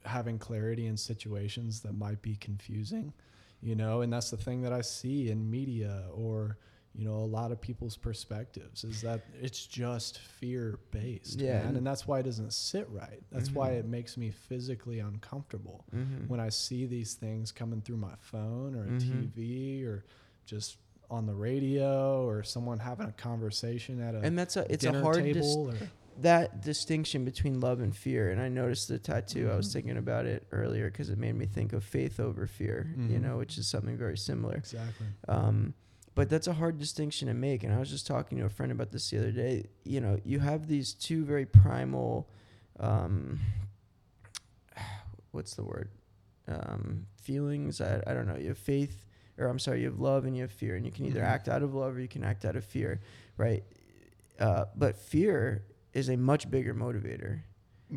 having 0.10 0.38
clarity 0.40 0.88
in 0.88 0.98
situations 0.98 1.80
that 1.82 1.94
might 1.94 2.22
be 2.22 2.36
confusing 2.36 3.14
you 3.62 3.76
know 3.76 4.02
and 4.02 4.12
that's 4.12 4.30
the 4.30 4.38
thing 4.38 4.62
that 4.62 4.74
i 4.74 4.82
see 4.82 5.30
in 5.30 5.50
media 5.50 6.04
or 6.14 6.58
you 6.96 7.06
know 7.06 7.16
a 7.18 7.30
lot 7.40 7.52
of 7.52 7.62
people's 7.62 7.96
perspectives 7.96 8.84
is 8.84 9.02
that 9.02 9.22
it's 9.42 9.66
just 9.68 10.18
fear 10.18 10.80
based 10.92 11.40
Yeah, 11.40 11.64
man. 11.66 11.76
and- 11.78 11.86
that's 11.88 12.08
why 12.08 12.20
it 12.20 12.24
doesn't 12.24 12.52
sit 12.54 12.90
right 12.90 13.22
that's 13.32 13.52
why 13.52 13.70
Mhm. 13.72 13.80
it 13.80 13.86
makes 13.86 14.18
me 14.18 14.32
physically 14.32 15.00
uncomfortable 15.00 15.86
Mhm. 15.96 16.28
when 16.28 16.40
I 16.40 16.50
see 16.50 16.86
these 16.88 17.14
things 17.14 17.52
coming 17.52 17.82
through 17.82 17.98
my 17.98 18.16
phone 18.20 18.76
or 18.76 18.84
a 18.86 18.92
Mhm. 18.92 19.32
TV 19.32 19.84
or 19.86 20.04
just 20.46 20.78
on 21.12 21.26
the 21.28 21.34
radio 21.36 22.26
or 22.28 22.44
someone 22.44 22.80
having 22.80 23.08
a 23.08 23.12
conversation 23.14 24.00
at 24.02 24.16
a 24.16 24.20
and 24.22 24.38
that's 24.38 24.58
a 24.58 24.66
it's 24.72 24.86
a 24.86 24.92
hard 25.02 25.24
dis- 25.24 25.36
table 25.36 25.70
or 25.72 25.76
that 26.22 26.62
distinction 26.62 27.24
between 27.26 27.60
love 27.60 27.80
and 27.80 27.96
fear 27.96 28.30
and 28.32 28.42
i 28.42 28.48
noticed 28.50 28.88
the 28.88 28.98
tattoo 29.00 29.50
i 29.52 29.56
was 29.56 29.68
Mhm. 29.70 29.74
thinking 29.74 29.98
about 29.98 30.26
it 30.26 30.46
earlier 30.52 30.90
because 30.90 31.10
it 31.10 31.18
made 31.18 31.36
me 31.36 31.46
think 31.46 31.72
of 31.74 31.84
faith 31.84 32.20
over 32.20 32.46
fear 32.48 32.88
you 32.98 33.18
Mhm. 33.18 33.22
know 33.22 33.38
which 33.38 33.58
is 33.58 33.68
something 33.68 33.98
very 33.98 34.18
similar 34.18 34.56
exactly 34.58 35.08
um, 35.28 35.74
but 36.16 36.28
that's 36.30 36.48
a 36.48 36.54
hard 36.54 36.78
distinction 36.78 37.28
to 37.28 37.34
make 37.34 37.64
and 37.64 37.74
i 37.74 37.80
was 37.80 37.90
just 37.90 38.06
talking 38.08 38.38
to 38.38 38.46
a 38.46 38.50
friend 38.50 38.72
about 38.72 38.92
this 38.92 39.10
the 39.10 39.18
other 39.18 39.32
day 39.32 39.66
you 39.84 40.02
know 40.02 40.20
you 40.26 40.40
have 40.40 40.68
these 40.68 40.94
two 40.94 41.24
very 41.24 41.46
primal 41.46 42.30
um, 42.80 43.40
what's 45.32 45.56
the 45.56 45.64
word 45.64 45.90
um, 46.48 47.06
feelings 47.22 47.80
I, 47.82 48.02
I 48.08 48.14
don't 48.14 48.28
know 48.28 48.36
you 48.38 48.50
have 48.50 48.58
faith 48.58 49.06
or 49.38 49.48
i'm 49.48 49.60
sorry 49.60 49.82
you 49.82 49.86
have 49.90 50.00
love 50.00 50.26
and 50.26 50.36
you 50.36 50.42
have 50.42 50.52
fear 50.52 50.76
and 50.76 50.86
you 50.86 50.92
can 50.92 51.06
either 51.06 51.22
Mhm. 51.22 51.26
act 51.36 51.48
out 51.48 51.62
of 51.64 51.74
love 51.74 51.96
or 51.98 52.02
you 52.02 52.08
can 52.08 52.24
act 52.24 52.46
out 52.46 52.56
of 52.56 52.66
fear 52.66 53.00
right 53.38 53.64
uh, 54.40 54.66
but 54.76 54.96
fear 54.96 55.64
is 55.94 56.10
a 56.10 56.18
much 56.18 56.50
bigger 56.52 56.74
motivator 56.74 57.42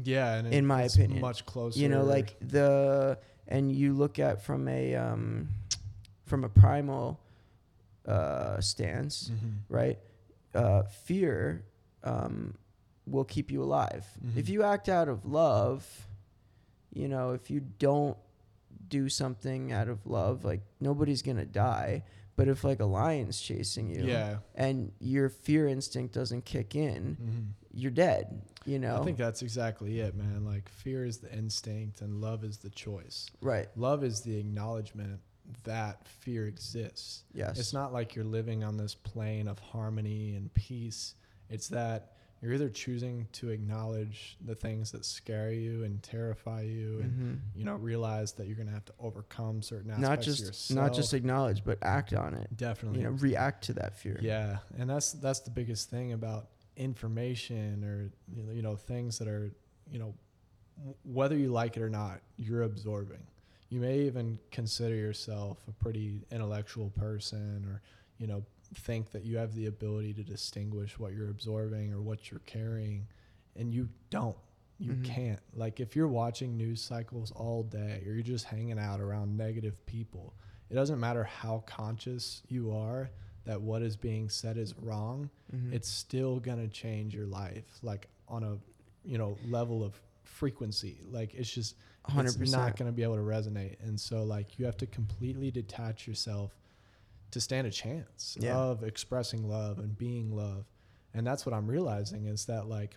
yeah 0.05 0.35
and 0.37 0.53
In 0.55 0.67
my 0.67 0.83
it's 0.85 0.95
opinion. 0.97 1.21
much 1.21 1.45
closer 1.47 1.79
you 1.79 1.89
know 1.89 2.05
like 2.05 2.37
the 2.41 3.19
and 3.49 3.71
you 3.71 3.93
look 3.93 4.19
at 4.19 4.43
from 4.43 4.67
a 4.69 4.95
um 4.95 5.49
from 6.25 6.45
a 6.45 6.49
primal 6.49 7.21
uh 8.07 8.61
stance 8.61 9.31
Mhm. 9.31 9.53
right 9.69 9.99
uh 10.55 10.83
fear 10.85 11.65
um 12.05 12.55
will 13.07 13.25
keep 13.25 13.51
you 13.51 13.63
alive 13.63 14.07
if 14.37 14.47
Mhm. 14.47 14.49
you 14.49 14.63
act 14.63 14.89
out 14.89 15.09
of 15.09 15.25
love 15.27 16.07
you 16.93 17.09
know 17.09 17.33
if 17.33 17.51
you 17.51 17.61
don't 17.79 18.17
do 18.89 19.09
something 19.09 19.73
out 19.73 19.89
of 19.89 20.07
love 20.07 20.45
like 20.45 20.61
nobody's 20.81 21.23
gonna 21.23 21.45
die 21.45 22.03
but 22.37 22.49
if 22.49 22.65
like 22.65 22.81
a 22.81 22.85
lion's 22.85 23.41
chasing 23.41 23.89
you 23.89 24.05
yeah 24.07 24.39
and 24.55 24.93
your 25.01 25.29
fear 25.29 25.67
instinct 25.69 26.13
doesn't 26.15 26.45
kick 26.45 26.75
in 26.75 27.17
Mhm. 27.21 27.62
You're 27.75 27.91
dead 27.91 28.43
you 28.65 28.79
know? 28.79 28.97
I 29.01 29.05
think 29.05 29.19
that's 29.19 29.43
exactly 29.43 29.99
it 30.01 30.15
man. 30.15 30.45
Like 30.45 30.69
fear 30.69 31.05
is 31.05 31.19
the 31.19 31.33
instinct 31.33 32.01
and 32.01 32.21
love 32.21 32.45
is 32.45 32.59
the 32.59 32.71
choice. 32.71 33.29
Right. 33.41 33.69
Love 33.77 34.05
is 34.05 34.21
the 34.21 34.37
acknowledgement 34.39 35.21
that 35.65 36.07
fear 36.07 36.47
exists. 36.47 37.25
Yes. 37.35 37.59
It's 37.59 37.73
not 37.73 37.93
like 37.93 38.15
you're 38.15 38.25
living 38.25 38.63
on 38.63 38.77
this 38.77 38.95
plane 38.95 39.49
of 39.49 39.59
harmony 39.59 40.37
and 40.37 40.53
peace. 40.55 41.15
It's 41.51 41.67
that 41.69 42.13
you're 42.41 42.53
either 42.55 42.69
choosing 42.69 43.27
to 43.33 43.51
acknowledge 43.51 44.37
the 44.45 44.55
things 44.55 44.91
that 44.93 45.05
scare 45.05 45.53
you 45.53 45.85
and 45.85 46.03
terrify 46.03 46.63
you 46.63 47.01
and 47.01 47.13
Mhm. 47.13 47.39
you 47.59 47.65
know 47.65 47.75
realize 47.77 48.33
that 48.35 48.47
you're 48.47 48.57
going 48.57 48.69
to 48.69 48.75
have 48.75 48.85
to 48.87 48.95
overcome 49.01 49.63
certain 49.63 49.91
aspects 49.91 50.09
not 50.09 50.19
of 50.19 50.25
just 50.25 50.41
yourself. 50.45 50.77
not 50.77 50.93
just 50.95 51.15
acknowledge 51.15 51.65
but 51.65 51.79
act 51.83 52.13
on 52.15 52.35
it. 52.35 52.57
Definitely. 52.57 53.01
You 53.01 53.05
know 53.07 53.13
react 53.13 53.65
to 53.65 53.73
that 53.75 53.97
fear. 53.97 54.19
Yeah 54.23 54.59
and 54.79 54.89
that's 54.91 55.13
that's 55.13 55.41
the 55.41 55.51
biggest 55.51 55.91
thing 55.91 56.13
about 56.13 56.49
information 56.77 57.85
or 57.85 58.11
you 58.55 58.63
know, 58.63 58.77
things 58.77 59.19
that 59.19 59.29
are 59.29 59.53
you 59.91 59.99
know 59.99 60.15
whether 61.05 61.37
you 61.37 61.51
like 61.53 61.77
it 61.77 61.83
or 61.83 61.91
not 61.91 62.21
you're 62.37 62.63
absorbing. 62.63 63.23
You 63.69 63.81
may 63.81 64.01
even 64.01 64.39
consider 64.51 64.95
yourself 64.95 65.59
a 65.69 65.73
pretty 65.73 66.21
intellectual 66.31 66.91
person 66.91 67.65
or 67.69 67.83
you 68.19 68.27
know 68.27 68.45
think 68.75 69.11
that 69.13 69.25
you 69.25 69.37
have 69.37 69.55
the 69.55 69.67
ability 69.67 70.15
to 70.15 70.23
distinguish 70.23 70.99
what 70.99 71.13
you're 71.13 71.29
absorbing 71.31 71.93
or 71.93 72.01
what 72.01 72.31
you're 72.31 72.41
carrying 72.47 73.07
and 73.57 73.73
you 73.75 73.89
don't. 74.11 74.37
You 74.79 74.95
Mhm. 74.95 75.05
can't. 75.05 75.41
Like 75.55 75.79
if 75.79 75.95
you're 75.95 76.09
watching 76.09 76.57
news 76.57 76.81
cycles 76.83 77.31
all 77.33 77.63
day 77.65 78.03
or 78.07 78.13
you're 78.15 78.23
just 78.23 78.47
hanging 78.47 78.79
out 78.79 79.01
around 79.01 79.37
negative 79.37 79.85
people 79.87 80.35
it 80.71 80.75
doesn't 80.75 80.99
matter 80.99 81.23
how 81.25 81.63
conscious 81.67 82.43
you 82.49 82.73
are 82.75 83.11
that 83.45 83.61
what 83.61 83.83
is 83.83 83.97
being 83.97 84.29
said 84.29 84.57
is 84.57 84.77
wrong 84.79 85.31
Mhm. 85.55 85.73
it's 85.73 85.89
still 85.89 86.39
gonna 86.41 86.69
change 86.69 87.15
your 87.15 87.27
life 87.27 87.79
like 87.83 88.09
on 88.29 88.43
a 88.45 88.59
you 89.05 89.19
know 89.19 89.37
level 89.49 89.83
of 89.85 90.01
frequency 90.25 91.01
like 91.11 91.35
it's 91.35 91.51
just 91.53 91.77
it's 92.09 92.15
100%. 92.37 92.51
not 92.53 92.77
gonna 92.77 92.93
be 92.93 93.03
able 93.03 93.17
to 93.17 93.23
resonate 93.23 93.77
and 93.83 94.01
so 94.01 94.25
like 94.25 94.59
you 94.59 94.65
have 94.65 94.77
to 94.77 94.87
completely 94.87 95.51
detach 95.51 96.07
yourself 96.07 96.57
to 97.31 97.41
stand 97.41 97.67
a 97.67 97.71
chance 97.71 98.37
Yeah. 98.41 98.57
of 98.57 98.83
expressing 98.83 99.49
love 99.49 99.79
and 99.79 99.97
being 99.97 100.35
love 100.35 100.67
and 101.15 101.27
that's 101.27 101.45
what 101.47 101.55
i'm 101.55 101.67
realizing 101.67 102.27
is 102.27 102.47
that 102.47 102.67
like 102.69 102.97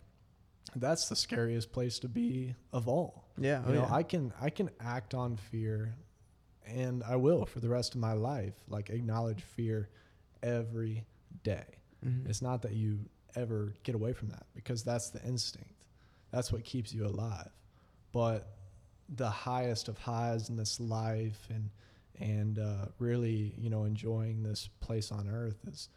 that's 0.75 1.07
the 1.09 1.15
scariest 1.15 1.71
place 1.71 1.99
to 1.99 2.07
be 2.09 2.55
of 2.73 2.87
all. 2.87 3.25
Yeah. 3.37 3.61
You 3.61 3.65
oh, 3.67 3.73
know, 3.73 3.81
yeah. 3.87 3.93
I 3.93 4.03
can 4.03 4.33
I 4.41 4.49
can 4.49 4.71
act 4.79 5.13
on 5.13 5.37
fear 5.37 5.95
and 6.65 7.03
I 7.03 7.15
will 7.17 7.45
for 7.45 7.59
the 7.59 7.69
rest 7.69 7.93
of 7.93 8.01
my 8.01 8.13
life. 8.13 8.55
Like 8.67 8.89
acknowledge 8.89 9.41
fear 9.43 9.89
every 10.43 11.05
day. 11.43 11.65
Mhm. 12.05 12.27
It's 12.27 12.41
not 12.41 12.61
that 12.63 12.73
you 12.73 12.99
ever 13.35 13.73
get 13.83 13.95
away 13.95 14.13
from 14.13 14.29
that 14.29 14.45
because 14.53 14.83
that's 14.83 15.09
the 15.09 15.21
instinct. 15.25 15.87
That's 16.31 16.51
what 16.51 16.63
keeps 16.63 16.93
you 16.93 17.05
alive. 17.05 17.51
But 18.11 18.55
the 19.09 19.29
highest 19.29 19.87
of 19.87 19.97
highs 19.97 20.49
in 20.49 20.55
this 20.57 20.79
life 20.79 21.47
and 21.49 21.69
and 22.17 22.59
uh, 22.59 22.85
really, 22.97 23.53
you 23.57 23.69
know, 23.69 23.83
enjoying 23.83 24.41
this 24.41 24.69
place 24.79 25.11
on 25.11 25.27
earth 25.27 25.57
is 25.67 25.89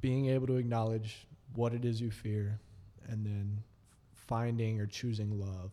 being 0.00 0.26
able 0.26 0.46
to 0.46 0.56
acknowledge 0.56 1.26
what 1.54 1.74
it 1.74 1.84
is 1.84 2.00
you 2.00 2.10
fear 2.12 2.60
and 3.08 3.26
then 3.26 3.60
finding 4.14 4.80
or 4.80 4.86
choosing 4.86 5.40
love 5.40 5.72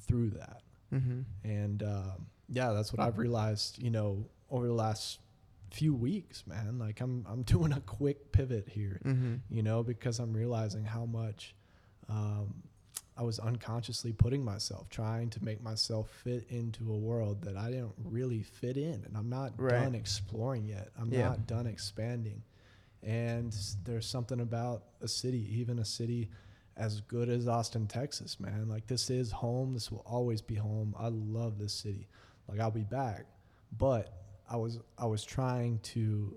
through 0.00 0.30
that. 0.30 0.62
Mhm. 0.90 1.24
And 1.44 1.82
um, 1.82 2.26
yeah, 2.48 2.72
that's 2.72 2.90
what 2.92 3.00
I've 3.00 3.18
realized, 3.18 3.82
you 3.82 3.90
know, 3.90 4.24
over 4.50 4.66
the 4.66 4.72
last 4.72 5.18
few 5.72 5.94
weeks, 5.94 6.46
man. 6.46 6.78
Like 6.78 7.00
I'm 7.00 7.24
I'm 7.28 7.42
doing 7.54 7.72
a 7.72 7.80
quick 7.80 8.32
pivot 8.32 8.68
here, 8.68 9.00
Mhm. 9.04 9.40
you 9.50 9.62
know, 9.62 9.82
because 9.82 10.18
I'm 10.18 10.32
realizing 10.32 10.84
how 10.84 11.06
much 11.06 11.54
um, 12.08 12.62
I 13.16 13.22
was 13.22 13.38
unconsciously 13.38 14.12
putting 14.12 14.44
myself, 14.44 14.88
trying 14.88 15.30
to 15.30 15.44
make 15.44 15.62
myself 15.62 16.08
fit 16.24 16.46
into 16.50 16.92
a 16.92 16.96
world 16.96 17.42
that 17.42 17.56
I 17.56 17.70
didn't 17.70 17.92
really 18.04 18.42
fit 18.42 18.76
in, 18.76 19.04
and 19.04 19.16
I'm 19.16 19.28
not 19.28 19.52
Right. 19.58 19.82
done 19.82 19.94
exploring 19.94 20.66
yet. 20.66 20.90
I'm 20.98 21.12
Yeah. 21.12 21.28
not 21.28 21.46
done 21.46 21.66
expanding. 21.66 22.42
And 23.02 23.52
there's 23.84 24.06
something 24.06 24.40
about 24.40 24.84
a 25.00 25.08
city, 25.08 25.46
even 25.58 25.78
a 25.78 25.84
city 25.84 26.30
as 26.76 27.00
good 27.02 27.28
as 27.28 27.48
Austin, 27.48 27.86
Texas, 27.86 28.38
man. 28.40 28.68
Like 28.68 28.86
this 28.86 29.10
is 29.10 29.30
home. 29.30 29.74
This 29.74 29.90
will 29.90 30.04
always 30.06 30.40
be 30.40 30.54
home. 30.54 30.94
I 30.96 31.08
love 31.08 31.58
this 31.58 31.74
city. 31.74 32.08
Like 32.48 32.60
I'll 32.60 32.70
be 32.70 32.84
back. 32.84 33.26
But 33.76 34.21
I 34.52 34.56
was 34.56 34.78
I 34.98 35.06
was 35.06 35.24
trying 35.24 35.78
to 35.94 36.36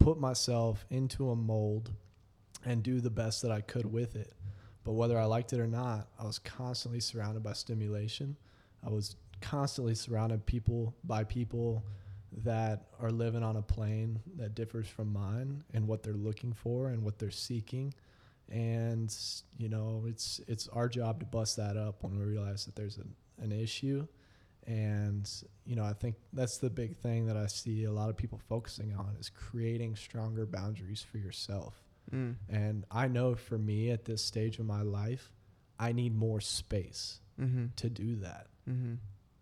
put 0.00 0.18
myself 0.18 0.84
into 0.90 1.30
a 1.30 1.36
mold 1.36 1.92
and 2.64 2.82
do 2.82 3.00
the 3.00 3.10
best 3.10 3.42
that 3.42 3.52
I 3.52 3.60
could 3.60 3.86
with 3.86 4.16
it. 4.16 4.32
But 4.82 4.92
whether 4.92 5.16
I 5.16 5.24
liked 5.26 5.52
it 5.52 5.60
or 5.60 5.68
not, 5.68 6.08
I 6.18 6.24
was 6.24 6.40
constantly 6.40 6.98
surrounded 6.98 7.44
by 7.44 7.52
stimulation. 7.52 8.36
I 8.84 8.90
was 8.90 9.14
constantly 9.40 9.94
surrounded 9.94 10.44
people 10.46 10.96
by 11.04 11.22
people 11.22 11.84
that 12.38 12.88
are 13.00 13.10
living 13.10 13.44
on 13.44 13.56
a 13.56 13.62
plane 13.62 14.18
that 14.36 14.56
differs 14.56 14.88
from 14.88 15.12
mine 15.12 15.62
and 15.72 15.86
what 15.86 16.02
they're 16.02 16.14
looking 16.14 16.52
for 16.52 16.88
and 16.88 17.04
what 17.04 17.18
they're 17.18 17.30
seeking 17.30 17.94
and 18.48 19.14
you 19.58 19.68
know 19.68 20.04
it's 20.06 20.40
it's 20.48 20.66
our 20.68 20.88
job 20.88 21.20
to 21.20 21.26
bust 21.26 21.56
that 21.56 21.76
up 21.76 22.02
when 22.02 22.18
we 22.18 22.24
realize 22.24 22.64
that 22.64 22.74
there's 22.74 22.96
an, 22.96 23.14
an 23.38 23.52
issue 23.52 24.06
and 24.66 25.28
you 25.64 25.74
know 25.76 25.84
i 25.84 25.92
think 25.92 26.14
that's 26.32 26.58
the 26.58 26.70
big 26.70 26.96
thing 26.96 27.26
that 27.26 27.36
i 27.36 27.46
see 27.46 27.84
a 27.84 27.92
lot 27.92 28.08
of 28.08 28.16
people 28.16 28.38
focusing 28.48 28.94
on 28.94 29.16
is 29.18 29.28
creating 29.28 29.96
stronger 29.96 30.46
boundaries 30.46 31.02
for 31.02 31.18
yourself 31.18 31.82
Mm. 32.12 32.34
and 32.48 32.84
i 32.90 33.06
know 33.08 33.34
for 33.36 33.56
me 33.56 33.90
at 33.90 34.04
this 34.04 34.24
stage 34.24 34.58
of 34.58 34.66
my 34.66 34.82
life 34.82 35.32
i 35.78 35.92
need 35.92 36.14
more 36.16 36.40
space 36.40 37.20
Mhm. 37.40 37.74
to 37.76 37.88
do 37.88 38.16
that 38.16 38.48
Mhm. 38.68 38.98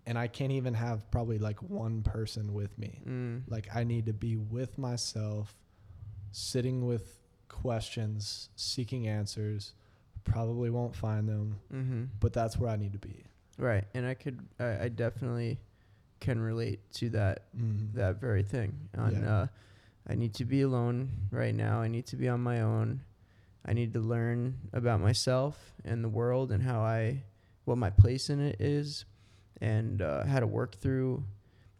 and 0.07 0.19
i 0.19 0.27
can't 0.29 0.53
even 0.53 0.75
have 0.75 1.11
probably 1.11 1.39
like 1.39 1.63
one 1.63 2.03
person 2.03 2.53
with 2.53 2.79
me 2.79 3.03
Mm. 3.07 3.43
like 3.49 3.75
I 3.75 3.85
need 3.85 4.07
to 4.07 4.13
be 4.13 4.37
with 4.37 4.77
myself, 4.79 5.57
sitting 6.33 6.87
with 6.87 7.19
questions, 7.49 8.49
seeking 8.57 9.07
answers. 9.09 9.73
Probably 10.25 10.71
won't 10.71 10.95
find 10.95 11.29
them, 11.29 11.61
Mhm. 11.73 12.09
but 12.21 12.33
that's 12.33 12.57
where 12.59 12.71
I 12.71 12.77
need 12.77 12.93
to 12.93 12.99
be. 12.99 13.25
Right. 13.61 13.85
And 13.95 14.07
I 14.07 14.15
could 14.15 14.41
I, 14.59 14.85
I 14.85 14.89
definitely 14.89 15.61
can 16.21 16.41
relate 16.41 16.81
to 16.95 17.11
that 17.11 17.45
Mm-hmm. 17.57 17.97
that 17.99 18.21
very 18.21 18.43
thing. 18.43 18.75
On 18.97 19.13
Yeah. 19.13 19.33
uh, 19.35 19.47
I 20.09 20.15
need 20.15 20.35
to 20.35 20.45
be 20.45 20.63
alone 20.63 21.11
right 21.31 21.55
now. 21.55 21.81
I 21.81 21.89
need 21.89 22.07
to 22.07 22.17
be 22.17 22.29
on 22.29 22.41
my 22.41 22.63
own. 22.63 23.03
I 23.65 23.75
need 23.75 23.93
to 23.93 24.01
learn 24.01 24.57
about 24.73 25.01
myself 25.01 25.75
and 25.85 26.03
the 26.03 26.09
world 26.09 26.51
and 26.51 26.63
how 26.63 26.81
I 26.81 27.23
what 27.67 27.77
my 27.79 27.91
place 27.91 28.31
in 28.31 28.41
it 28.41 28.57
is 28.61 29.05
and 29.61 30.01
uh, 30.03 30.25
how 30.25 30.41
to 30.41 30.47
work 30.47 30.75
through 30.77 31.23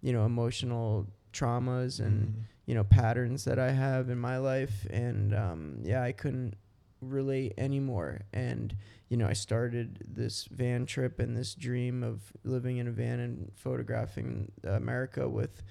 you 0.03 0.13
know 0.13 0.27
emotional 0.27 1.07
traumas 1.33 1.99
and 2.01 2.27
Mm-hmm. 2.29 2.41
you 2.67 2.75
know 2.75 2.85
patterns 2.85 3.45
that 3.45 3.59
I 3.59 3.73
have 3.73 4.11
in 4.11 4.19
my 4.19 4.37
life 4.39 4.87
and 4.91 5.35
um, 5.35 5.79
yeah 5.83 6.03
I 6.03 6.13
couldn't 6.13 6.55
relate 7.01 7.55
anymore 7.57 8.21
and 8.35 8.77
you 9.11 9.17
know 9.19 9.27
I 9.27 9.35
started 9.35 10.03
this 10.09 10.47
van 10.47 10.87
trip 10.87 11.19
and 11.21 11.37
this 11.37 11.55
dream 11.55 12.03
of 12.03 12.23
living 12.45 12.79
in 12.79 12.89
a 12.89 12.91
van 12.93 13.21
and 13.21 13.53
photographing 13.57 14.51
America 14.65 15.29
with 15.29 15.63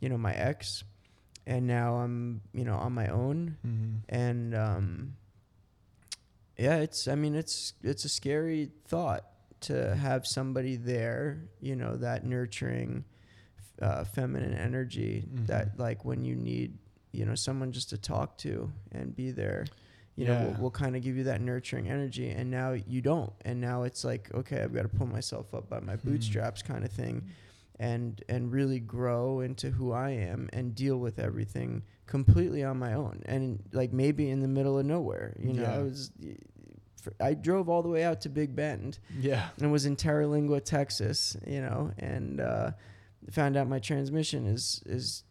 you 0.00 0.08
know 0.08 0.18
my 0.18 0.32
ex 0.34 0.82
and 1.46 1.66
now 1.68 1.94
I'm 1.98 2.40
you 2.52 2.64
know 2.64 2.74
on 2.76 2.92
my 2.92 3.06
own 3.08 3.56
Mm-hmm. 3.64 3.94
and 4.08 4.54
um, 4.54 5.12
yeah 6.58 6.76
it's 6.76 7.06
I 7.08 7.14
mean 7.14 7.34
it's 7.34 7.74
it's 7.82 8.04
a 8.04 8.08
scary 8.08 8.70
thought 8.86 9.24
to 9.62 9.94
have 9.94 10.26
somebody 10.26 10.76
there 10.76 11.42
you 11.60 11.76
know 11.76 11.96
that 11.96 12.24
nurturing 12.24 13.04
uh, 13.80 14.04
feminine 14.04 14.54
energy 14.54 15.24
that 15.46 15.76
Mhm. 15.76 15.78
like 15.78 16.04
when 16.04 16.24
you 16.24 16.34
need 16.34 16.78
you 17.12 17.24
know 17.26 17.34
someone 17.34 17.72
just 17.72 17.90
to 17.90 17.98
talk 17.98 18.38
to 18.38 18.72
and 18.92 19.14
be 19.14 19.30
there 19.32 19.66
you 20.16 20.24
know 20.26 20.32
Yeah. 20.32 20.44
will, 20.46 20.62
will 20.62 20.70
kind 20.70 20.96
of 20.96 21.02
give 21.02 21.16
you 21.16 21.24
that 21.24 21.40
nurturing 21.40 21.88
energy 21.88 22.30
and 22.30 22.50
now 22.50 22.72
you 22.72 23.00
don't 23.02 23.32
and 23.44 23.60
now 23.60 23.82
it's 23.84 24.02
like 24.04 24.32
okay 24.34 24.62
i've 24.62 24.74
got 24.74 24.82
to 24.82 24.88
pull 24.88 25.06
myself 25.06 25.54
up 25.54 25.68
by 25.68 25.80
my 25.80 25.96
Hmm. 25.96 26.08
bootstraps 26.10 26.62
kind 26.62 26.84
of 26.84 26.90
thing 26.90 27.28
and 27.78 28.22
and 28.28 28.50
really 28.52 28.80
grow 28.80 29.40
into 29.40 29.70
who 29.70 29.92
i 29.92 30.10
am 30.10 30.48
and 30.52 30.74
deal 30.74 30.96
with 30.96 31.18
everything 31.18 31.82
completely 32.06 32.64
on 32.64 32.78
my 32.78 32.94
own 32.94 33.20
and 33.26 33.62
like 33.72 33.92
maybe 33.92 34.30
in 34.30 34.40
the 34.40 34.48
middle 34.48 34.78
of 34.78 34.86
nowhere 34.86 35.36
you 35.38 35.52
know 35.52 35.62
Yeah. 35.62 35.74
i 35.74 35.82
was 35.82 36.10
i 37.20 37.34
drove 37.34 37.68
all 37.68 37.82
the 37.82 37.88
way 37.90 38.02
out 38.02 38.20
to 38.22 38.28
big 38.28 38.56
bend 38.56 38.98
Yeah. 39.20 39.50
and 39.60 39.70
was 39.70 39.86
in 39.86 39.94
Terlingua, 39.96 40.64
Texas, 40.64 41.36
you 41.46 41.60
know, 41.60 41.92
and 41.98 42.40
uh, 42.40 42.72
found 43.30 43.56
out 43.56 43.68
my 43.68 43.78
transmission 43.78 44.44
is 44.46 44.82
is 44.86 45.22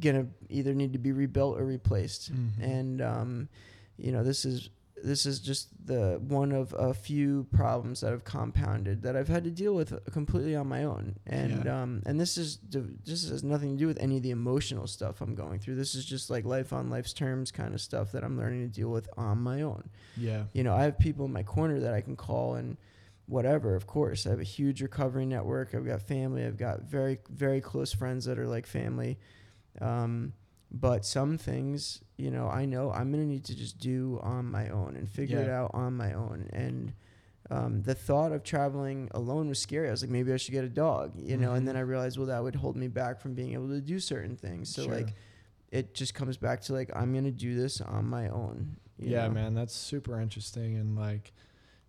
gonna 0.00 0.26
either 0.48 0.72
need 0.74 0.92
to 0.92 0.98
be 1.00 1.10
rebuilt 1.12 1.58
or 1.58 1.64
replaced. 1.64 2.32
Mhm. 2.32 2.50
And 2.60 3.02
um, 3.02 3.48
you 3.96 4.12
know, 4.12 4.22
this 4.22 4.44
is 4.44 4.70
this 5.02 5.26
is 5.26 5.38
just 5.38 5.68
the 5.86 6.18
one 6.28 6.50
of 6.50 6.72
a 6.78 6.94
few 6.94 7.46
problems 7.52 8.00
that 8.00 8.10
have 8.12 8.24
compounded 8.24 9.02
that 9.02 9.14
I've 9.16 9.28
had 9.28 9.44
to 9.44 9.50
deal 9.50 9.74
with 9.74 9.92
completely 10.12 10.56
on 10.56 10.66
my 10.66 10.84
own. 10.84 11.16
And 11.26 11.64
Yeah. 11.66 11.82
um, 11.82 12.02
and 12.06 12.18
this 12.18 12.38
is 12.38 12.58
this 12.70 13.28
has 13.28 13.44
nothing 13.44 13.72
to 13.72 13.78
do 13.78 13.86
with 13.86 13.98
any 14.00 14.16
of 14.16 14.22
the 14.22 14.30
emotional 14.30 14.86
stuff 14.86 15.20
I'm 15.20 15.34
going 15.34 15.58
through. 15.58 15.74
This 15.74 15.94
is 15.94 16.06
just 16.06 16.30
like 16.30 16.46
life 16.46 16.72
on 16.72 16.88
life's 16.88 17.12
terms 17.12 17.50
kind 17.50 17.74
of 17.74 17.82
stuff 17.82 18.12
that 18.12 18.24
I'm 18.24 18.38
learning 18.38 18.62
to 18.62 18.68
deal 18.74 18.88
with 18.88 19.08
on 19.18 19.38
my 19.42 19.60
own 19.60 19.90
Yeah. 20.16 20.44
you 20.54 20.62
know, 20.64 20.74
I 20.74 20.84
have 20.84 20.98
people 20.98 21.26
in 21.26 21.32
my 21.32 21.42
corner 21.42 21.80
that 21.80 21.92
I 21.92 22.00
can 22.00 22.16
call 22.16 22.54
and 22.54 22.78
whatever, 23.26 23.74
of 23.74 23.86
course. 23.86 24.26
I 24.26 24.30
have 24.30 24.40
a 24.40 24.44
huge 24.44 24.80
recovery 24.80 25.26
network. 25.26 25.74
I've 25.74 25.86
got 25.86 26.00
family. 26.02 26.44
I've 26.46 26.56
got 26.58 26.82
very, 26.82 27.18
very 27.30 27.60
close 27.60 27.92
friends 27.92 28.24
that 28.26 28.38
are 28.38 28.46
like 28.46 28.66
family. 28.66 29.18
Um, 29.80 30.32
but 30.74 31.06
some 31.06 31.38
things, 31.38 32.02
you 32.16 32.30
know, 32.32 32.48
I 32.48 32.64
know 32.64 32.90
I'm 32.90 33.12
going 33.12 33.22
to 33.22 33.28
need 33.28 33.44
to 33.44 33.54
just 33.56 33.78
do 33.78 34.18
on 34.22 34.50
my 34.50 34.68
own 34.70 34.96
and 34.96 35.08
figure 35.08 35.38
it 35.40 35.48
out 35.48 35.70
on 35.72 35.94
my 35.94 36.12
own. 36.14 36.48
And 36.52 36.92
um, 37.48 37.82
the 37.82 37.94
thought 37.94 38.32
of 38.32 38.42
traveling 38.42 39.08
alone 39.12 39.48
was 39.48 39.60
scary. 39.60 39.86
I 39.86 39.92
was 39.92 40.02
like, 40.02 40.10
maybe 40.10 40.32
I 40.32 40.36
should 40.36 40.50
get 40.52 40.64
a 40.64 40.68
dog, 40.68 41.12
you 41.16 41.36
know, 41.36 41.52
and 41.52 41.66
then 41.68 41.76
Mhm. 41.76 41.78
I 41.78 41.82
realized, 41.82 42.18
well, 42.18 42.26
that 42.26 42.42
would 42.42 42.56
hold 42.56 42.74
me 42.74 42.88
back 42.88 43.20
from 43.20 43.34
being 43.34 43.52
able 43.52 43.68
to 43.68 43.80
do 43.80 44.00
certain 44.00 44.36
things. 44.36 44.68
So, 44.68 44.82
Sure. 44.86 44.94
like, 44.94 45.14
it 45.70 45.94
just 45.94 46.12
comes 46.12 46.36
back 46.36 46.60
to 46.62 46.72
like, 46.72 46.90
I'm 46.96 47.12
going 47.12 47.24
to 47.24 47.30
do 47.30 47.54
this 47.54 47.80
on 47.80 48.06
my 48.08 48.28
own. 48.28 48.76
yeah, 48.98 49.28
know? 49.28 49.34
man, 49.34 49.54
that's 49.54 49.74
super 49.74 50.20
interesting. 50.20 50.74
And 50.76 50.96
like, 50.96 51.32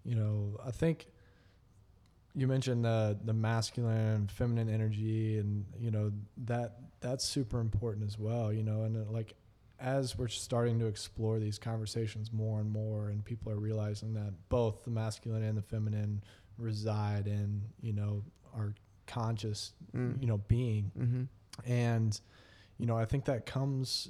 you 0.03 0.13
know, 0.15 0.57
I 0.63 0.69
think 0.71 1.07
you 2.35 2.47
mentioned 2.47 2.83
the 2.83 3.17
the 3.23 3.33
masculine 3.33 3.97
and 3.97 4.31
feminine 4.31 4.69
energy, 4.69 5.37
and 5.39 5.65
you 5.79 5.89
know 5.89 6.11
that 6.45 6.79
that's 7.05 7.23
super 7.25 7.59
important 7.59 8.07
as 8.07 8.17
well. 8.17 8.51
You 8.51 8.63
know, 8.63 8.81
and 8.83 8.97
uh, 8.97 9.11
like 9.11 9.35
as 9.79 10.17
we're 10.17 10.27
starting 10.27 10.79
to 10.79 10.85
explore 10.87 11.37
these 11.39 11.59
conversations 11.59 12.31
more 12.33 12.59
and 12.59 12.69
more, 12.71 13.09
and 13.09 13.23
people 13.23 13.51
are 13.51 13.59
realizing 13.59 14.13
that 14.13 14.33
both 14.49 14.83
the 14.83 14.89
masculine 14.91 15.43
and 15.43 15.57
the 15.57 15.61
feminine 15.61 16.23
reside 16.57 17.27
in 17.27 17.61
you 17.81 17.93
know 17.93 18.23
our 18.55 18.73
conscious 19.07 19.73
Mm. 19.95 20.19
you 20.21 20.27
know 20.27 20.37
being 20.47 20.91
Mm-hmm. 20.99 21.23
and 21.71 22.19
you 22.79 22.85
know 22.87 22.97
i 22.97 23.05
think 23.05 23.25
that 23.25 23.45
comes 23.45 24.09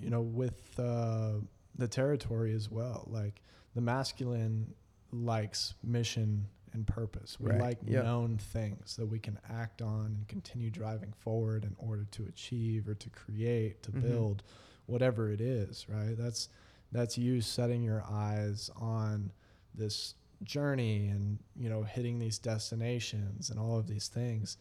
you 0.00 0.10
know 0.10 0.20
with 0.20 0.78
uh, 0.78 1.32
the 1.76 1.88
territory 1.88 2.54
as 2.54 2.70
well 2.70 3.08
like 3.10 3.42
the 3.74 3.80
masculine 3.80 4.72
likes 5.12 5.74
mission 5.82 6.46
and 6.76 6.86
purpose 6.86 7.40
we 7.40 7.50
Right. 7.50 7.60
like 7.60 7.78
Yep. 7.82 8.04
known 8.04 8.36
things 8.38 8.94
that 8.96 9.06
we 9.06 9.18
can 9.18 9.38
act 9.48 9.82
on 9.82 10.06
and 10.16 10.28
continue 10.28 10.70
driving 10.70 11.12
forward 11.12 11.64
in 11.64 11.74
order 11.78 12.04
to 12.12 12.24
achieve 12.26 12.86
or 12.88 12.94
to 12.94 13.10
create 13.10 13.82
to 13.82 13.90
Mhm. 13.90 14.00
build 14.02 14.42
whatever 14.86 15.30
it 15.32 15.40
is 15.40 15.88
right 15.88 16.16
that's 16.16 16.48
that's 16.92 17.18
you 17.18 17.40
setting 17.40 17.82
your 17.82 18.04
eyes 18.08 18.70
on 18.76 19.32
this 19.74 20.14
journey 20.44 21.08
and 21.08 21.38
you 21.56 21.68
know 21.68 21.82
hitting 21.82 22.18
these 22.18 22.38
destinations 22.38 23.50
and 23.50 23.58
all 23.58 23.78
of 23.78 23.86
these 23.88 24.06
things 24.08 24.58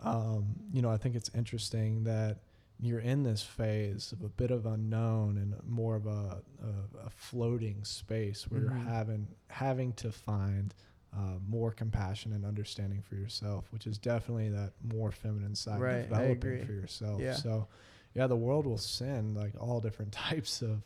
um, 0.00 0.56
you 0.72 0.82
know 0.82 0.90
i 0.90 0.96
think 0.96 1.14
it's 1.14 1.30
interesting 1.34 2.02
that 2.04 2.38
you're 2.80 2.98
in 2.98 3.22
this 3.22 3.42
phase 3.44 4.10
of 4.10 4.22
a 4.24 4.28
bit 4.28 4.50
of 4.50 4.66
unknown 4.66 5.38
and 5.38 5.54
more 5.64 5.94
of 5.94 6.06
a, 6.06 6.42
a, 6.60 7.06
a 7.06 7.10
floating 7.10 7.84
space 7.84 8.50
where 8.50 8.60
Mhm. 8.60 8.64
you're 8.64 8.92
having 8.92 9.28
having 9.48 9.92
to 9.92 10.10
find 10.10 10.74
uh, 11.16 11.38
more 11.48 11.70
compassion 11.70 12.32
and 12.32 12.44
understanding 12.44 13.02
for 13.02 13.16
yourself, 13.16 13.66
which 13.70 13.86
is 13.86 13.98
definitely 13.98 14.48
that 14.48 14.72
more 14.94 15.12
feminine 15.12 15.54
side 15.54 15.80
Right, 15.80 16.08
developing 16.08 16.64
for 16.64 16.72
yourself. 16.72 17.20
Yeah. 17.20 17.34
So, 17.34 17.68
yeah, 18.14 18.26
the 18.26 18.36
world 18.36 18.66
will 18.66 18.78
send 18.78 19.36
like 19.36 19.52
all 19.60 19.80
different 19.80 20.12
types 20.12 20.62
of 20.62 20.82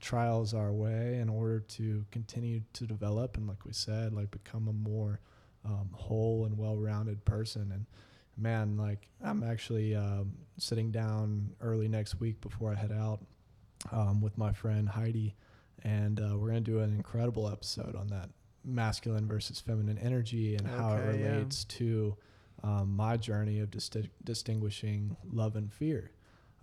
trials 0.00 0.54
our 0.54 0.72
way 0.72 1.18
in 1.18 1.28
order 1.28 1.60
to 1.60 2.04
continue 2.10 2.60
to 2.74 2.86
develop 2.86 3.36
and, 3.36 3.46
like 3.48 3.64
we 3.64 3.72
said, 3.72 4.12
like 4.12 4.30
become 4.30 4.68
a 4.68 4.72
more 4.72 5.20
um, 5.64 5.90
whole 5.92 6.44
and 6.44 6.56
well-rounded 6.56 7.24
person. 7.24 7.70
And 7.72 7.86
man, 8.36 8.76
like 8.76 9.08
I'm 9.22 9.42
actually 9.42 9.94
um, 9.94 10.32
sitting 10.58 10.90
down 10.90 11.50
early 11.60 11.88
next 11.88 12.20
week 12.20 12.40
before 12.40 12.72
I 12.72 12.74
head 12.74 12.92
out 12.92 13.20
um, 13.92 14.20
with 14.20 14.36
my 14.38 14.52
friend 14.52 14.88
Heidi, 14.88 15.34
and 15.84 16.20
uh, 16.20 16.36
we're 16.36 16.48
gonna 16.48 16.60
do 16.60 16.80
an 16.80 16.94
incredible 16.94 17.48
episode 17.48 17.94
on 17.96 18.08
that 18.08 18.28
masculine 18.64 19.26
versus 19.26 19.60
feminine 19.60 19.98
energy 19.98 20.56
and 20.56 20.66
how 20.66 20.92
it 20.94 21.00
Okay, 21.00 21.20
yeah. 21.20 21.28
relates 21.32 21.64
to 21.64 22.16
um, 22.62 22.94
my 22.94 23.16
journey 23.16 23.60
of 23.60 23.70
disti- 23.70 24.10
distinguishing 24.24 25.16
love 25.32 25.56
and 25.56 25.72
fear. 25.72 26.10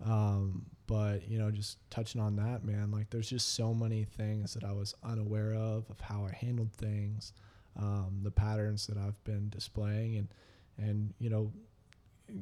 Um, 0.04 0.66
but 0.86 1.28
you 1.28 1.38
know, 1.38 1.50
just 1.50 1.78
touching 1.90 2.20
on 2.20 2.36
that, 2.36 2.64
man, 2.64 2.90
like 2.92 3.10
there's 3.10 3.28
just 3.28 3.54
so 3.54 3.74
many 3.74 4.04
things 4.04 4.54
that 4.54 4.62
I 4.64 4.72
was 4.72 4.94
unaware 5.02 5.54
of 5.54 5.90
of 5.90 6.00
how 6.00 6.24
I 6.24 6.32
handled 6.32 6.72
things, 6.72 7.32
um, 7.76 8.20
the 8.22 8.30
patterns 8.30 8.86
that 8.86 8.96
I've 8.96 9.22
been 9.24 9.48
displaying, 9.50 10.16
and 10.16 10.28
and 10.78 11.12
you 11.18 11.30
know, 11.30 11.52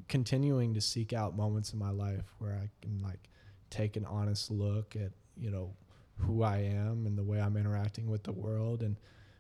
continuing 0.09 0.75
to 0.75 0.81
seek 0.81 1.13
out 1.13 1.37
moments 1.37 1.73
in 1.73 1.79
my 1.79 1.91
life 1.91 2.25
where 2.39 2.53
I 2.53 2.69
can 2.83 2.99
like 3.03 3.31
take 3.71 3.97
an 3.97 4.05
honest 4.05 4.51
look 4.51 4.95
at 4.97 5.13
you 5.37 5.51
know 5.51 5.73
who 6.19 6.43
I 6.43 6.59
am 6.59 7.07
and 7.07 7.17
the 7.19 7.25
way 7.25 7.41
I'm 7.41 7.57
interacting 7.57 8.09
with 8.11 8.23
the 8.25 8.33
world, 8.33 8.83
and 8.83 8.97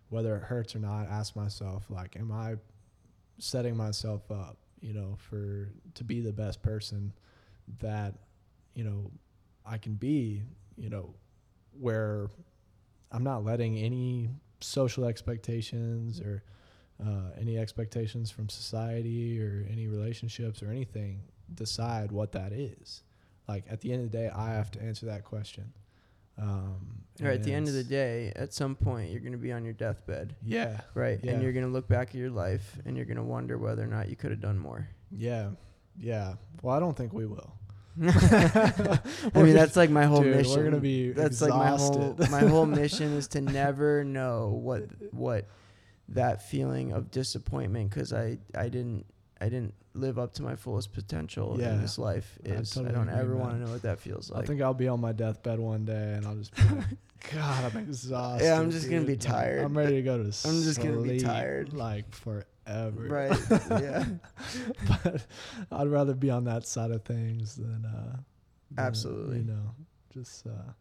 whether 0.08 0.36
it 0.36 0.42
hurts 0.42 0.74
or 0.74 0.78
not, 0.78 1.08
ask 1.08 1.34
myself 1.36 1.84
like, 1.90 2.16
am 2.16 2.32
I 2.32 2.56
setting 3.38 3.76
myself 3.76 4.30
up, 4.30 4.56
you 4.80 4.92
know, 4.92 5.16
for 5.18 5.70
to 5.94 6.04
be 6.04 6.20
the 6.20 6.32
best 6.32 6.62
person 6.62 7.12
that 7.80 8.14
you 8.74 8.84
know 8.84 9.10
I 9.64 9.78
can 9.78 9.94
be, 9.94 10.42
you 10.76 10.90
know, 10.90 11.14
where 11.78 12.30
I'm 13.10 13.24
not 13.24 13.44
letting 13.44 13.76
any 13.78 14.30
social 14.60 15.04
expectations 15.04 16.20
or 16.20 16.42
uh, 17.04 17.30
any 17.38 17.58
expectations 17.58 18.30
from 18.30 18.48
society 18.48 19.40
or 19.40 19.66
any 19.70 19.86
relationships 19.86 20.62
or 20.62 20.70
anything 20.70 21.20
decide 21.54 22.10
what 22.10 22.32
that 22.32 22.52
is. 22.52 23.02
Like 23.48 23.64
at 23.70 23.80
the 23.80 23.92
end 23.92 24.04
of 24.04 24.10
the 24.10 24.18
day, 24.18 24.28
I 24.28 24.50
have 24.50 24.70
to 24.72 24.82
answer 24.82 25.06
that 25.06 25.24
question. 25.24 25.72
Um, 26.38 27.02
Or 27.22 27.28
at 27.28 27.42
the 27.44 27.52
end 27.54 27.66
of 27.68 27.74
the 27.74 27.82
day, 27.84 28.30
at 28.36 28.52
some 28.52 28.74
point, 28.76 29.10
you're 29.10 29.20
going 29.20 29.32
to 29.32 29.38
be 29.38 29.50
on 29.52 29.64
your 29.64 29.72
deathbed, 29.72 30.36
yeah, 30.44 30.80
right? 30.94 31.18
Yeah. 31.22 31.32
And 31.32 31.42
you're 31.42 31.52
going 31.52 31.64
to 31.64 31.72
look 31.72 31.88
back 31.88 32.08
at 32.08 32.14
your 32.14 32.28
life 32.30 32.78
and 32.84 32.94
you're 32.96 33.06
going 33.06 33.16
to 33.16 33.22
wonder 33.22 33.56
whether 33.56 33.82
or 33.82 33.86
not 33.86 34.08
you 34.10 34.16
could 34.16 34.30
have 34.32 34.40
done 34.40 34.58
more. 34.58 34.88
yeah, 35.10 35.50
yeah. 35.98 36.34
Well, 36.62 36.76
I 36.76 36.80
don't 36.80 36.94
think 36.96 37.12
we 37.14 37.24
will. 37.26 37.52
I 38.02 39.00
mean, 39.34 39.54
that's 39.54 39.76
like 39.76 39.88
my 39.88 40.04
whole 40.04 40.22
Dude, 40.22 40.36
mission. 40.36 40.56
we're 40.56 40.64
gonna 40.64 40.80
be 40.80 41.12
that's 41.12 41.40
like 41.40 41.50
my 41.54 41.70
whole 41.70 42.14
my 42.30 42.40
whole 42.40 42.66
mission 42.82 43.14
is 43.14 43.26
to 43.28 43.40
never 43.40 44.04
know 44.04 44.48
what 44.62 44.82
what 45.12 45.46
that 46.10 46.42
feeling 46.42 46.92
of 46.92 47.10
disappointment 47.10 47.88
because 47.90 48.12
I 48.12 48.36
I 48.54 48.68
didn't 48.68 49.06
I 49.40 49.44
didn't 49.48 49.74
live 49.94 50.18
up 50.18 50.32
to 50.34 50.42
my 50.42 50.56
fullest 50.56 50.92
potential 50.92 51.56
Yeah. 51.58 51.74
in 51.74 51.82
this 51.82 51.98
life 51.98 52.38
I 52.44 52.48
is 52.50 52.72
I, 52.76 52.80
totally 52.80 52.94
don't 52.94 53.08
ever 53.08 53.36
want 53.36 53.52
to 53.52 53.58
know 53.64 53.70
what 53.70 53.82
that 53.82 53.98
feels 54.00 54.30
like. 54.30 54.44
I 54.44 54.46
think 54.46 54.60
I'll 54.62 54.74
be 54.74 54.88
on 54.88 55.00
my 55.00 55.12
deathbed 55.12 55.58
one 55.58 55.84
day, 55.84 56.14
and 56.14 56.26
I'll 56.26 56.34
just 56.36 56.54
be 56.54 56.62
like, 56.62 56.84
God, 57.34 57.64
I'm 57.74 57.78
exhausted. 57.82 58.44
Yeah, 58.46 58.58
I'm 58.58 58.70
just 58.70 58.88
gonna 58.88 59.02
be 59.02 59.16
tired. 59.16 59.64
I'm 59.64 59.76
ready 59.76 59.96
to 59.96 60.02
go 60.02 60.22
to 60.22 60.32
sleep. 60.32 60.54
I'm 60.54 60.62
just 60.62 60.80
gonna 60.82 61.00
be 61.02 61.20
tired. 61.20 61.72
like 61.72 62.10
forever. 62.14 62.44
right? 63.08 63.38
yeah. 63.70 64.04
but 65.04 65.26
I'd 65.72 65.88
rather 65.88 66.14
be 66.14 66.30
on 66.30 66.44
that 66.44 66.66
side 66.66 66.90
of 66.90 67.02
things 67.04 67.56
than, 67.56 67.84
uh, 67.84 68.16
than, 68.70 68.84
Absolutely. 68.84 69.38
You 69.38 69.44
know, 69.44 69.74
just. 70.12 70.46
Uh, 70.46 70.72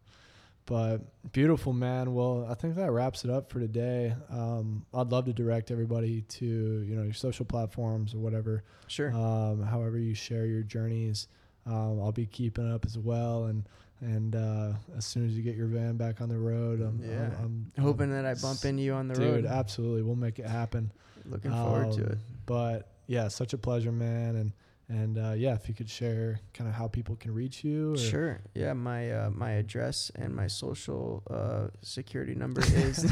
but 0.66 0.98
beautiful, 1.32 1.72
man. 1.72 2.14
Well, 2.14 2.46
I 2.50 2.54
think 2.54 2.74
that 2.76 2.90
wraps 2.90 3.24
it 3.24 3.30
up 3.30 3.50
for 3.50 3.60
today. 3.60 4.14
Um, 4.30 4.84
I'd 4.92 5.08
love 5.10 5.24
to 5.26 5.32
direct 5.32 5.70
everybody 5.70 6.22
to 6.22 6.44
you 6.46 6.94
know 6.96 7.02
your 7.04 7.14
social 7.14 7.44
platforms 7.44 8.14
or 8.14 8.18
whatever 8.18 8.62
Sure. 8.88 9.12
um, 9.12 9.62
however 9.62 9.98
you 9.98 10.14
share 10.14 10.46
your 10.46 10.62
journeys. 10.62 11.28
Um, 11.66 12.00
I'll 12.00 12.12
be 12.12 12.26
keeping 12.26 12.70
up 12.72 12.84
as 12.84 12.98
well, 12.98 13.44
and 13.46 13.64
and 14.02 14.36
uh, 14.36 14.72
as 14.96 15.06
soon 15.06 15.26
as 15.26 15.32
you 15.36 15.42
get 15.42 15.56
your 15.56 15.68
van 15.68 15.96
back 15.96 16.20
on 16.20 16.28
the 16.28 16.36
road, 16.38 16.80
I'm, 16.82 17.00
Yeah. 17.02 17.30
I'm, 17.42 17.72
I'm 17.76 17.82
Hoping 17.82 18.14
I'm 18.14 18.22
that 18.22 18.26
I 18.26 18.34
bump 18.34 18.62
into 18.66 18.82
you 18.82 18.92
on 18.92 19.08
the 19.08 19.14
dude, 19.14 19.44
road. 19.44 19.46
absolutely, 19.46 20.02
we'll 20.02 20.16
make 20.16 20.38
it 20.38 20.46
happen. 20.46 20.92
Looking 21.24 21.50
forward 21.50 21.92
to 21.92 22.04
Um, 22.04 22.10
it. 22.12 22.18
But 22.44 22.88
yeah, 23.06 23.28
such 23.28 23.52
a 23.54 23.58
pleasure, 23.58 23.90
man, 23.92 24.36
and 24.36 24.52
and 24.88 25.18
uh, 25.18 25.32
yeah, 25.36 25.54
if 25.54 25.68
you 25.68 25.74
could 25.74 25.90
share 25.90 26.40
kind 26.54 26.68
of 26.68 26.74
how 26.76 26.86
people 26.86 27.16
can 27.16 27.34
reach 27.34 27.64
you. 27.64 27.94
Or, 27.94 27.98
Sure. 27.98 28.40
Yeah, 28.54 28.72
my 28.72 29.10
uh, 29.10 29.30
my 29.30 29.52
address 29.52 30.12
and 30.14 30.34
my 30.34 30.46
social 30.46 31.22
uh, 31.28 31.68
security 31.82 32.34
number 32.34 32.60
is 32.74 33.10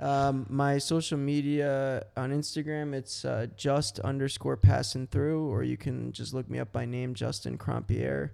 um, 0.00 0.46
my 0.48 0.78
social 0.78 1.16
media 1.18 2.04
on 2.16 2.32
Instagram. 2.32 2.94
It's 2.94 3.24
uh, 3.24 3.46
just 3.56 4.00
underscore 4.00 4.56
passing 4.56 5.06
through, 5.06 5.48
or 5.48 5.62
you 5.62 5.76
can 5.76 6.12
just 6.12 6.34
look 6.34 6.50
me 6.50 6.58
up 6.58 6.72
by 6.72 6.84
name, 6.84 7.14
Justin 7.14 7.58
Krompier, 7.58 8.30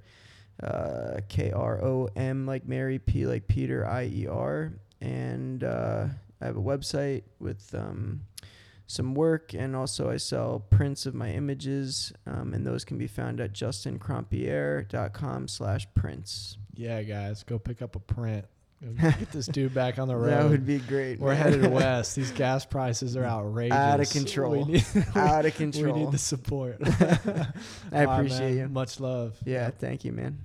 uh, 0.62 1.20
K 1.28 1.50
R 1.52 1.84
O 1.84 2.08
M 2.16 2.46
like 2.46 2.66
Mary, 2.66 2.98
P 2.98 3.26
like 3.26 3.46
Peter, 3.46 3.86
I 3.86 4.04
E 4.04 4.26
R, 4.26 4.72
and 5.02 5.62
uh, 5.62 6.06
I 6.40 6.44
have 6.46 6.56
a 6.56 6.62
website 6.62 7.24
with. 7.38 7.74
Um, 7.74 8.22
some 8.86 9.14
work 9.14 9.54
and 9.54 9.74
also 9.74 10.10
I 10.10 10.18
sell 10.18 10.64
prints 10.70 11.06
of 11.06 11.14
my 11.14 11.30
images 11.30 12.12
um, 12.26 12.52
and 12.52 12.66
those 12.66 12.84
can 12.84 12.98
be 12.98 13.06
found 13.06 13.40
at 13.40 13.52
justinkrompier.com 13.52 15.48
slash 15.48 15.86
prints. 15.94 16.58
Yeah, 16.74 17.02
guys, 17.02 17.42
go 17.42 17.58
pick 17.58 17.82
up 17.82 17.96
a 17.96 18.00
print. 18.00 18.46
Get 19.00 19.32
this 19.32 19.46
dude 19.46 19.72
back 19.72 19.98
on 19.98 20.08
the 20.08 20.16
road. 20.16 20.30
That 20.30 20.48
would 20.50 20.66
be 20.66 20.78
great. 20.78 21.18
We're 21.18 21.32
man. 21.32 21.52
headed 21.52 21.72
west. 21.72 22.16
These 22.16 22.32
gas 22.32 22.66
prices 22.66 23.16
are 23.16 23.24
outrageous. 23.24 23.76
Out 23.76 24.00
of 24.00 24.10
control. 24.10 24.66
Need, 24.66 24.84
Out 25.14 25.46
of 25.46 25.54
control. 25.54 25.94
we 25.94 26.00
need 26.00 26.12
the 26.12 26.18
support. 26.18 26.76
I 27.92 28.02
appreciate 28.02 28.40
man. 28.40 28.56
you. 28.56 28.68
Much 28.68 29.00
love. 29.00 29.36
Yeah, 29.46 29.70
thank 29.70 30.04
you, 30.04 30.12
man. 30.12 30.44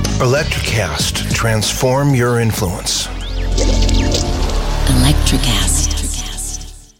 Electricast, 0.21 1.33
transform 1.33 2.13
your 2.13 2.39
influence. 2.39 3.07
Electricast. 5.01 6.93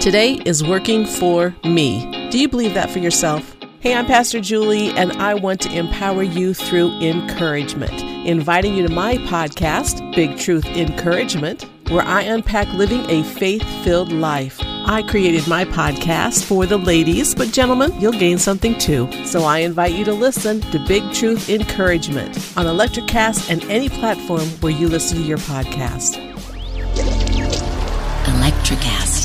Today 0.00 0.34
is 0.46 0.62
working 0.62 1.04
for 1.04 1.52
me. 1.64 2.28
Do 2.30 2.38
you 2.38 2.48
believe 2.48 2.74
that 2.74 2.88
for 2.88 3.00
yourself? 3.00 3.56
Hey, 3.80 3.92
I'm 3.92 4.06
Pastor 4.06 4.38
Julie, 4.38 4.90
and 4.90 5.10
I 5.14 5.34
want 5.34 5.60
to 5.62 5.76
empower 5.76 6.22
you 6.22 6.54
through 6.54 6.92
encouragement. 7.00 8.04
Inviting 8.24 8.76
you 8.76 8.86
to 8.86 8.94
my 8.94 9.16
podcast, 9.16 10.14
Big 10.14 10.38
Truth 10.38 10.66
Encouragement, 10.66 11.66
where 11.88 12.04
I 12.04 12.22
unpack 12.22 12.68
living 12.68 13.04
a 13.10 13.24
faith 13.24 13.64
filled 13.82 14.12
life. 14.12 14.60
I 14.86 15.02
created 15.02 15.46
my 15.46 15.64
podcast 15.64 16.44
for 16.44 16.66
the 16.66 16.76
ladies, 16.78 17.34
but 17.34 17.52
gentlemen, 17.52 17.92
you'll 18.00 18.12
gain 18.12 18.38
something 18.38 18.76
too. 18.78 19.08
So 19.24 19.42
I 19.42 19.58
invite 19.58 19.92
you 19.92 20.04
to 20.06 20.12
listen 20.12 20.60
to 20.72 20.78
Big 20.86 21.02
Truth 21.12 21.48
Encouragement 21.48 22.36
on 22.56 22.66
Electricast 22.66 23.50
and 23.50 23.62
any 23.64 23.88
platform 23.88 24.48
where 24.60 24.72
you 24.72 24.88
listen 24.88 25.18
to 25.18 25.24
your 25.24 25.38
podcast. 25.38 26.18
Electricast. 28.24 29.19